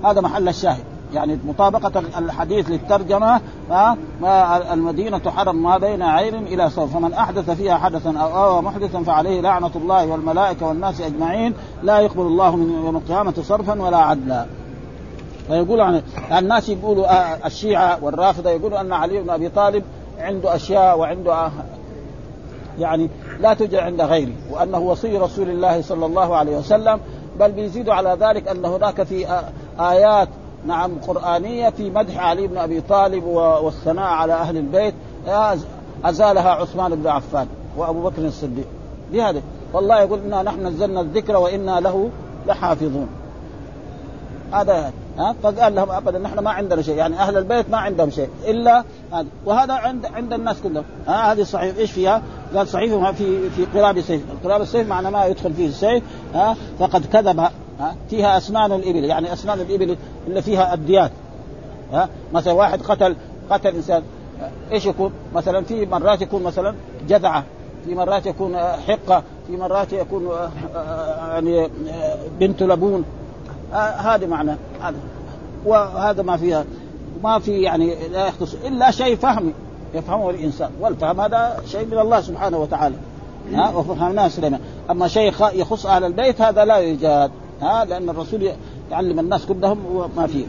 هذا 0.05 0.21
محل 0.21 0.49
الشاهد. 0.49 0.94
يعني 1.15 1.39
مطابقة 1.45 2.03
الحديث 2.19 2.71
للترجمة 2.71 3.41
المدينة 4.73 5.31
حرم 5.31 5.63
ما 5.63 5.79
بين 5.79 6.03
عير 6.03 6.39
إلى 6.39 6.71
صوف. 6.71 6.95
فمن 6.95 7.13
أحدث 7.13 7.51
فيها 7.51 7.79
حدثا 7.79 8.19
أو 8.19 8.45
أوى 8.45 8.63
محدثا 8.63 9.03
فعليه 9.03 9.41
لعنة 9.41 9.71
الله 9.77 10.07
والملائكة 10.07 10.67
والناس 10.67 11.01
أجمعين 11.01 11.55
لا 11.83 11.99
يقبل 11.99 12.23
الله 12.23 12.57
من 12.57 12.85
يوم 12.85 12.97
القيامة 12.97 13.35
صرفا 13.43 13.83
ولا 13.83 13.97
عدلا. 13.97 14.47
فيقول 15.49 15.81
عن 15.81 16.03
الناس 16.39 16.69
يقولوا 16.69 17.07
الشيعة 17.47 18.05
والرافضة 18.05 18.51
يقولوا 18.51 18.81
أن 18.81 18.93
علي 18.93 19.23
بن 19.23 19.31
أبي 19.31 19.49
طالب 19.49 19.85
عنده 20.19 20.55
أشياء 20.55 20.99
وعنده 20.99 21.51
يعني 22.79 23.11
لا 23.41 23.55
توجد 23.55 23.75
عند 23.75 24.01
غيره 24.01 24.33
وأنه 24.53 24.79
وصي 24.79 25.19
رسول 25.19 25.51
الله 25.51 25.83
صلى 25.83 26.07
الله 26.07 26.37
عليه 26.37 26.57
وسلم 26.57 27.01
بل 27.41 27.53
بيزيدوا 27.53 27.95
على 27.95 28.17
ذلك 28.21 28.49
أن 28.49 28.65
هناك 28.65 29.03
في 29.03 29.43
آيات 29.81 30.29
نعم 30.67 30.91
قرآنية 31.07 31.71
في 31.71 31.91
مدح 31.91 32.19
علي 32.19 32.47
بن 32.47 32.59
أبي 32.59 32.81
طالب 32.81 33.25
والثناء 33.25 34.05
على 34.05 34.33
أهل 34.33 34.57
البيت. 34.57 34.95
أزالها 36.05 36.51
عثمان 36.51 36.95
بن 36.95 37.07
عفان 37.07 37.47
وأبو 37.77 38.03
بكر 38.03 38.23
الصديق. 38.23 38.67
بهذا. 39.13 39.43
والله 39.73 40.01
يقول 40.01 40.19
إنا 40.19 40.43
نحن 40.43 40.67
نزلنا 40.67 41.01
الذكر 41.01 41.37
وإنا 41.37 41.81
له 41.81 42.11
لحافظون. 42.47 43.09
هذا 44.53 44.93
ها؟ 45.19 45.35
فقال 45.43 45.75
لهم 45.75 45.91
أبدا 45.91 46.19
نحن 46.19 46.39
ما 46.39 46.51
عندنا 46.51 46.83
شيء 46.83 46.97
يعني 46.97 47.17
أهل 47.17 47.37
البيت 47.37 47.71
ما 47.71 47.79
عندهم 47.79 48.11
شيء 48.11 48.29
إلا 48.47 48.85
هذا. 49.13 49.27
وهذا 49.47 49.73
عند 49.73 50.07
عند 50.07 50.33
الناس 50.33 50.61
كلهم. 50.61 50.85
ها؟ 51.07 51.33
هذه 51.33 51.43
صحيح 51.43 51.77
إيش 51.77 51.93
فيها؟ 51.93 52.23
قال 52.57 52.69
صحيح 52.69 53.11
في 53.11 53.51
في 53.51 53.65
قراب 53.79 53.99
السيف، 53.99 54.23
قراب 54.45 54.63
السيف 54.63 54.89
معنى 54.89 55.11
ما 55.11 55.25
يدخل 55.27 55.53
فيه 55.53 55.67
السيف 55.67 56.03
ها؟ 56.35 56.57
فقد 56.79 57.07
كذب 57.07 57.49
ها؟ 57.81 57.95
فيها 58.11 58.37
أسنان 58.37 58.73
الإبل 58.73 59.05
يعني 59.05 59.33
أسنان 59.33 59.61
الإبل 59.61 59.97
اللي 60.27 60.43
فيها 60.43 60.75
الديات 60.75 61.11
ها؟ 61.93 62.09
مثلا 62.33 62.53
واحد 62.53 62.83
قتل 62.83 63.17
قتل 63.51 63.75
إنسان 63.75 64.03
إيش 64.73 64.87
يكون؟ 64.87 65.13
مثلا 65.35 65.65
في 65.65 65.87
مرات 65.87 66.23
يكون 66.23 66.43
مثلا 66.43 66.75
جذعة 67.09 67.45
في 67.85 67.95
مرات 67.95 68.27
يكون 68.27 68.57
حقة 68.59 69.23
في 69.47 69.57
مرات 69.57 69.93
يكون 69.93 70.31
يعني 71.29 71.71
بنت 72.41 72.63
لبون. 72.63 73.05
هذا 73.73 74.27
معنى 74.27 74.57
هذا 74.83 74.97
وهذا 75.65 76.23
ما 76.23 76.37
فيها 76.37 76.65
ما 77.25 77.39
في 77.39 77.63
يعني 77.63 78.09
لا 78.09 78.27
يختص 78.27 78.55
إلا 78.55 78.91
شيء 78.91 79.17
فهمي 79.17 79.53
يفهمه 79.95 80.31
الإنسان. 80.31 80.71
والفهم 80.81 81.21
هذا 81.21 81.57
شيء 81.67 81.87
من 81.87 81.99
الله 81.99 82.21
سبحانه 82.21 82.59
وتعالى. 82.59 82.97
ها؟ 83.53 83.71
وفهمناه 83.77 84.29
سليمان. 84.29 84.61
أما 84.91 85.09
شيء 85.09 85.33
يخص 85.53 85.87
أهل 85.87 86.05
البيت 86.05 86.41
هذا 86.41 86.65
لا 86.65 86.77
يوجد. 86.77 87.31
ها 87.63 87.85
لأن 87.85 88.09
الرسول 88.09 88.49
يعلم 88.91 89.19
الناس 89.19 89.47
كلهم 89.47 89.79
وما 89.95 90.27
فيه. 90.27 90.45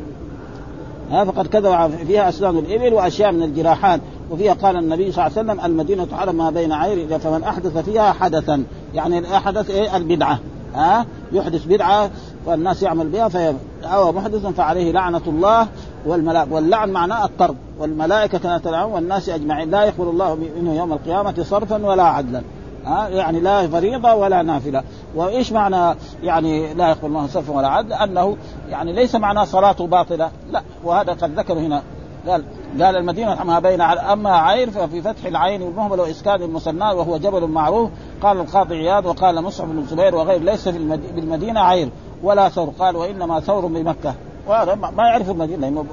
ها 1.11 1.25
فقد 1.25 1.47
كذب 1.47 2.05
فيها 2.07 2.29
اسنان 2.29 2.57
الإبل 2.57 2.93
وأشياء 2.93 3.31
من 3.31 3.43
الجراحات. 3.43 3.99
وفيها 4.31 4.53
قال 4.53 4.75
النبي 4.75 5.11
صلى 5.11 5.27
الله 5.27 5.37
عليه 5.37 5.51
وسلم 5.51 5.65
المدينة 5.65 6.07
حرم 6.11 6.35
ما 6.35 6.49
بين 6.49 6.71
عير 6.71 7.19
فمن 7.19 7.43
أحدث 7.43 7.77
فيها 7.77 8.11
حدثا. 8.11 8.63
يعني 8.93 9.19
الاحدث 9.19 9.69
إيه؟ 9.69 9.97
البدعة. 9.97 10.39
ها 10.75 11.05
يحدث 11.31 11.65
بدعة 11.65 12.09
والناس 12.45 12.83
يعمل 12.83 13.07
بها 13.07 13.27
فهو 13.27 14.11
محدث 14.11 14.45
فعليه 14.45 14.91
لعنة 14.91 15.21
الله 15.27 15.67
والملائكه 16.05 16.53
واللعن 16.53 16.89
معناه 16.89 17.25
الطرد. 17.25 17.55
والملائكة 17.79 18.37
كانت 18.37 18.65
تلعن 18.65 18.89
والناس 18.89 19.29
أجمعين. 19.29 19.71
لا 19.71 19.83
يقبل 19.83 20.07
الله 20.07 20.35
منه 20.35 20.75
يوم 20.75 20.93
القيامة 20.93 21.43
صرفا 21.43 21.85
ولا 21.85 22.03
عدلا. 22.03 22.41
ها؟ 22.85 23.07
يعني 23.07 23.39
لا 23.39 23.67
فريضة 23.67 24.13
ولا 24.13 24.41
نافلة. 24.41 24.83
وإيش 25.15 25.51
معنى 25.51 25.97
يعني 26.23 26.73
لا 26.73 26.89
يقبل 26.89 27.07
الله 27.07 27.27
صرفا 27.27 27.53
ولا 27.53 27.67
عدل 27.67 27.93
أنه 27.93 28.37
يعني 28.69 28.93
ليس 28.93 29.15
معناه 29.15 29.43
صلاته 29.43 29.87
باطلة. 29.87 30.31
لا 30.51 30.61
وهذا 30.83 31.13
قد 31.13 31.39
ذكروا 31.39 31.61
هنا. 31.61 31.81
قال 32.27 32.43
قال 32.81 32.95
المدينة 32.95 33.43
ما 33.43 33.59
بين 33.59 33.81
أما 33.81 34.29
عير 34.29 34.71
ففي 34.71 35.01
فتح 35.01 35.25
العين 35.25 35.61
والمهمل 35.61 35.99
وإسكان 35.99 36.41
المثنى 36.41 36.85
وهو 36.85 37.17
جبل 37.17 37.47
معروف. 37.47 37.89
قال 38.21 38.39
القاضي 38.39 38.75
عياض 38.75 39.05
وقال 39.05 39.41
مصعب 39.41 39.67
بن 39.67 39.77
الزبير 39.77 40.15
وغير 40.15 40.41
ليس 40.41 40.69
في 40.69 40.77
بالمدينة 41.15 41.59
عير 41.59 41.89
ولا 42.23 42.49
ثور. 42.49 42.73
قال 42.79 42.95
وإنما 42.95 43.39
ثور 43.39 43.65
بمكة 43.65 44.13
وهذا 44.47 44.75
ما 44.75 45.03
يعرف 45.07 45.29
المدينة. 45.29 45.85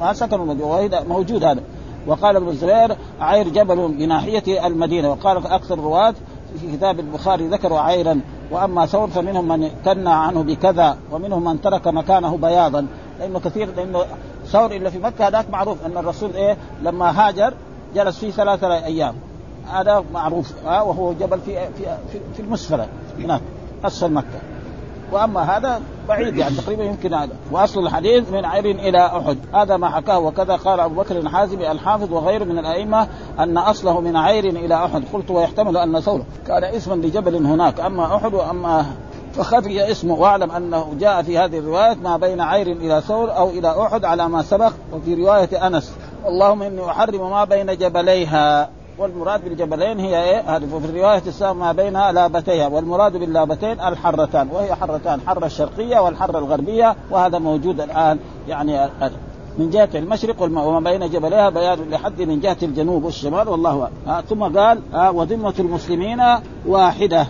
ما 0.00 0.12
سكنوا 0.12 0.44
المدينة. 0.44 1.04
موجود 1.08 1.44
هذا. 1.44 1.60
وقال 2.06 2.36
ابن 2.36 2.48
الزبير 2.48 2.96
عير 3.20 3.48
جبل 3.48 3.88
بناحية 3.88 4.66
المدينة. 4.66 5.10
وقال 5.10 5.46
أكثر 5.46 5.74
الرواة 5.74 6.14
في 6.60 6.76
كتاب 6.76 7.00
البخاري 7.00 7.48
ذكروا 7.48 7.80
عيرا. 7.80 8.20
وأما 8.50 8.86
ثور 8.86 9.08
فمنهم 9.08 9.48
من 9.48 9.68
كنى 9.84 10.10
عنه 10.10 10.42
بكذا 10.42 10.96
ومنهم 11.12 11.44
من 11.44 11.60
ترك 11.60 11.88
مكانه 11.88 12.36
بياضا. 12.36 12.86
لأنه 13.20 13.40
كثير 13.40 13.74
لأنه 13.76 14.04
ثور 14.46 14.72
إلا 14.72 14.90
في 14.90 14.98
مكة 14.98 15.28
هذاك 15.28 15.50
معروف 15.50 15.86
أن 15.86 15.96
الرسول 15.96 16.30
إيه 16.34 16.56
لما 16.82 17.28
هاجر 17.28 17.54
جلس 17.94 18.18
فيه 18.18 18.30
ثلاثة 18.30 18.84
أيام. 18.84 19.14
هذا 19.72 20.04
معروف 20.14 20.52
آه 20.66 20.84
وهو 20.84 21.12
جبل 21.12 21.40
في 21.40 21.54
في 21.54 21.84
في, 22.12 22.20
في 22.34 22.42
المسفله 22.42 22.88
هناك 23.18 23.40
اسفل 23.84 24.12
مكه 24.12 24.51
وأما 25.12 25.40
هذا 25.40 25.80
بعيد 26.08 26.36
يعني 26.36 26.56
تقريبا 26.56 26.84
يمكن 26.84 27.14
هذا. 27.14 27.32
وأصل 27.50 27.86
الحديث 27.86 28.32
من 28.32 28.44
عير 28.44 28.64
إلى 28.64 29.06
أحد. 29.06 29.38
هذا 29.54 29.76
ما 29.76 29.88
حكاه. 29.88 30.18
وكذا 30.18 30.56
قال 30.56 30.80
أبو 30.80 31.02
بكر 31.02 31.18
الحازم 31.18 31.60
الحافظ 31.60 32.12
وغيره 32.12 32.44
من 32.44 32.58
الأئمة 32.58 33.08
أن 33.38 33.58
أصله 33.58 34.00
من 34.00 34.16
عير 34.16 34.44
إلى 34.44 34.84
أحد. 34.84 35.04
قلت 35.12 35.30
ويحتمل 35.30 35.76
أن 35.76 36.00
ثور 36.00 36.22
كان 36.46 36.64
اسما 36.64 36.94
لجبل 36.94 37.46
هناك. 37.46 37.80
أما 37.80 38.16
أحد 38.16 38.34
وأما 38.34 38.86
فخفي 39.34 39.90
اسمه 39.90 40.14
واعلم 40.14 40.50
أنه 40.50 40.94
جاء 41.00 41.22
في 41.22 41.38
هذه 41.38 41.58
الرواية 41.58 41.94
ما 41.94 42.16
بين 42.16 42.40
عير 42.40 42.66
إلى 42.66 43.00
ثور 43.00 43.36
أو 43.36 43.50
إلى 43.50 43.82
أحد 43.82 44.04
على 44.04 44.28
ما 44.28 44.42
سبق. 44.42 44.72
وفي 44.92 45.14
رواية 45.14 45.66
أنس 45.66 45.92
اللهم 46.26 46.62
إني 46.62 46.84
أحرم 46.90 47.30
ما 47.30 47.44
بين 47.44 47.66
جبليها. 47.76 48.70
والمراد 48.98 49.44
بالجبلين 49.44 50.00
هي 50.00 50.24
إيه؟ 50.24 50.56
هذه 50.56 50.66
في 50.66 50.84
الرواية 50.84 51.22
السابقه 51.26 51.52
ما 51.52 51.72
بينها 51.72 52.12
لابتيها. 52.12 52.66
والمراد 52.66 53.16
باللابتين 53.16 53.80
الحرتان 53.80 54.48
وهي 54.52 54.74
حرتان 54.74 55.20
حره 55.20 55.46
الشرقية 55.46 55.98
والحرة 55.98 56.38
الغربية 56.38 56.96
وهذا 57.10 57.38
موجود 57.38 57.80
الآن 57.80 58.18
يعني 58.48 58.90
من 59.58 59.70
جهة 59.70 59.88
المشرق 59.94 60.42
وما 60.42 60.80
بين 60.80 61.10
جبليها 61.10 61.50
بيان 61.50 61.78
لحد 61.90 62.22
من 62.22 62.40
جهة 62.40 62.56
الجنوب 62.62 63.04
والشمال 63.04 63.48
والله 63.48 63.88
أعلم. 64.08 64.24
ثم 64.28 64.58
قال 64.58 64.80
وذمة 65.14 65.54
المسلمين 65.58 66.22
واحدة. 66.66 67.26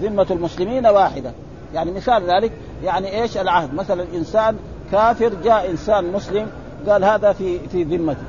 ذمة 0.00 0.26
المسلمين 0.30 0.86
واحدة. 0.86 1.32
يعني 1.74 1.90
مثال 1.90 2.22
ذلك 2.30 2.52
يعني 2.84 3.22
إيش؟ 3.22 3.36
العهد. 3.36 3.74
مثلا 3.74 4.04
إنسان 4.14 4.56
كافر 4.92 5.32
جاء 5.44 5.70
إنسان 5.70 6.12
مسلم 6.12 6.46
قال 6.88 7.04
هذا 7.04 7.32
في 7.32 7.58
في 7.58 7.82
ذمتي 7.82 8.20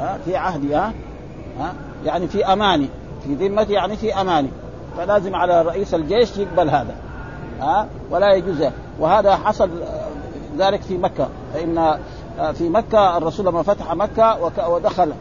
ها 0.00 0.18
في 0.24 0.36
عهدي 0.36 0.74
ها. 0.74 0.92
ها؟ 1.58 1.74
يعني 2.04 2.28
في 2.28 2.44
أماني. 2.44 2.88
في 3.24 3.34
ذمتي 3.34 3.72
يعني 3.72 3.96
في 3.96 4.20
أماني. 4.20 4.48
فلازم 4.96 5.34
على 5.34 5.62
رئيس 5.62 5.94
الجيش 5.94 6.36
يقبل 6.36 6.70
هذا. 6.70 6.94
ها؟ 7.60 7.86
ولا 8.10 8.34
يجوز. 8.34 8.64
وهذا 9.00 9.36
حصل 9.36 9.70
ذلك 10.58 10.82
في 10.82 10.98
مكة. 10.98 11.28
فإن 11.54 11.98
في 12.54 12.68
مكة 12.68 13.16
الرسول 13.16 13.46
لما 13.46 13.62
فتح 13.62 13.94
مكة 13.94 14.50
ودخل 14.68 15.12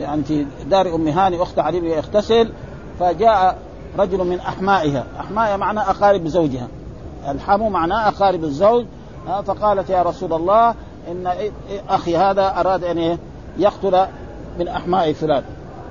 يعني 0.00 0.24
في 0.24 0.46
دار 0.66 0.94
أم 0.94 1.08
هاني 1.08 1.42
أخت 1.42 1.58
علي 1.58 1.90
يغتسل 1.90 2.52
فجاء 3.00 3.58
رجل 3.98 4.18
من 4.18 4.40
أحمائها. 4.40 5.04
احمائها 5.20 5.56
معناه 5.56 5.90
أقارب 5.90 6.26
زوجها. 6.26 6.68
الحمو 7.28 7.68
معناه 7.68 8.08
أقارب 8.08 8.44
الزوج. 8.44 8.86
فقالت 9.46 9.90
يا 9.90 10.02
رسول 10.02 10.32
الله 10.32 10.74
إن 11.10 11.32
أخي 11.88 12.16
هذا 12.16 12.60
أراد 12.60 12.84
أن 12.84 13.18
يقتل 13.58 14.06
من 14.58 14.68
أحماء 14.68 15.12
فلان 15.12 15.42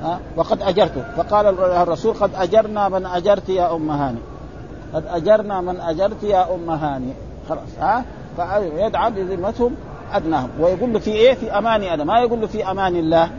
ها؟ 0.01 0.19
وقد 0.37 0.61
أجرته. 0.61 1.03
فقال 1.17 1.59
الرسول 1.59 2.13
قد 2.13 2.31
أجرنا 2.35 2.89
من 2.89 3.05
أجرت 3.05 3.49
يا 3.49 3.75
أم 3.75 3.91
هاني. 3.91 4.19
قد 4.93 5.03
أجرنا 5.07 5.61
من 5.61 5.79
أجرت 5.79 6.23
يا 6.23 6.55
أم 6.55 6.69
هاني. 6.69 7.13
خلاص 7.49 7.79
ها؟ 7.79 8.05
فيدعى 8.35 9.11
بذمتهم 9.11 9.75
أدناهم. 10.13 10.49
ويقول 10.59 10.93
له 10.93 10.99
في 10.99 11.11
إيه؟ 11.11 11.33
في 11.33 11.57
أماني 11.57 11.93
أنا. 11.93 12.03
ما 12.03 12.19
يقول 12.19 12.41
له 12.41 12.47
في 12.47 12.71
أمان 12.71 12.95
الله. 12.95 13.29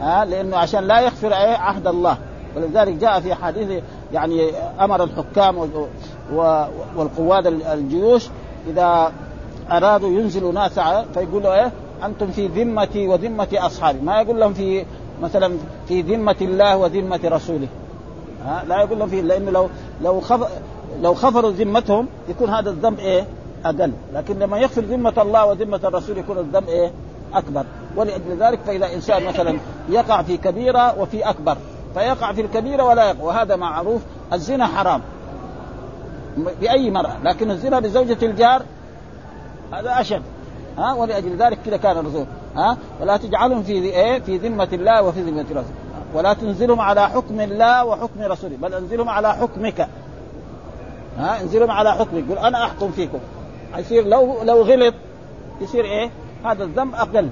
ها؟ 0.00 0.24
لأنه 0.24 0.56
عشان 0.56 0.84
لا 0.84 1.00
يغفر 1.00 1.32
إيه؟ 1.32 1.56
عهد 1.56 1.86
الله. 1.86 2.18
ولذلك 2.56 2.92
جاء 2.92 3.20
في 3.20 3.34
حديث 3.34 3.82
يعني 4.12 4.50
أمر 4.80 5.04
الحكام 5.04 5.82
والقواد 6.96 7.46
الجيوش 7.46 8.28
إذا 8.66 9.12
أرادوا 9.70 10.08
ينزلوا 10.08 10.52
ناس 10.52 10.80
فيقول 11.14 11.42
له 11.42 11.54
إيه؟ 11.54 11.72
أنتم 12.04 12.30
في 12.30 12.46
ذمتي 12.46 13.08
وذمة 13.08 13.48
أصحابي. 13.52 13.98
ما 14.00 14.20
يقول 14.20 14.40
لهم 14.40 14.54
في 14.54 14.84
مثلا 15.22 15.52
في 15.88 16.02
ذمة 16.02 16.36
الله 16.40 16.76
وذمة 16.76 17.20
رسوله. 17.24 17.68
ها؟ 18.44 18.64
لا 18.68 18.80
يقول 18.80 18.98
لهم 18.98 19.08
في 19.08 19.22
لأنه 19.22 19.50
لو 19.50 19.68
لو 20.02 20.20
خف 20.20 20.48
لو 21.02 21.14
خفروا 21.14 21.50
ذمتهم 21.50 22.08
يكون 22.28 22.50
هذا 22.50 22.70
الذنب 22.70 22.98
إيه؟ 22.98 23.26
أقل، 23.64 23.92
لكن 24.14 24.38
لما 24.38 24.58
يغفر 24.58 24.82
ذمة 24.82 25.22
الله 25.22 25.46
وذمة 25.46 25.80
الرسول 25.84 26.18
يكون 26.18 26.38
الذنب 26.38 26.68
إيه؟ 26.68 26.92
أكبر، 27.34 27.64
ولأجل 27.96 28.36
ذلك 28.40 28.58
فإذا 28.66 28.94
إنسان 28.94 29.24
مثلا 29.24 29.58
يقع 29.88 30.22
في 30.22 30.36
كبيرة 30.36 31.00
وفي 31.00 31.30
أكبر، 31.30 31.56
فيقع 31.94 32.32
في 32.32 32.40
الكبيرة 32.40 32.84
ولا 32.84 33.08
يقع. 33.08 33.22
وهذا 33.22 33.56
معروف. 33.56 34.02
الزنا 34.32 34.66
حرام. 34.66 35.00
بأي 36.60 36.90
مرأة، 36.90 37.16
لكن 37.24 37.50
الزنا 37.50 37.80
بزوجة 37.80 38.18
الجار 38.22 38.62
هذا 39.72 40.00
أشد. 40.00 40.22
ها؟ 40.78 40.94
ولأجل 40.94 41.36
ذلك 41.36 41.58
كذا 41.66 41.76
كان 41.76 41.98
الرسول. 41.98 42.26
ها؟ 42.56 42.76
ولا 43.00 43.16
تجعلهم 43.16 43.62
في 43.62 43.72
إيه؟ 43.72 44.18
في 44.18 44.36
ذمة 44.38 44.68
الله 44.72 45.02
وفي 45.02 45.22
ذمة 45.22 45.46
رسوله 45.50 45.74
ولا 46.14 46.32
تنزلهم 46.32 46.80
على 46.80 47.08
حكم 47.08 47.40
الله 47.40 47.84
وحكم 47.84 48.22
رسوله 48.22 48.56
بل 48.56 48.74
انزلهم 48.74 49.08
على 49.08 49.34
حكمك. 49.34 49.88
ها؟ 51.18 51.40
انزلهم 51.40 51.70
على 51.70 51.92
حكمك. 51.92 52.24
قل 52.30 52.38
أنا 52.38 52.64
أحكم 52.64 52.90
فيكم. 52.90 53.18
يصير 53.76 54.06
لو 54.06 54.42
لو 54.42 54.62
غلط 54.62 54.94
يصير 55.60 55.84
إيه؟ 55.84 56.10
هذا 56.44 56.64
الذنب 56.64 56.94
أقل. 56.94 57.30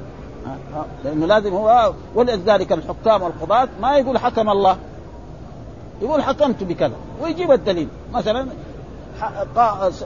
لأنه 1.04 1.26
لازم 1.26 1.54
هو 1.54 1.92
ولذلك 2.14 2.72
الحكام 2.72 3.22
والقضاة 3.22 3.68
ما 3.80 3.96
يقول 3.96 4.18
حكم 4.18 4.50
الله. 4.50 4.76
يقول 6.02 6.22
حكمت 6.22 6.64
بكذا. 6.64 6.94
ويجيب 7.22 7.52
الدليل. 7.52 7.88
مثلا 8.12 8.46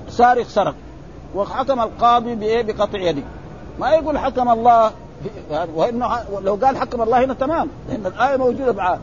سارق 0.09 0.47
سرق. 0.47 0.75
وحكم 1.35 1.81
القاضي 1.81 2.35
بإيه؟ 2.35 2.63
بقطع 2.63 2.99
يده 2.99 3.23
ما 3.79 3.91
يقول 3.91 4.19
حكم 4.19 4.49
الله 4.49 4.91
وإنه 5.75 6.19
لو 6.43 6.55
قال 6.55 6.77
حكم 6.77 7.03
الله 7.03 7.25
هنا 7.25 7.35
تمام. 7.35 7.69
لأن 7.89 8.07
الآية 8.07 8.37
موجودة 8.37 8.73
معاه 8.73 8.99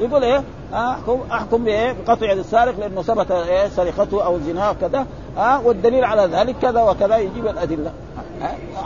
يقول 0.00 0.24
إيه؟ 0.24 0.42
احكم 0.74 1.20
أحكم 1.32 1.64
بإيه؟ 1.64 1.92
بقطع 1.92 2.32
يد 2.32 2.38
السارق 2.38 2.78
لأنه 2.80 3.02
ثبت 3.02 3.30
إيه؟ 3.30 3.68
سرقته 3.68 4.24
أو 4.24 4.38
زناه 4.38 4.72
كذا. 4.72 5.06
ها 5.36 5.58
والدليل 5.58 6.04
على 6.04 6.22
ذلك 6.22 6.56
كذا 6.62 6.82
وكذا 6.82 7.16
يجيب 7.16 7.46
الأدلة. 7.46 7.92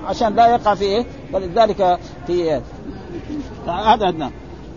عشان 0.06 0.34
لا 0.34 0.46
يقع 0.46 0.74
في 0.74 0.84
إيه؟ 0.84 1.06
ولذلك 1.32 1.98
في 2.26 2.60
هذا 3.66 4.08
أدنى. 4.08 4.30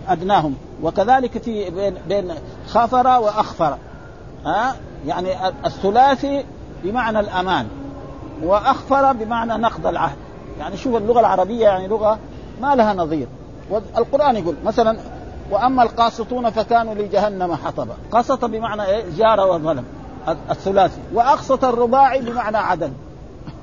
أدناهم. 0.08 0.56
وكذلك 0.84 1.38
في 1.38 1.70
بين 1.70 1.96
بين 2.08 2.34
خفر 2.68 3.08
وأخفر. 3.08 3.78
ها 4.46 4.76
يعني 5.08 5.30
الثلاثي 5.66 6.46
بمعنى 6.84 7.20
الأمان. 7.20 7.68
وأخفر 8.44 9.14
بمعنى 9.14 9.54
نقض 9.54 9.88
العهد. 9.88 10.18
يعني 10.60 10.78
شوف 10.78 10.96
اللغة 10.96 11.20
العربية 11.20 11.64
يعني 11.64 11.88
لغة 11.88 12.20
ما 12.62 12.76
لها 12.76 12.94
نظير. 12.94 13.28
والقرآن 13.70 14.36
يقول 14.36 14.56
مثلا 14.66 14.98
وأما 15.52 15.84
القاسطون 15.84 16.50
فكانوا 16.50 16.94
لجهنم 16.94 17.56
حطبا. 17.56 17.94
قسط 18.12 18.46
بمعنى 18.46 18.86
إيه؟ 18.86 19.04
جار 19.18 19.40
وظلم 19.40 19.84
الثلاثي. 20.50 21.02
وأقسط 21.14 21.66
الرباعي 21.66 22.22
بمعنى 22.22 22.58
عدل. 22.58 22.92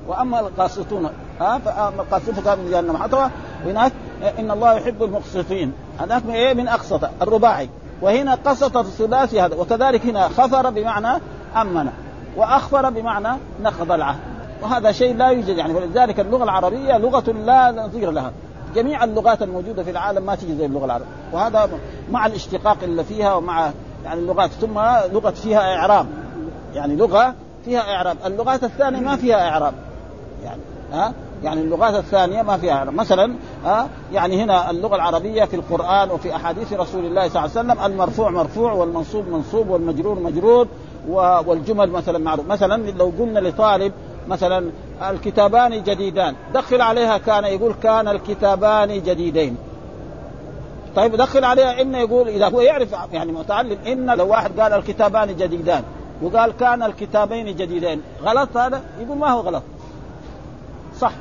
وأما 0.07 0.39
القاسطون 0.39 1.09
ها 1.39 1.57
فأما 1.57 2.01
القاسطون 2.01 2.33
فكانوا 2.33 2.63
لجهنم 2.63 2.97
حطبا. 2.97 3.31
هناك 3.65 3.91
إن 4.39 4.51
الله 4.51 4.73
يحب 4.73 5.03
المقسطين. 5.03 5.73
هناك 5.99 6.25
من 6.25 6.33
إيه؟ 6.33 6.53
من 6.53 6.67
أقسط 6.67 7.09
الرباعي. 7.21 7.69
وهنا 8.01 8.35
قسط 8.35 8.77
الثلاثي 8.77 9.41
هذا. 9.41 9.55
وكذلك 9.55 10.05
هنا 10.05 10.27
خفر 10.27 10.69
بمعنى 10.69 11.21
أمن. 11.55 11.89
وأخفر 12.37 12.89
بمعنى 12.89 13.37
نقض 13.61 13.91
العهد. 13.91 14.34
وهذا 14.61 14.91
شيء 14.91 15.15
لا 15.15 15.29
يوجد 15.29 15.57
يعني. 15.57 15.73
ولذلك 15.73 16.19
اللغة 16.19 16.43
العربية 16.43 16.97
لغة 16.97 17.31
لا 17.31 17.71
نظير 17.71 18.11
لها. 18.11 18.31
جميع 18.75 19.03
اللغات 19.03 19.41
الموجودة 19.41 19.83
في 19.83 19.91
العالم 19.91 20.25
ما 20.25 20.35
تجي 20.35 20.55
زي 20.55 20.65
اللغة 20.65 20.85
العربية. 20.85 21.07
وهذا 21.33 21.69
مع 22.11 22.25
الاشتقاق 22.25 22.77
اللي 22.83 23.03
فيها 23.03 23.33
ومع 23.33 23.71
يعني 24.05 24.19
اللغات 24.19 24.49
ثم 24.49 24.79
لغة 25.13 25.31
فيها 25.31 25.75
إعراب. 25.75 26.07
يعني 26.73 26.95
لغة 26.95 27.33
فيها 27.65 27.95
إعراب. 27.95 28.17
اللغات 28.25 28.63
الثانية 28.63 28.99
ما 28.99 29.15
فيها 29.15 29.49
إعراب. 29.49 29.73
يعني 30.43 30.61
ها؟ 30.93 31.13
يعني 31.43 31.61
اللغات 31.61 31.95
الثانية 31.95 32.41
ما 32.41 32.57
فيها 32.57 32.73
إعراب. 32.73 32.93
مثلا 32.93 33.35
ها؟ 33.65 33.87
يعني 34.13 34.43
هنا 34.43 34.71
اللغة 34.71 34.95
العربية 34.95 35.43
في 35.43 35.55
القرآن 35.55 36.11
وفي 36.11 36.35
أحاديث 36.35 36.73
رسول 36.73 37.05
الله 37.05 37.29
صلى 37.29 37.45
الله 37.45 37.57
عليه 37.57 37.73
وسلم 37.73 37.85
المرفوع 37.85 38.29
مرفوع 38.29 38.73
والمنصوب 38.73 39.27
منصوب 39.27 39.69
والمجرور 39.69 40.19
مجرور 40.19 40.67
والجمل 41.47 41.89
مثلا 41.89 42.17
معروف. 42.17 42.47
مثلا 42.47 42.91
لو 42.91 43.11
قلنا 43.19 43.39
لطالب 43.39 43.91
مثلا 44.27 44.71
الكتابان 45.09 45.83
جديدان. 45.83 46.35
دخل 46.53 46.81
عليها 46.81 47.17
كان 47.17 47.43
يقول 47.43 47.73
كان 47.83 48.07
الكتابان 48.07 49.03
جديدين. 49.03 49.57
طيب 50.95 51.15
دخل 51.15 51.43
عليها 51.43 51.81
إن 51.81 51.95
يقول 51.95 52.27
إذا 52.27 52.49
هو 52.49 52.61
يعرف 52.61 52.95
يعني 53.13 53.31
متعلم 53.31 53.77
إن 53.87 54.09
لو 54.17 54.27
واحد 54.27 54.59
قال 54.59 54.73
الكتابان 54.73 55.35
جديدان 55.35 55.83
وقال 56.21 56.51
كان 56.57 56.83
الكتابين 56.83 57.55
جديدين 57.55 58.01
غلط 58.23 58.57
هذا؟ 58.57 58.81
يقول 58.99 59.17
ما 59.17 59.31
هو 59.31 59.39
غلط. 59.39 59.63
صح. 60.99 61.11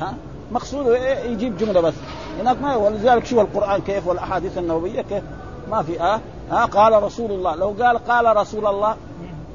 ها؟ 0.00 0.14
مقصود 0.52 0.86
يجيب 1.24 1.56
جملة 1.56 1.80
بس. 1.80 1.94
هناك 2.40 2.62
ما 2.62 2.76
ولذلك 2.76 3.24
شوف 3.24 3.38
القرآن 3.38 3.80
كيف 3.80 4.06
والأحاديث 4.06 4.58
النبوية 4.58 5.02
كيف؟ 5.02 5.22
ما 5.70 5.82
في. 5.82 6.00
آه 6.00 6.20
ها؟ 6.50 6.64
قال 6.64 7.02
رسول 7.02 7.30
الله. 7.30 7.56
لو 7.56 7.74
قال 7.80 7.98
قال 7.98 8.36
رسول 8.36 8.66
الله 8.66 8.96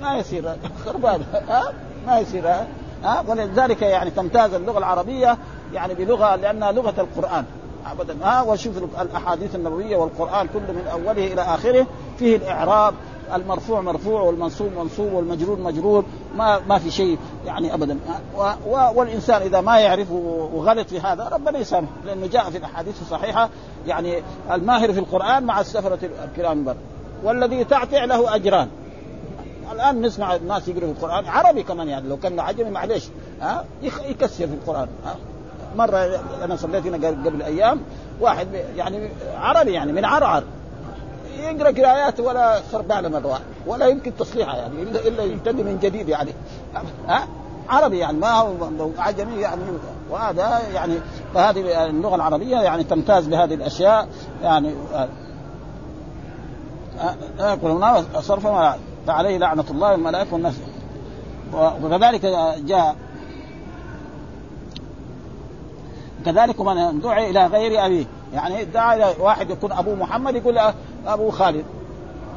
ما 0.01 0.17
يصير. 0.17 0.55
خربان. 0.85 1.23
ها؟ 1.49 1.73
ما 2.07 2.19
يصير 2.19 2.47
ها؟ 3.03 3.23
ولذلك 3.27 3.81
يعني 3.81 4.09
تمتاز 4.09 4.53
اللغة 4.53 4.77
العربية 4.77 5.37
يعني 5.73 5.93
بلغة 5.93 6.35
لأنها 6.35 6.71
لغة 6.71 6.93
القرآن. 6.97 7.45
ابدا 7.91 8.15
ها؟ 8.23 8.41
وشوف 8.41 8.77
الأحاديث 9.01 9.55
النبوية 9.55 9.97
والقرآن 9.97 10.47
كله 10.47 10.73
من 10.73 10.87
أوله 10.91 11.33
إلى 11.33 11.41
آخره 11.41 11.87
فيه 12.19 12.35
الإعراب 12.35 12.93
المرفوع 13.35 13.81
مرفوع 13.81 14.21
والمنصوب 14.21 14.71
منصوب 14.77 15.13
والمجرور 15.13 15.59
مجرور 15.59 16.05
ما 16.35 16.59
ما 16.59 16.77
في 16.77 16.91
شيء 16.91 17.17
يعني 17.45 17.73
ابدا 17.73 17.99
و 18.37 18.41
و 18.67 18.91
والإنسان 18.95 19.41
إذا 19.41 19.61
ما 19.61 19.79
يعرف 19.79 20.11
وغلط 20.53 20.87
في 20.87 20.99
هذا 20.99 21.29
ربنا 21.33 21.59
يسامحه 21.59 21.91
لأنه 22.05 22.27
جاء 22.27 22.49
في 22.49 22.57
الأحاديث 22.57 23.01
الصحيحة 23.01 23.49
يعني 23.87 24.23
الماهر 24.51 24.93
في 24.93 24.99
القرآن 24.99 25.43
مع 25.43 25.59
السفرة 25.59 25.99
الكرام 26.25 26.63
بر 26.63 26.75
والذي 27.23 27.63
تعتع 27.63 28.05
له 28.05 28.35
أجران. 28.35 28.67
الآن 29.77 30.01
نسمع 30.01 30.35
الناس 30.35 30.67
يقرأوا 30.67 30.91
القرآن. 30.91 31.25
عربي 31.25 31.63
كمان 31.63 31.87
يعني 31.87 32.09
لو 32.09 32.17
كان 32.17 32.39
عجمي 32.39 32.69
معلش 32.69 33.09
ها؟ 33.41 33.65
يكسر 33.81 34.47
في 34.47 34.53
القرآن. 34.53 34.87
ها؟ 35.05 35.15
مرة 35.75 36.21
أنا 36.43 36.55
صليت 36.55 36.87
هنا 36.87 37.07
قبل 37.07 37.41
أيام 37.41 37.81
واحد 38.21 38.47
يعني 38.75 39.09
عربي 39.37 39.71
يعني 39.71 39.91
من 39.91 40.05
عرعر. 40.05 40.43
يقرأ 41.39 41.71
قراءات 41.71 42.19
ولا 42.19 42.61
خربانه 42.71 43.09
مره 43.09 43.39
ولا 43.67 43.87
يمكن 43.87 44.17
تصليحها 44.17 44.57
يعني 44.57 44.83
الا 44.83 45.07
إلا 45.07 45.23
يبتدي 45.23 45.63
من 45.63 45.79
جديد 45.79 46.09
يعني. 46.09 46.31
ها؟ 47.07 47.27
عربي 47.69 47.97
يعني 47.97 48.17
ما 48.17 48.31
هو 48.31 48.89
عجمي 48.97 49.41
يعني 49.41 49.61
وهذا 50.11 50.61
يعني 50.73 50.93
فهذه 51.33 51.85
اللغة 51.85 52.15
العربية 52.15 52.57
يعني 52.57 52.83
تمتاز 52.83 53.27
بهذه 53.27 53.53
الأشياء 53.53 54.07
يعني. 54.43 54.73
يقول 57.39 57.71
هنا 57.71 58.03
صرف 58.19 58.47
فعليه 59.07 59.37
لعنة 59.37 59.65
الله 59.69 59.91
والملائكة 59.91 60.33
والناس. 60.33 60.55
وكذلك 61.53 62.21
جاء 62.65 62.95
كذلك 66.25 66.61
من 66.61 66.99
دعي 66.99 67.29
إلى 67.29 67.47
غير 67.47 67.85
أبيه. 67.85 68.05
يعني 68.33 68.65
دعا 68.65 69.13
واحد 69.19 69.49
يكون 69.49 69.71
ابوه 69.71 69.95
محمد 69.95 70.35
يقول 70.35 70.59
ابوه 71.07 71.31
خالد. 71.31 71.65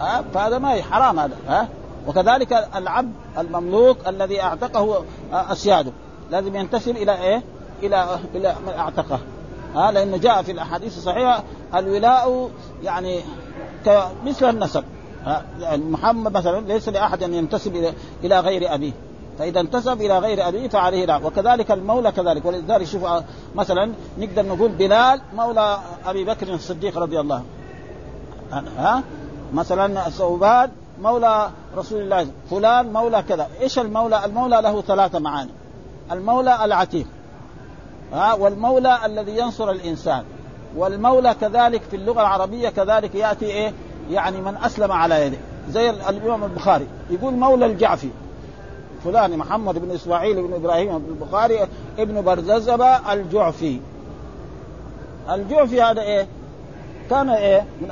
ها؟ 0.00 0.24
فهذا 0.34 0.58
ما 0.58 0.82
حرام 0.82 1.18
هذا. 1.18 1.36
ها؟ 1.48 1.68
وكذلك 2.06 2.68
العبد 2.76 3.12
المملوك 3.38 4.08
الذي 4.08 4.42
أعتقه 4.42 5.04
أسياده. 5.32 5.92
لازم 6.30 6.56
ينتسب 6.56 6.96
إلى 6.96 7.22
إيه؟ 7.22 7.42
إلى 7.82 8.18
إلى 8.34 8.54
من 8.66 8.72
أعتقه. 8.78 9.18
ها؟ 9.74 9.90
لأنه 9.92 10.16
جاء 10.16 10.42
في 10.42 10.52
الأحاديث 10.52 10.96
الصحيحة 10.96 11.42
الولاء 11.74 12.50
يعني 12.82 13.20
مثل 14.26 14.50
النسب. 14.50 14.84
محمد 15.66 16.32
مثلا 16.32 16.60
ليس 16.60 16.88
لأحد 16.88 17.22
أن 17.22 17.34
ينتسب 17.34 17.94
إلى 18.24 18.40
غير 18.40 18.74
أبيه. 18.74 18.92
فإذا 19.38 19.60
انتسب 19.60 20.00
إلى 20.00 20.18
غير 20.18 20.48
أبيه 20.48 20.68
فعليه 20.68 21.04
لا. 21.04 21.16
وكذلك 21.16 21.70
المولى 21.70 22.12
كذلك. 22.12 22.44
ولذلك 22.44 22.84
شوف 22.84 23.06
مثلا 23.54 23.92
نقدر 24.18 24.46
نقول 24.46 24.68
بلال 24.68 25.20
مولى 25.36 25.78
أبي 26.06 26.24
بكر 26.24 26.54
الصديق 26.54 26.98
رضي 26.98 27.20
الله 27.20 27.42
عنه. 28.52 28.70
ها؟ 28.78 29.02
مثلا 29.52 30.00
ثوبان 30.10 30.70
مولى 31.00 31.50
رسول 31.76 32.00
الله 32.00 32.26
فلان 32.50 32.92
مولى 32.92 33.22
كذا. 33.28 33.48
إيش 33.60 33.78
المولى؟ 33.78 34.24
المولى 34.24 34.60
له 34.62 34.80
ثلاثة 34.80 35.18
معاني. 35.18 35.50
المولى 36.12 36.64
العتيق 36.64 37.06
ها؟ 38.12 38.34
والمولى 38.34 38.98
الذي 39.06 39.38
ينصر 39.38 39.70
الإنسان. 39.70 40.24
والمولى 40.76 41.34
كذلك 41.40 41.82
في 41.82 41.96
اللغة 41.96 42.20
العربية 42.20 42.68
كذلك 42.68 43.14
يأتي 43.14 43.46
إيه؟ 43.46 43.72
يعني 44.10 44.40
من 44.40 44.56
أسلم 44.56 44.92
على 44.92 45.26
يده. 45.26 45.38
زي 45.70 45.90
الإمام 45.90 46.44
البخاري. 46.44 46.86
يقول 47.10 47.34
مولى 47.34 47.66
الجعفي. 47.66 48.08
فلان 49.04 49.38
محمد 49.38 49.78
بن 49.78 49.90
إسماعيل 49.90 50.46
بن 50.46 50.54
إبراهيم 50.54 50.98
بن 50.98 51.08
البخاري 51.08 51.68
ابن 51.98 52.22
برززبة 52.22 53.12
الجعفي. 53.12 53.80
الجعفي 55.30 55.82
هذا 55.82 56.02
إيه؟ 56.02 56.26
كان 57.10 57.30
إيه؟ 57.30 57.66
من 57.80 57.88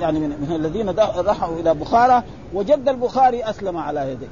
يعني 0.00 0.20
من, 0.20 0.28
من 0.28 0.56
الذين 0.56 0.90
راحوا 1.16 1.56
إلى 1.56 1.74
بخارى 1.74 2.22
وجد 2.54 2.88
البخاري 2.88 3.44
أسلم 3.44 3.76
على 3.76 4.12
يديه 4.12 4.28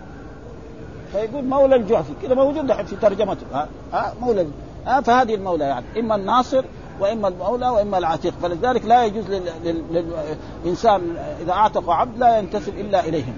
فيقول 1.13 1.45
مولى 1.45 1.77
الجعفي. 1.77 2.13
كذا 2.23 2.35
موجود 2.35 2.73
في 2.73 2.97
ترجمته. 2.97 3.47
ها, 3.53 3.69
ها؟ 3.93 4.13
مولى 4.21 4.47
ها؟ 4.87 5.01
فهذه 5.01 5.35
المولى 5.35 5.65
يعني. 5.65 5.87
إما 5.99 6.15
الناصر 6.15 6.65
وإما 7.01 7.29
المولى 7.29 7.69
وإما 7.69 7.99
العتيق. 7.99 8.35
فلذلك 8.43 8.85
لا 8.85 9.05
يجوز 9.05 9.25
للإنسان 10.65 11.17
إذا 11.43 11.53
اعتق 11.53 11.91
عبد 11.91 12.19
لا 12.19 12.39
ينتسب 12.39 12.79
إلا 12.79 13.05
إليهم. 13.05 13.35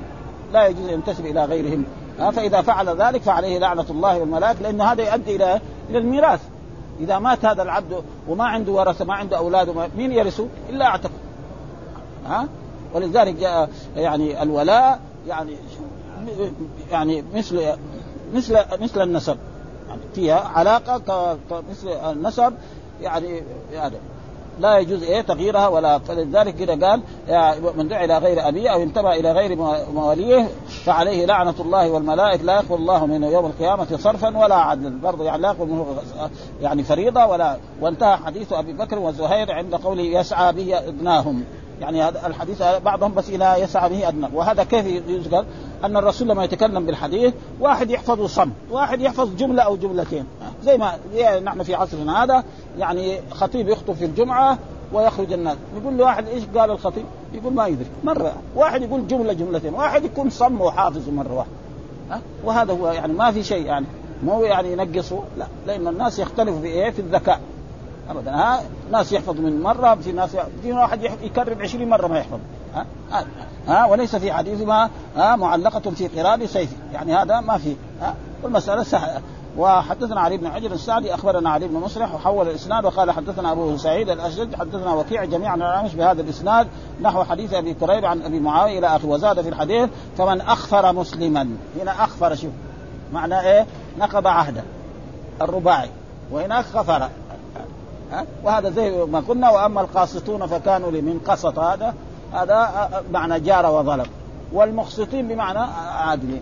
لا 0.53 0.67
يجوز 0.67 0.89
ينتسب 0.89 1.27
إلى 1.27 1.45
غيرهم. 1.45 1.85
فإذا 2.19 2.63
فعل 2.63 2.89
ذلك 2.89 3.23
فعليه 3.23 3.59
لعنة 3.59 3.87
الله 3.91 4.19
والملائكة 4.19 4.63
لأن 4.63 4.81
هذا 4.81 5.03
يؤدي 5.03 5.37
إلى 5.37 5.61
إلى 5.91 5.99
الميراث. 5.99 6.41
إذا 7.01 7.19
مات 7.19 7.45
هذا 7.45 7.63
العبد 7.63 8.03
وما 8.29 8.45
عنده 8.45 8.73
ورثة 8.73 9.05
ما 9.05 9.15
عنده 9.15 9.37
أولاد 9.37 9.91
مين 9.97 10.13
يرثه؟ 10.13 10.47
إلا 10.71 10.87
أعتق. 10.87 11.11
ها 12.27 12.49
ولذلك 12.95 13.35
جاء 13.35 13.71
يعني 13.97 14.43
الولاء 14.43 15.01
يعني 15.29 15.57
يعني 16.91 17.25
مثل 17.35 17.77
مثل 18.35 18.57
مثل 18.81 19.03
النسب. 19.03 19.37
يعني 19.89 20.01
فيها 20.15 20.41
علاقة 20.55 20.99
كمثل 21.51 21.89
النسب 21.89 22.53
يعني 23.03 23.43
يعني 23.73 23.97
لا 24.61 24.79
يجوز 24.79 25.03
إيه 25.03 25.21
تغييرها 25.21 25.69
ولا 25.69 25.99
فلذلك 25.99 26.57
كده 26.57 26.89
قال 26.89 27.01
من 27.77 27.89
دعا 27.89 28.05
إلى 28.05 28.19
غير 28.19 28.49
أبيه 28.49 28.71
أو 28.71 28.83
انتبه 28.83 29.13
إلى 29.13 29.33
غير 29.33 29.57
مواليه 29.95 30.49
فعليه 30.85 31.27
لعنة 31.27 31.55
الله 31.61 31.91
والملائكة 31.91 32.45
لا 32.45 32.55
يقبل 32.55 32.75
الله 32.75 33.07
منه 33.07 33.27
يوم 33.27 33.47
القيامة 33.47 33.97
صرفا 33.97 34.39
ولا 34.39 34.55
عدلا. 34.55 35.01
برضه 35.01 35.25
يعني 35.25 35.43
لا 35.43 35.49
يقبل 35.49 35.67
منه 35.67 35.87
يعني 36.63 36.83
فريضة 36.83 37.27
ولا 37.27 37.57
وانتهى 37.81 38.17
حديث 38.17 38.53
أبي 38.53 38.73
بكر 38.73 38.99
وزهير 38.99 39.53
عند 39.53 39.75
قوله 39.75 40.03
يسعى 40.03 40.53
به 40.53 40.79
ابناهم. 40.79 41.45
يعني 41.81 42.03
هذا 42.03 42.27
الحديث 42.27 42.62
بعضهم 42.85 43.14
بس 43.14 43.29
إلى 43.29 43.57
يسعى 43.59 43.89
به 43.89 44.09
أدنى. 44.09 44.29
وهذا 44.35 44.64
كيف 44.64 44.87
يذكر؟ 44.87 45.45
أن 45.85 45.97
الرسول 45.97 46.29
لما 46.29 46.45
يتكلم 46.45 46.87
بالحديث 46.87 47.35
واحد 47.61 47.91
يحفظ 47.91 48.27
صم 48.27 48.51
واحد 48.70 49.01
يحفظ 49.01 49.37
جملة 49.37 49.62
أو 49.62 49.77
جملتين. 49.77 50.24
زي 50.64 50.79
ما 50.79 50.93
نحن 51.45 51.62
في 51.62 51.74
عصرنا 51.74 52.24
هذا 52.24 52.45
يعني 52.79 53.20
خطيب 53.31 53.68
يخطب 53.68 53.95
في 53.95 54.05
الجمعة 54.05 54.59
ويخرج 54.93 55.33
الناس. 55.33 55.57
يقول 55.77 55.99
له 55.99 56.05
واحد 56.05 56.27
إيش 56.27 56.45
قال 56.57 56.70
الخطيب؟ 56.70 57.05
يقول 57.33 57.53
ما 57.53 57.66
يدري. 57.66 57.87
مرة 58.05 58.33
واحد 58.57 58.83
يقول 58.83 59.09
جملة 59.09 59.33
جملتين 59.33 59.74
واحد 59.74 60.05
يكون 60.05 60.31
صم 60.31 60.61
وحافظ 60.61 61.09
مرة 61.09 61.35
واحدة 61.35 61.53
ها؟ 62.11 62.20
وهذا 62.45 62.72
هو 62.72 62.89
يعني 62.89 63.12
ما 63.12 63.33
في 63.33 63.43
شيء 63.43 63.66
يعني 63.66 63.87
مو 64.22 64.43
يعني 64.43 64.72
ينقصه. 64.72 65.22
لا 65.39 65.47
لأن 65.66 65.89
الناس 65.89 66.18
يختلفوا 66.18 66.61
في 66.61 66.66
إيه؟ 66.66 66.91
في 66.91 66.99
الذكاء. 66.99 67.41
ابدا. 68.11 68.35
ها 68.35 68.63
ناس 68.93 69.13
يحفظ 69.13 69.41
من 69.41 69.63
مرة 69.63 69.95
في 69.95 70.13
ناس 70.13 70.37
في 70.63 70.73
واحد 70.73 71.03
يكرر 71.03 71.63
20 71.63 71.89
مرة 71.89 72.07
ما 72.07 72.19
يحفظ. 72.19 72.39
ها 72.75 72.87
ها, 73.11 73.27
ها 73.69 73.85
وليس 73.85 74.17
في 74.17 74.33
حديث 74.33 74.61
ما 74.61 74.91
ها 75.17 75.37
معلقة 75.37 75.91
في 75.91 76.09
قراب 76.09 76.47
سيف. 76.47 76.71
يعني 76.93 77.15
هذا 77.15 77.41
ما 77.41 77.59
في 77.59 77.77
ها. 78.01 78.15
والمسألة 78.43 78.83
سهلة. 78.83 79.21
وحدثنا 79.57 80.21
علي 80.21 80.37
بن 80.37 80.47
عجل 80.47 80.73
السعدي 80.73 81.15
أخبرنا 81.15 81.51
علي 81.51 81.69
بن 81.69 81.75
مصلح 81.75 82.15
وحول 82.15 82.49
الإسناد 82.49 82.85
وقال 82.85 83.11
حدثنا 83.11 83.53
أبو 83.53 83.77
سعيد 83.77 84.11
الاشج 84.11 84.55
حدثنا 84.55 84.95
وكيع 84.95 85.25
جميعا 85.25 85.57
عن 85.63 85.89
بهذا 85.89 86.23
الإسناد 86.23 86.69
نحو 87.01 87.25
حديث 87.25 87.55
أبي 87.55 87.75
كريب 87.75 88.05
عن 88.05 88.23
أبي 88.23 88.41
معاوية 88.41 88.79
إلى 88.79 88.87
اخره 88.87 89.09
وزاد 89.09 89.41
في 89.41 89.49
الحديث 89.49 89.91
فمن 90.19 90.41
أخفر 90.41 90.93
مسلما. 90.93 91.49
هنا 91.81 92.05
أخفر 92.05 92.35
شوف 92.35 92.53
معنى 93.13 93.41
إيه؟ 93.41 93.67
نقض 93.99 94.27
عهده 94.27 94.63
الرباعي. 95.43 95.91
وهناك 96.31 96.65
خفر 96.65 97.09
وهذا 98.45 98.71
زي 98.71 99.05
ما 99.05 99.21
قلنا 99.21 99.51
وأما 99.51 99.81
القاسطون 99.81 100.47
فكانوا 100.47 100.91
لمن 100.91 101.21
قسط 101.27 101.59
هذا 101.59 101.95
هذا 102.33 102.91
معنى 103.13 103.41
جار 103.41 103.67
وظلم. 103.67 104.07
والمقسطين 104.53 105.29
بمعنى 105.29 105.59
عادل 105.59 106.41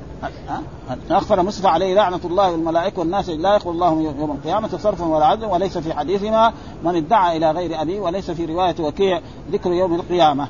اغفر 1.11 1.43
مصطفى 1.43 1.69
عليه 1.69 1.95
لعنة 1.95 2.21
الله 2.25 2.51
والملائكة 2.51 2.99
والناس 2.99 3.29
لا 3.29 3.55
يقبل 3.55 3.71
الله 3.71 4.15
يوم 4.19 4.31
القيامة 4.31 4.69
صرفا 4.69 5.05
ولا 5.05 5.27
عدل 5.27 5.47
وليس 5.47 5.79
في 5.79 5.95
حديثنا 5.95 6.53
من 6.85 6.97
ادعى 6.97 7.37
إلى 7.37 7.51
غير 7.51 7.83
أبيه 7.83 8.01
وليس 8.01 8.31
في 8.31 8.45
رواية 8.45 8.75
وكيع 8.81 9.21
ذكر 9.53 9.73
يوم 9.73 9.95
القيامة. 9.95 10.49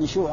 نشوف 0.00 0.30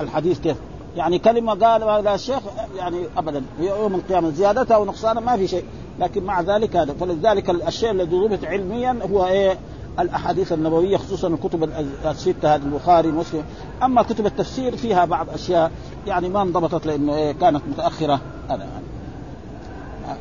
الحديث 0.00 0.40
كيف. 0.40 0.56
يعني 0.96 1.18
كلمة 1.18 1.54
قال 1.54 2.04
لا 2.04 2.14
الشيخ 2.14 2.40
يعني 2.76 3.04
ابدا 3.16 3.42
يوم 3.60 3.94
القيامة 3.94 4.30
زيادتها 4.30 4.74
أو 4.74 4.84
نقصانها 4.84 5.22
ما 5.22 5.36
في 5.36 5.48
شيء. 5.48 5.64
لكن 6.00 6.24
مع 6.24 6.40
ذلك 6.40 6.76
هذا 6.76 6.92
فلذلك 6.92 7.50
الشيء 7.50 7.90
الذي 7.90 8.16
ضبط 8.16 8.44
علميا 8.44 8.98
هو 9.12 9.26
إيه؟ 9.26 9.58
الأحاديث 9.98 10.52
النبوية 10.52 10.96
خصوصا 10.96 11.28
الكتب 11.28 11.70
الستة 12.04 12.54
هذه 12.54 12.62
البخاري 12.62 13.10
مسلم. 13.10 13.42
أما 13.82 14.02
كتب 14.02 14.26
التفسير 14.26 14.76
فيها 14.76 15.04
بعض 15.04 15.30
أشياء 15.30 15.70
يعني 16.06 16.28
ما 16.28 16.42
انضبطت 16.42 16.86
لأنه 16.86 17.14
إيه؟ 17.14 17.32
كانت 17.32 17.62
متأخرة. 17.70 18.20
هذا. 18.48 18.64
يعني. 20.06 20.20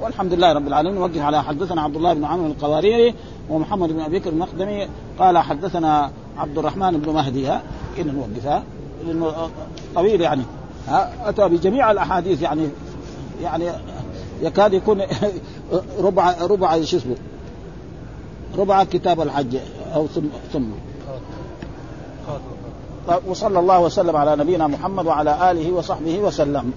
والحمد 0.00 0.32
لله 0.32 0.52
رب 0.52 0.66
العالمين. 0.66 0.94
نوقف 0.94 1.18
على 1.18 1.42
حدثنا 1.42 1.82
عبد 1.82 1.96
الله 1.96 2.14
بن 2.14 2.24
عمرو 2.24 2.46
القواريري 2.46 3.14
ومحمد 3.50 3.92
بن 3.92 4.00
أبي 4.00 4.18
بكر 4.18 4.30
المقدمي. 4.30 4.88
قال 5.18 5.38
حدثنا 5.38 6.10
عبد 6.38 6.58
الرحمن 6.58 7.00
بن 7.00 7.12
مهدي. 7.12 7.46
ها 7.46 7.62
إن 7.98 8.14
نوقفها 8.14 8.62
لأنه 9.06 9.32
طويل 9.94 10.20
يعني. 10.20 10.42
ها 10.88 11.28
أتى 11.28 11.48
بجميع 11.48 11.90
الأحاديث 11.90 12.42
يعني 12.42 12.68
يعني 13.42 13.70
يكاد 14.42 14.72
يكون 14.72 15.02
ربع 16.00 16.34
ربع 16.40 16.82
شو 16.82 16.96
اسمه؟ 16.96 17.16
ربع 18.58 18.84
كتاب 18.84 19.20
الحج 19.20 19.56
أو 19.94 20.06
ثم 20.06 20.22
ثم. 20.52 20.68
وصلى 23.26 23.58
الله 23.58 23.80
وسلم 23.80 24.16
على 24.16 24.36
نبينا 24.36 24.66
محمد 24.66 25.06
وعلى 25.06 25.50
آله 25.50 25.72
وصحبه 25.72 26.18
وسلم. 26.18 26.72